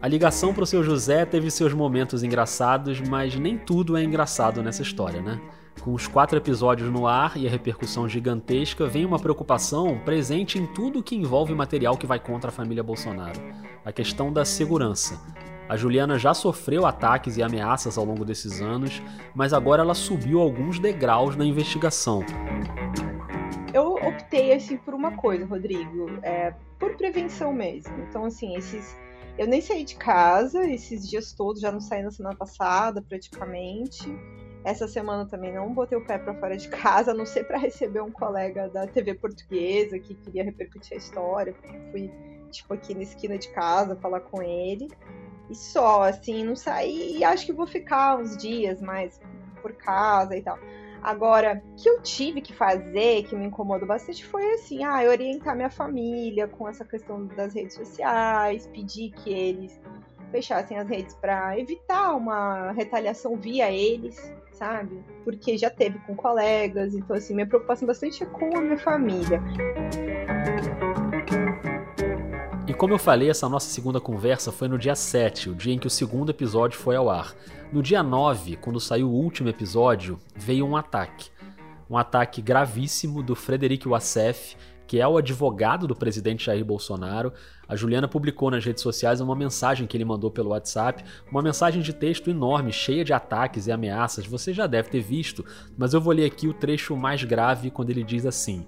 A 0.04 0.06
ligação 0.06 0.52
pro 0.52 0.66
seu 0.66 0.82
José 0.82 1.24
teve 1.24 1.50
seus 1.50 1.72
momentos 1.72 2.22
engraçados, 2.22 3.00
mas 3.00 3.36
nem 3.36 3.56
tudo 3.56 3.96
é 3.96 4.04
engraçado 4.04 4.62
nessa 4.62 4.82
história, 4.82 5.22
né? 5.22 5.40
Com 5.80 5.94
os 5.94 6.06
quatro 6.06 6.36
episódios 6.36 6.92
no 6.92 7.06
ar 7.06 7.38
e 7.38 7.46
a 7.46 7.50
repercussão 7.50 8.06
gigantesca, 8.06 8.86
vem 8.86 9.06
uma 9.06 9.18
preocupação 9.18 9.98
presente 10.04 10.58
em 10.58 10.66
tudo 10.66 11.02
que 11.02 11.16
envolve 11.16 11.54
material 11.54 11.96
que 11.96 12.06
vai 12.06 12.18
contra 12.18 12.50
a 12.50 12.52
família 12.52 12.82
Bolsonaro. 12.82 13.40
A 13.82 13.90
questão 13.90 14.30
da 14.30 14.44
segurança. 14.44 15.18
A 15.70 15.74
Juliana 15.74 16.18
já 16.18 16.34
sofreu 16.34 16.84
ataques 16.84 17.38
e 17.38 17.42
ameaças 17.42 17.96
ao 17.96 18.04
longo 18.04 18.26
desses 18.26 18.60
anos, 18.60 19.00
mas 19.34 19.54
agora 19.54 19.80
ela 19.80 19.94
subiu 19.94 20.38
alguns 20.38 20.78
degraus 20.78 21.34
na 21.34 21.46
investigação. 21.46 22.22
Eu 23.72 23.94
optei 23.94 24.52
assim 24.52 24.76
por 24.76 24.92
uma 24.92 25.12
coisa, 25.12 25.46
Rodrigo, 25.46 26.10
é, 26.22 26.52
por 26.78 26.94
prevenção 26.94 27.54
mesmo. 27.54 27.94
Então, 28.06 28.26
assim, 28.26 28.54
esses 28.54 29.02
eu 29.36 29.46
nem 29.46 29.60
saí 29.60 29.84
de 29.84 29.96
casa 29.96 30.64
esses 30.64 31.08
dias 31.08 31.32
todos, 31.32 31.60
já 31.60 31.72
não 31.72 31.80
saí 31.80 32.02
na 32.02 32.10
semana 32.10 32.36
passada 32.36 33.02
praticamente. 33.02 34.04
Essa 34.64 34.88
semana 34.88 35.26
também 35.26 35.52
não 35.52 35.74
botei 35.74 35.98
o 35.98 36.06
pé 36.06 36.18
para 36.18 36.34
fora 36.34 36.56
de 36.56 36.68
casa, 36.70 37.10
a 37.10 37.14
não 37.14 37.26
ser 37.26 37.44
para 37.44 37.58
receber 37.58 38.00
um 38.00 38.10
colega 38.10 38.68
da 38.68 38.86
TV 38.86 39.14
portuguesa 39.14 39.98
que 39.98 40.14
queria 40.14 40.44
repercutir 40.44 40.94
a 40.94 40.96
história, 40.96 41.52
porque 41.52 41.78
fui 41.90 42.10
tipo 42.50 42.72
aqui 42.72 42.94
na 42.94 43.02
esquina 43.02 43.36
de 43.36 43.48
casa 43.48 43.96
falar 43.96 44.20
com 44.20 44.42
ele. 44.42 44.88
E 45.50 45.54
só, 45.54 46.04
assim, 46.04 46.42
não 46.44 46.56
saí 46.56 47.18
e 47.18 47.24
acho 47.24 47.44
que 47.44 47.52
vou 47.52 47.66
ficar 47.66 48.16
uns 48.16 48.36
dias 48.36 48.80
mais 48.80 49.20
por 49.60 49.72
casa 49.74 50.36
e 50.36 50.42
tal. 50.42 50.58
Agora, 51.04 51.62
o 51.62 51.74
que 51.76 51.86
eu 51.86 52.00
tive 52.00 52.40
que 52.40 52.54
fazer, 52.54 53.24
que 53.24 53.36
me 53.36 53.44
incomodou 53.44 53.86
bastante, 53.86 54.24
foi 54.24 54.54
assim, 54.54 54.82
ah, 54.82 55.02
orientar 55.06 55.54
minha 55.54 55.68
família 55.68 56.48
com 56.48 56.66
essa 56.66 56.82
questão 56.82 57.26
das 57.26 57.52
redes 57.52 57.76
sociais, 57.76 58.66
pedir 58.68 59.10
que 59.10 59.30
eles 59.30 59.78
fechassem 60.30 60.78
as 60.78 60.88
redes 60.88 61.14
para 61.14 61.58
evitar 61.58 62.16
uma 62.16 62.72
retaliação 62.72 63.36
via 63.36 63.70
eles, 63.70 64.16
sabe? 64.50 65.04
Porque 65.24 65.58
já 65.58 65.68
teve 65.68 65.98
com 66.00 66.16
colegas, 66.16 66.94
então 66.94 67.14
assim, 67.14 67.34
minha 67.34 67.46
preocupação 67.46 67.86
bastante 67.86 68.22
é 68.22 68.26
com 68.26 68.56
a 68.56 68.60
minha 68.62 68.78
família. 68.78 69.42
E 72.74 72.76
como 72.76 72.92
eu 72.92 72.98
falei, 72.98 73.30
essa 73.30 73.48
nossa 73.48 73.68
segunda 73.70 74.00
conversa 74.00 74.50
foi 74.50 74.66
no 74.66 74.76
dia 74.76 74.96
7, 74.96 75.48
o 75.48 75.54
dia 75.54 75.72
em 75.72 75.78
que 75.78 75.86
o 75.86 75.90
segundo 75.90 76.30
episódio 76.30 76.76
foi 76.76 76.96
ao 76.96 77.08
ar. 77.08 77.32
No 77.72 77.80
dia 77.80 78.02
9, 78.02 78.56
quando 78.56 78.80
saiu 78.80 79.08
o 79.08 79.14
último 79.14 79.48
episódio, 79.48 80.18
veio 80.34 80.66
um 80.66 80.76
ataque. 80.76 81.30
Um 81.88 81.96
ataque 81.96 82.42
gravíssimo 82.42 83.22
do 83.22 83.36
Frederic 83.36 83.86
Wassef, 83.86 84.56
que 84.88 85.00
é 85.00 85.06
o 85.06 85.16
advogado 85.16 85.86
do 85.86 85.94
presidente 85.94 86.46
Jair 86.46 86.64
Bolsonaro. 86.64 87.32
A 87.68 87.76
Juliana 87.76 88.08
publicou 88.08 88.50
nas 88.50 88.64
redes 88.64 88.82
sociais 88.82 89.20
uma 89.20 89.36
mensagem 89.36 89.86
que 89.86 89.96
ele 89.96 90.04
mandou 90.04 90.32
pelo 90.32 90.50
WhatsApp, 90.50 91.04
uma 91.30 91.42
mensagem 91.42 91.80
de 91.80 91.92
texto 91.92 92.28
enorme, 92.28 92.72
cheia 92.72 93.04
de 93.04 93.12
ataques 93.12 93.68
e 93.68 93.72
ameaças. 93.72 94.26
Você 94.26 94.52
já 94.52 94.66
deve 94.66 94.90
ter 94.90 95.00
visto, 95.00 95.44
mas 95.78 95.94
eu 95.94 96.00
vou 96.00 96.12
ler 96.12 96.24
aqui 96.24 96.48
o 96.48 96.52
trecho 96.52 96.96
mais 96.96 97.22
grave 97.22 97.70
quando 97.70 97.90
ele 97.90 98.02
diz 98.02 98.26
assim: 98.26 98.66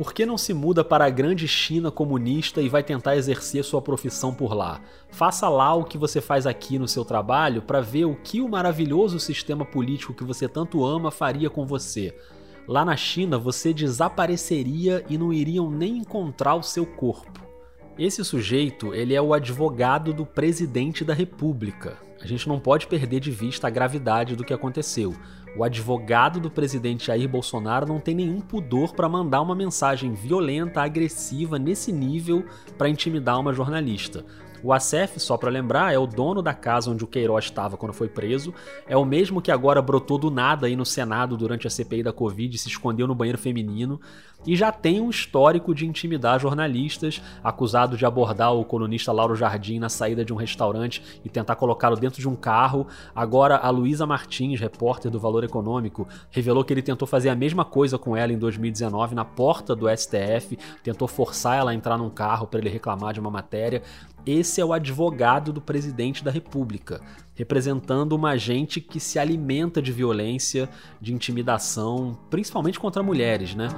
por 0.00 0.14
que 0.14 0.24
não 0.24 0.38
se 0.38 0.54
muda 0.54 0.82
para 0.82 1.04
a 1.04 1.10
grande 1.10 1.46
China 1.46 1.90
comunista 1.90 2.62
e 2.62 2.70
vai 2.70 2.82
tentar 2.82 3.16
exercer 3.16 3.62
sua 3.62 3.82
profissão 3.82 4.32
por 4.32 4.54
lá? 4.54 4.80
Faça 5.10 5.46
lá 5.46 5.74
o 5.74 5.84
que 5.84 5.98
você 5.98 6.22
faz 6.22 6.46
aqui 6.46 6.78
no 6.78 6.88
seu 6.88 7.04
trabalho 7.04 7.60
para 7.60 7.82
ver 7.82 8.06
o 8.06 8.14
que 8.14 8.40
o 8.40 8.48
maravilhoso 8.48 9.20
sistema 9.20 9.62
político 9.62 10.14
que 10.14 10.24
você 10.24 10.48
tanto 10.48 10.82
ama 10.86 11.10
faria 11.10 11.50
com 11.50 11.66
você. 11.66 12.16
Lá 12.66 12.82
na 12.82 12.96
China 12.96 13.36
você 13.36 13.74
desapareceria 13.74 15.04
e 15.06 15.18
não 15.18 15.34
iriam 15.34 15.70
nem 15.70 15.98
encontrar 15.98 16.54
o 16.54 16.62
seu 16.62 16.86
corpo. 16.86 17.46
Esse 17.98 18.24
sujeito, 18.24 18.94
ele 18.94 19.12
é 19.12 19.20
o 19.20 19.34
advogado 19.34 20.14
do 20.14 20.24
presidente 20.24 21.04
da 21.04 21.12
República. 21.12 21.98
A 22.22 22.26
gente 22.26 22.46
não 22.46 22.60
pode 22.60 22.86
perder 22.86 23.18
de 23.20 23.30
vista 23.30 23.66
a 23.66 23.70
gravidade 23.70 24.36
do 24.36 24.44
que 24.44 24.52
aconteceu. 24.52 25.14
O 25.56 25.64
advogado 25.64 26.38
do 26.38 26.50
presidente 26.50 27.06
Jair 27.06 27.28
Bolsonaro 27.28 27.86
não 27.86 27.98
tem 27.98 28.14
nenhum 28.14 28.40
pudor 28.40 28.94
para 28.94 29.08
mandar 29.08 29.40
uma 29.40 29.54
mensagem 29.54 30.12
violenta, 30.12 30.82
agressiva 30.82 31.58
nesse 31.58 31.90
nível 31.90 32.44
para 32.76 32.88
intimidar 32.88 33.40
uma 33.40 33.52
jornalista. 33.52 34.24
O 34.62 34.72
Acef, 34.72 35.18
só 35.18 35.36
para 35.36 35.50
lembrar, 35.50 35.92
é 35.92 35.98
o 35.98 36.06
dono 36.06 36.42
da 36.42 36.52
casa 36.52 36.90
onde 36.90 37.04
o 37.04 37.06
Queiroz 37.06 37.46
estava 37.46 37.76
quando 37.76 37.92
foi 37.92 38.08
preso, 38.08 38.52
é 38.86 38.96
o 38.96 39.04
mesmo 39.04 39.40
que 39.40 39.50
agora 39.50 39.80
brotou 39.80 40.18
do 40.18 40.30
nada 40.30 40.66
aí 40.66 40.76
no 40.76 40.84
Senado 40.84 41.36
durante 41.36 41.66
a 41.66 41.70
CPI 41.70 42.02
da 42.02 42.12
Covid 42.12 42.56
se 42.58 42.68
escondeu 42.68 43.06
no 43.06 43.14
banheiro 43.14 43.38
feminino, 43.38 44.00
e 44.46 44.56
já 44.56 44.72
tem 44.72 45.00
um 45.00 45.10
histórico 45.10 45.74
de 45.74 45.86
intimidar 45.86 46.40
jornalistas, 46.40 47.20
acusado 47.44 47.96
de 47.96 48.06
abordar 48.06 48.54
o 48.54 48.64
colunista 48.64 49.12
Lauro 49.12 49.36
Jardim 49.36 49.78
na 49.78 49.88
saída 49.88 50.24
de 50.24 50.32
um 50.32 50.36
restaurante 50.36 51.02
e 51.24 51.28
tentar 51.28 51.56
colocá-lo 51.56 51.96
dentro 51.96 52.20
de 52.20 52.28
um 52.28 52.34
carro. 52.34 52.86
Agora, 53.14 53.56
a 53.56 53.68
Luísa 53.70 54.06
Martins, 54.06 54.58
repórter 54.58 55.10
do 55.10 55.20
Valor 55.20 55.44
Econômico, 55.44 56.08
revelou 56.30 56.64
que 56.64 56.72
ele 56.72 56.82
tentou 56.82 57.06
fazer 57.06 57.28
a 57.28 57.34
mesma 57.34 57.64
coisa 57.64 57.98
com 57.98 58.16
ela 58.16 58.32
em 58.32 58.38
2019 58.38 59.14
na 59.14 59.24
porta 59.24 59.76
do 59.76 59.86
STF, 59.94 60.58
tentou 60.82 61.06
forçar 61.06 61.58
ela 61.58 61.72
a 61.72 61.74
entrar 61.74 61.98
num 61.98 62.10
carro 62.10 62.46
para 62.46 62.60
ele 62.60 62.70
reclamar 62.70 63.12
de 63.12 63.20
uma 63.20 63.30
matéria. 63.30 63.82
Esse 64.26 64.60
é 64.60 64.64
o 64.64 64.72
advogado 64.72 65.52
do 65.52 65.60
presidente 65.60 66.22
da 66.22 66.30
República, 66.30 67.00
representando 67.34 68.12
uma 68.12 68.36
gente 68.36 68.80
que 68.80 69.00
se 69.00 69.18
alimenta 69.18 69.80
de 69.80 69.92
violência, 69.92 70.68
de 71.00 71.12
intimidação, 71.14 72.18
principalmente 72.28 72.78
contra 72.78 73.02
mulheres, 73.02 73.54
né? 73.54 73.68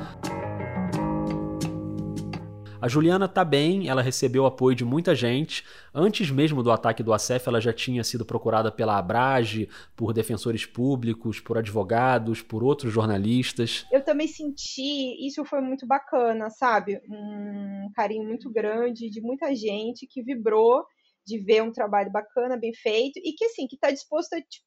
A 2.83 2.89
Juliana 2.89 3.29
tá 3.29 3.45
bem, 3.45 3.89
ela 3.89 4.03
recebeu 4.03 4.45
apoio 4.45 4.75
de 4.75 4.85
muita 4.85 5.15
gente. 5.15 5.65
Antes 5.95 6.33
mesmo 6.33 6.65
do 6.65 6.73
ataque 6.73 7.01
do 7.01 7.13
ACEF, 7.13 7.47
ela 7.47 7.61
já 7.61 7.73
tinha 7.73 8.03
sido 8.03 8.27
procurada 8.27 8.73
pela 8.73 8.99
Abrage, 8.99 9.69
por 9.95 10.13
defensores 10.13 10.67
públicos, 10.67 11.39
por 11.39 11.57
advogados, 11.57 12.43
por 12.43 12.65
outros 12.65 12.93
jornalistas. 12.93 13.87
Eu 13.93 14.03
também 14.03 14.27
senti, 14.27 15.25
isso 15.25 15.45
foi 15.45 15.61
muito 15.61 15.87
bacana, 15.87 16.51
sabe? 16.51 17.01
Um 17.09 17.89
carinho 17.95 18.25
muito 18.25 18.51
grande 18.51 19.09
de 19.09 19.21
muita 19.21 19.55
gente 19.55 20.05
que 20.11 20.21
vibrou 20.21 20.85
de 21.25 21.39
ver 21.39 21.63
um 21.63 21.71
trabalho 21.71 22.11
bacana, 22.11 22.57
bem 22.57 22.75
feito, 22.75 23.21
e 23.23 23.33
que 23.33 23.45
assim, 23.45 23.69
que 23.69 23.79
tá 23.79 23.93
disposto 23.93 24.33
a 24.33 24.41
tipo, 24.41 24.67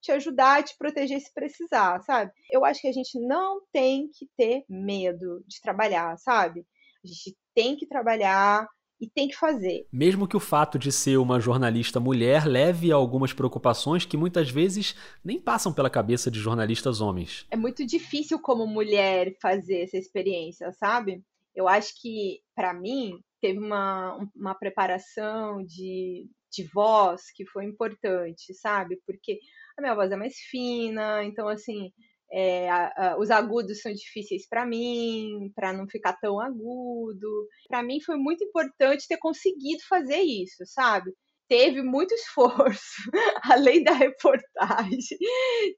te 0.00 0.12
ajudar, 0.12 0.62
te 0.62 0.76
proteger 0.78 1.20
se 1.20 1.34
precisar, 1.34 2.00
sabe? 2.02 2.30
Eu 2.52 2.64
acho 2.64 2.80
que 2.80 2.86
a 2.86 2.92
gente 2.92 3.18
não 3.18 3.60
tem 3.72 4.08
que 4.16 4.28
ter 4.36 4.62
medo 4.68 5.42
de 5.44 5.60
trabalhar, 5.60 6.16
sabe? 6.18 6.64
A 7.04 7.08
gente 7.08 7.36
tem 7.54 7.76
que 7.76 7.86
trabalhar 7.86 8.66
e 9.00 9.08
tem 9.08 9.28
que 9.28 9.36
fazer. 9.36 9.86
Mesmo 9.92 10.26
que 10.26 10.36
o 10.36 10.40
fato 10.40 10.78
de 10.78 10.90
ser 10.90 11.18
uma 11.18 11.40
jornalista 11.40 12.00
mulher 12.00 12.46
leve 12.46 12.90
a 12.92 12.96
algumas 12.96 13.32
preocupações 13.32 14.04
que 14.04 14.16
muitas 14.16 14.50
vezes 14.50 14.96
nem 15.24 15.40
passam 15.40 15.72
pela 15.72 15.90
cabeça 15.90 16.30
de 16.30 16.40
jornalistas 16.40 17.00
homens. 17.00 17.46
É 17.50 17.56
muito 17.56 17.86
difícil 17.86 18.40
como 18.40 18.66
mulher 18.66 19.36
fazer 19.40 19.82
essa 19.82 19.96
experiência, 19.96 20.72
sabe? 20.72 21.22
Eu 21.54 21.68
acho 21.68 21.92
que, 22.00 22.40
para 22.54 22.74
mim, 22.74 23.20
teve 23.40 23.58
uma, 23.58 24.18
uma 24.34 24.54
preparação 24.54 25.64
de, 25.64 26.28
de 26.52 26.64
voz 26.72 27.30
que 27.34 27.46
foi 27.46 27.64
importante, 27.64 28.52
sabe? 28.54 29.00
Porque 29.06 29.38
a 29.76 29.82
minha 29.82 29.94
voz 29.94 30.10
é 30.10 30.16
mais 30.16 30.36
fina, 30.50 31.24
então, 31.24 31.48
assim, 31.48 31.92
é, 32.30 32.68
a, 32.68 32.92
a, 32.96 33.18
os 33.18 33.30
agudos 33.30 33.80
são 33.80 33.92
difíceis 33.92 34.46
para 34.48 34.66
mim, 34.66 35.50
para 35.54 35.72
não 35.72 35.88
ficar 35.88 36.14
tão 36.14 36.40
agudo. 36.40 37.46
Para 37.68 37.82
mim 37.82 38.00
foi 38.00 38.16
muito 38.16 38.44
importante 38.44 39.08
ter 39.08 39.18
conseguido 39.18 39.82
fazer 39.88 40.20
isso, 40.20 40.64
sabe? 40.66 41.12
Teve 41.48 41.82
muito 41.82 42.12
esforço, 42.14 43.10
além 43.44 43.82
da 43.82 43.92
reportagem, 43.92 45.18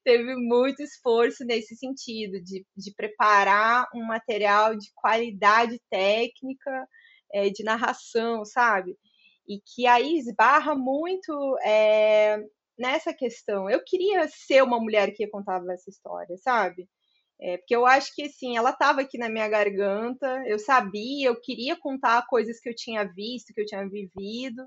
teve 0.04 0.34
muito 0.36 0.82
esforço 0.82 1.44
nesse 1.44 1.76
sentido, 1.76 2.42
de, 2.42 2.64
de 2.76 2.94
preparar 2.94 3.86
um 3.94 4.04
material 4.04 4.76
de 4.76 4.90
qualidade 4.94 5.80
técnica, 5.88 6.86
é, 7.32 7.48
de 7.50 7.62
narração, 7.62 8.44
sabe? 8.44 8.96
E 9.48 9.60
que 9.60 9.86
aí 9.86 10.18
esbarra 10.18 10.74
muito 10.74 11.58
é, 11.64 12.38
nessa 12.80 13.14
questão. 13.14 13.68
Eu 13.70 13.82
queria 13.84 14.26
ser 14.28 14.62
uma 14.62 14.80
mulher 14.80 15.12
que 15.12 15.26
contava 15.28 15.72
essa 15.72 15.90
história, 15.90 16.36
sabe? 16.38 16.88
É, 17.40 17.58
porque 17.58 17.76
eu 17.76 17.86
acho 17.86 18.14
que 18.14 18.22
assim, 18.24 18.56
ela 18.56 18.70
estava 18.70 19.00
aqui 19.02 19.18
na 19.18 19.28
minha 19.28 19.48
garganta, 19.48 20.42
eu 20.46 20.58
sabia, 20.58 21.28
eu 21.28 21.40
queria 21.40 21.76
contar 21.78 22.26
coisas 22.28 22.60
que 22.60 22.68
eu 22.68 22.74
tinha 22.74 23.04
visto, 23.04 23.54
que 23.54 23.60
eu 23.62 23.66
tinha 23.66 23.88
vivido, 23.88 24.66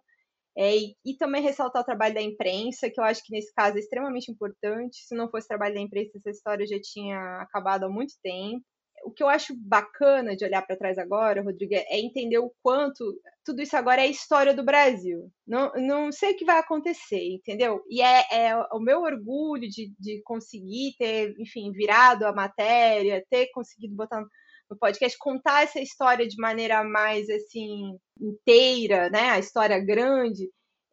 é, 0.57 0.77
e, 0.77 0.95
e, 1.05 1.17
também 1.17 1.41
ressaltar 1.41 1.81
o 1.81 1.85
trabalho 1.85 2.13
da 2.15 2.21
imprensa, 2.21 2.89
que 2.89 2.99
eu 2.99 3.03
acho 3.03 3.23
que 3.25 3.33
nesse 3.33 3.53
caso 3.53 3.77
é 3.77 3.79
extremamente 3.79 4.31
importante. 4.31 4.97
Se 5.07 5.15
não 5.15 5.29
fosse 5.29 5.47
trabalho 5.47 5.75
da 5.75 5.81
imprensa, 5.81 6.17
essa 6.17 6.29
história 6.29 6.67
já 6.67 6.79
tinha 6.81 7.41
acabado 7.41 7.85
há 7.85 7.89
muito 7.89 8.13
tempo 8.23 8.63
o 9.05 9.11
que 9.11 9.21
eu 9.21 9.29
acho 9.29 9.55
bacana 9.55 10.35
de 10.35 10.45
olhar 10.45 10.61
para 10.61 10.77
trás 10.77 10.97
agora, 10.97 11.41
Rodrigo, 11.41 11.73
é 11.73 11.99
entender 11.99 12.37
o 12.37 12.51
quanto 12.61 13.03
tudo 13.45 13.61
isso 13.61 13.75
agora 13.75 14.01
é 14.01 14.07
história 14.07 14.53
do 14.53 14.63
Brasil. 14.63 15.29
Não, 15.45 15.71
não 15.73 16.11
sei 16.11 16.31
o 16.31 16.37
que 16.37 16.45
vai 16.45 16.59
acontecer, 16.59 17.33
entendeu? 17.33 17.81
E 17.89 18.01
é, 18.01 18.23
é 18.31 18.55
o 18.71 18.79
meu 18.79 19.01
orgulho 19.01 19.67
de, 19.69 19.93
de 19.99 20.21
conseguir 20.23 20.95
ter, 20.97 21.35
enfim, 21.39 21.71
virado 21.71 22.25
a 22.25 22.33
matéria, 22.33 23.23
ter 23.29 23.49
conseguido 23.53 23.95
botar 23.95 24.23
no 24.69 24.77
podcast, 24.77 25.17
contar 25.17 25.63
essa 25.63 25.79
história 25.79 26.27
de 26.27 26.37
maneira 26.37 26.83
mais, 26.83 27.29
assim, 27.29 27.97
inteira, 28.19 29.09
né? 29.09 29.31
A 29.31 29.39
história 29.39 29.79
grande. 29.79 30.49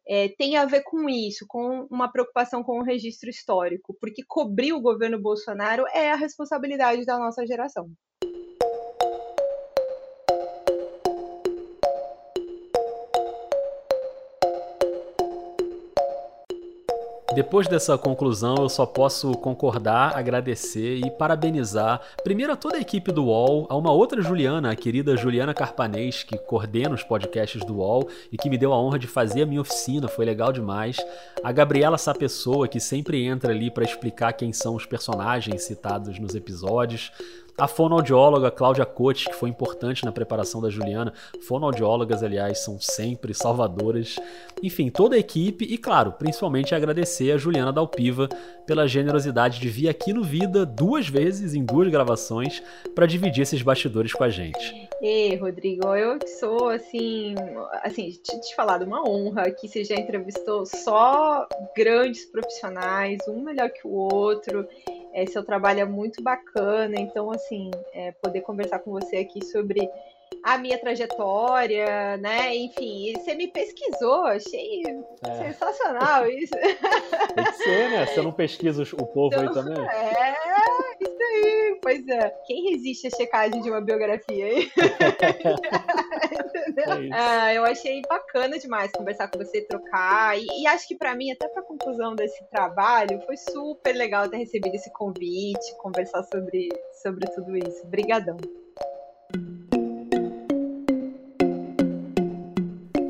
É, 0.07 0.29
tem 0.29 0.57
a 0.57 0.65
ver 0.65 0.83
com 0.83 1.09
isso, 1.09 1.45
com 1.47 1.87
uma 1.89 2.11
preocupação 2.11 2.63
com 2.63 2.79
o 2.79 2.83
registro 2.83 3.29
histórico, 3.29 3.95
porque 3.99 4.23
cobrir 4.27 4.73
o 4.73 4.81
governo 4.81 5.21
Bolsonaro 5.21 5.85
é 5.93 6.11
a 6.11 6.15
responsabilidade 6.15 7.05
da 7.05 7.17
nossa 7.17 7.45
geração. 7.45 7.91
Depois 17.33 17.65
dessa 17.65 17.97
conclusão, 17.97 18.55
eu 18.59 18.67
só 18.67 18.85
posso 18.85 19.31
concordar, 19.37 20.17
agradecer 20.17 20.97
e 20.97 21.09
parabenizar 21.09 22.01
primeiro 22.25 22.51
a 22.51 22.57
toda 22.57 22.75
a 22.75 22.81
equipe 22.81 23.09
do 23.09 23.23
UOL, 23.25 23.67
a 23.69 23.75
uma 23.77 23.91
outra 23.93 24.21
Juliana, 24.21 24.71
a 24.71 24.75
querida 24.75 25.15
Juliana 25.15 25.53
Carpanês, 25.53 26.23
que 26.23 26.37
coordena 26.37 26.93
os 26.93 27.03
podcasts 27.03 27.63
do 27.63 27.77
UOL 27.77 28.09
e 28.33 28.37
que 28.37 28.49
me 28.49 28.57
deu 28.57 28.73
a 28.73 28.77
honra 28.77 28.99
de 28.99 29.07
fazer 29.07 29.43
a 29.43 29.45
minha 29.45 29.61
oficina, 29.61 30.09
foi 30.09 30.25
legal 30.25 30.51
demais. 30.51 30.97
A 31.41 31.53
Gabriela 31.53 31.97
Sapessoa, 31.97 32.67
que 32.67 32.81
sempre 32.81 33.23
entra 33.23 33.53
ali 33.53 33.71
para 33.71 33.85
explicar 33.85 34.33
quem 34.33 34.51
são 34.51 34.75
os 34.75 34.85
personagens 34.85 35.63
citados 35.63 36.19
nos 36.19 36.35
episódios. 36.35 37.13
A 37.57 37.67
fonoaudióloga 37.67 38.49
Cláudia 38.49 38.85
Cotes, 38.85 39.25
que 39.25 39.35
foi 39.35 39.49
importante 39.49 40.03
na 40.03 40.11
preparação 40.11 40.61
da 40.61 40.69
Juliana. 40.69 41.13
Fonoaudiólogas, 41.47 42.23
aliás, 42.23 42.59
são 42.59 42.79
sempre 42.79 43.33
salvadoras. 43.33 44.15
Enfim, 44.63 44.89
toda 44.89 45.15
a 45.15 45.19
equipe 45.19 45.65
e, 45.65 45.77
claro, 45.77 46.13
principalmente 46.13 46.73
agradecer 46.73 47.31
a 47.31 47.37
Juliana 47.37 47.71
Dalpiva 47.71 48.27
pela 48.65 48.87
generosidade 48.87 49.59
de 49.59 49.69
vir 49.69 49.89
aqui 49.89 50.13
no 50.13 50.23
Vida 50.23 50.65
duas 50.65 51.07
vezes, 51.07 51.53
em 51.53 51.63
duas 51.63 51.89
gravações, 51.89 52.63
para 52.95 53.05
dividir 53.05 53.41
esses 53.41 53.61
bastidores 53.61 54.13
com 54.13 54.23
a 54.23 54.29
gente. 54.29 54.89
Ei, 55.01 55.35
Rodrigo, 55.35 55.95
eu 55.95 56.19
sou, 56.39 56.69
assim, 56.69 57.35
assim, 57.83 58.11
te, 58.11 58.39
te 58.39 58.55
uma 58.85 59.07
honra 59.07 59.49
que 59.51 59.67
você 59.67 59.83
já 59.83 59.95
entrevistou 59.95 60.65
só 60.65 61.47
grandes 61.75 62.25
profissionais, 62.25 63.19
um 63.27 63.41
melhor 63.41 63.69
que 63.69 63.85
o 63.85 63.91
outro. 63.91 64.67
É, 65.13 65.25
seu 65.25 65.43
trabalho 65.43 65.81
é 65.81 65.85
muito 65.85 66.21
bacana, 66.21 66.99
então, 66.99 67.31
assim, 67.31 67.69
é, 67.93 68.11
poder 68.13 68.41
conversar 68.41 68.79
com 68.79 68.91
você 68.91 69.17
aqui 69.17 69.43
sobre 69.45 69.89
a 70.43 70.57
minha 70.57 70.77
trajetória, 70.77 72.17
né? 72.17 72.55
Enfim, 72.55 73.13
você 73.13 73.35
me 73.35 73.47
pesquisou, 73.47 74.25
achei 74.25 74.81
é. 75.23 75.33
sensacional 75.45 76.27
isso. 76.27 76.53
Tem 77.35 77.43
que 77.43 77.53
ser, 77.53 77.89
né? 77.89 78.05
Você 78.05 78.21
não 78.21 78.31
pesquisa 78.31 78.83
o 78.83 79.05
povo 79.05 79.35
então, 79.35 79.47
aí 79.47 79.53
também? 79.53 79.81
É, 79.91 81.03
isso 81.03 81.17
aí, 81.21 81.79
pois 81.81 82.07
é. 82.07 82.29
Quem 82.45 82.71
resiste 82.71 83.07
à 83.07 83.09
checagem 83.09 83.61
de 83.61 83.69
uma 83.69 83.81
biografia 83.81 84.45
aí? 84.45 84.71
Ah, 87.13 87.53
eu 87.53 87.63
achei 87.63 88.01
bacana 88.07 88.57
demais 88.57 88.91
conversar 88.91 89.29
com 89.29 89.37
você, 89.37 89.61
trocar. 89.61 90.37
E, 90.37 90.45
e 90.61 90.67
acho 90.67 90.87
que 90.87 90.95
para 90.95 91.15
mim, 91.15 91.31
até 91.31 91.47
para 91.47 91.63
conclusão 91.63 92.15
desse 92.15 92.43
trabalho, 92.49 93.21
foi 93.25 93.37
super 93.37 93.93
legal 93.93 94.29
ter 94.29 94.37
recebido 94.37 94.75
esse 94.75 94.91
convite, 94.93 95.75
conversar 95.77 96.23
sobre, 96.23 96.69
sobre 97.01 97.27
tudo 97.33 97.57
isso. 97.57 97.85
Obrigadão. 97.85 98.37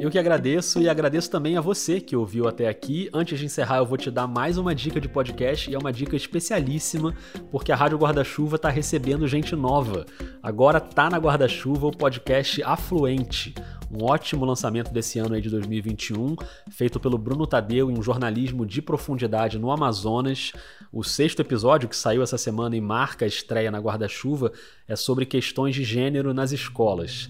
Eu 0.01 0.09
que 0.09 0.17
agradeço 0.17 0.81
e 0.81 0.89
agradeço 0.89 1.29
também 1.29 1.55
a 1.57 1.61
você 1.61 2.01
que 2.01 2.15
ouviu 2.15 2.47
até 2.47 2.67
aqui. 2.67 3.07
Antes 3.13 3.37
de 3.37 3.45
encerrar, 3.45 3.77
eu 3.77 3.85
vou 3.85 3.99
te 3.99 4.09
dar 4.09 4.25
mais 4.25 4.57
uma 4.57 4.73
dica 4.73 4.99
de 4.99 5.07
podcast 5.07 5.69
e 5.69 5.75
é 5.75 5.77
uma 5.77 5.93
dica 5.93 6.15
especialíssima, 6.15 7.13
porque 7.51 7.71
a 7.71 7.75
Rádio 7.75 7.99
Guarda-Chuva 7.99 8.55
está 8.55 8.67
recebendo 8.67 9.27
gente 9.27 9.55
nova. 9.55 10.07
Agora 10.41 10.79
tá 10.79 11.07
na 11.07 11.19
Guarda-Chuva 11.19 11.85
o 11.85 11.95
podcast 11.95 12.63
Afluente, 12.63 13.53
um 13.91 14.03
ótimo 14.03 14.43
lançamento 14.43 14.91
desse 14.91 15.19
ano 15.19 15.35
aí 15.35 15.41
de 15.41 15.51
2021, 15.51 16.35
feito 16.71 16.99
pelo 16.99 17.19
Bruno 17.19 17.45
Tadeu 17.45 17.91
em 17.91 17.99
um 17.99 18.01
jornalismo 18.01 18.65
de 18.65 18.81
profundidade 18.81 19.59
no 19.59 19.69
Amazonas. 19.69 20.51
O 20.91 21.03
sexto 21.03 21.41
episódio, 21.41 21.87
que 21.87 21.95
saiu 21.95 22.23
essa 22.23 22.39
semana 22.39 22.75
e 22.75 22.81
marca 22.81 23.23
a 23.23 23.27
estreia 23.27 23.69
na 23.69 23.77
Guarda-Chuva, 23.77 24.51
é 24.87 24.95
sobre 24.95 25.27
questões 25.27 25.75
de 25.75 25.83
gênero 25.83 26.33
nas 26.33 26.51
escolas. 26.51 27.29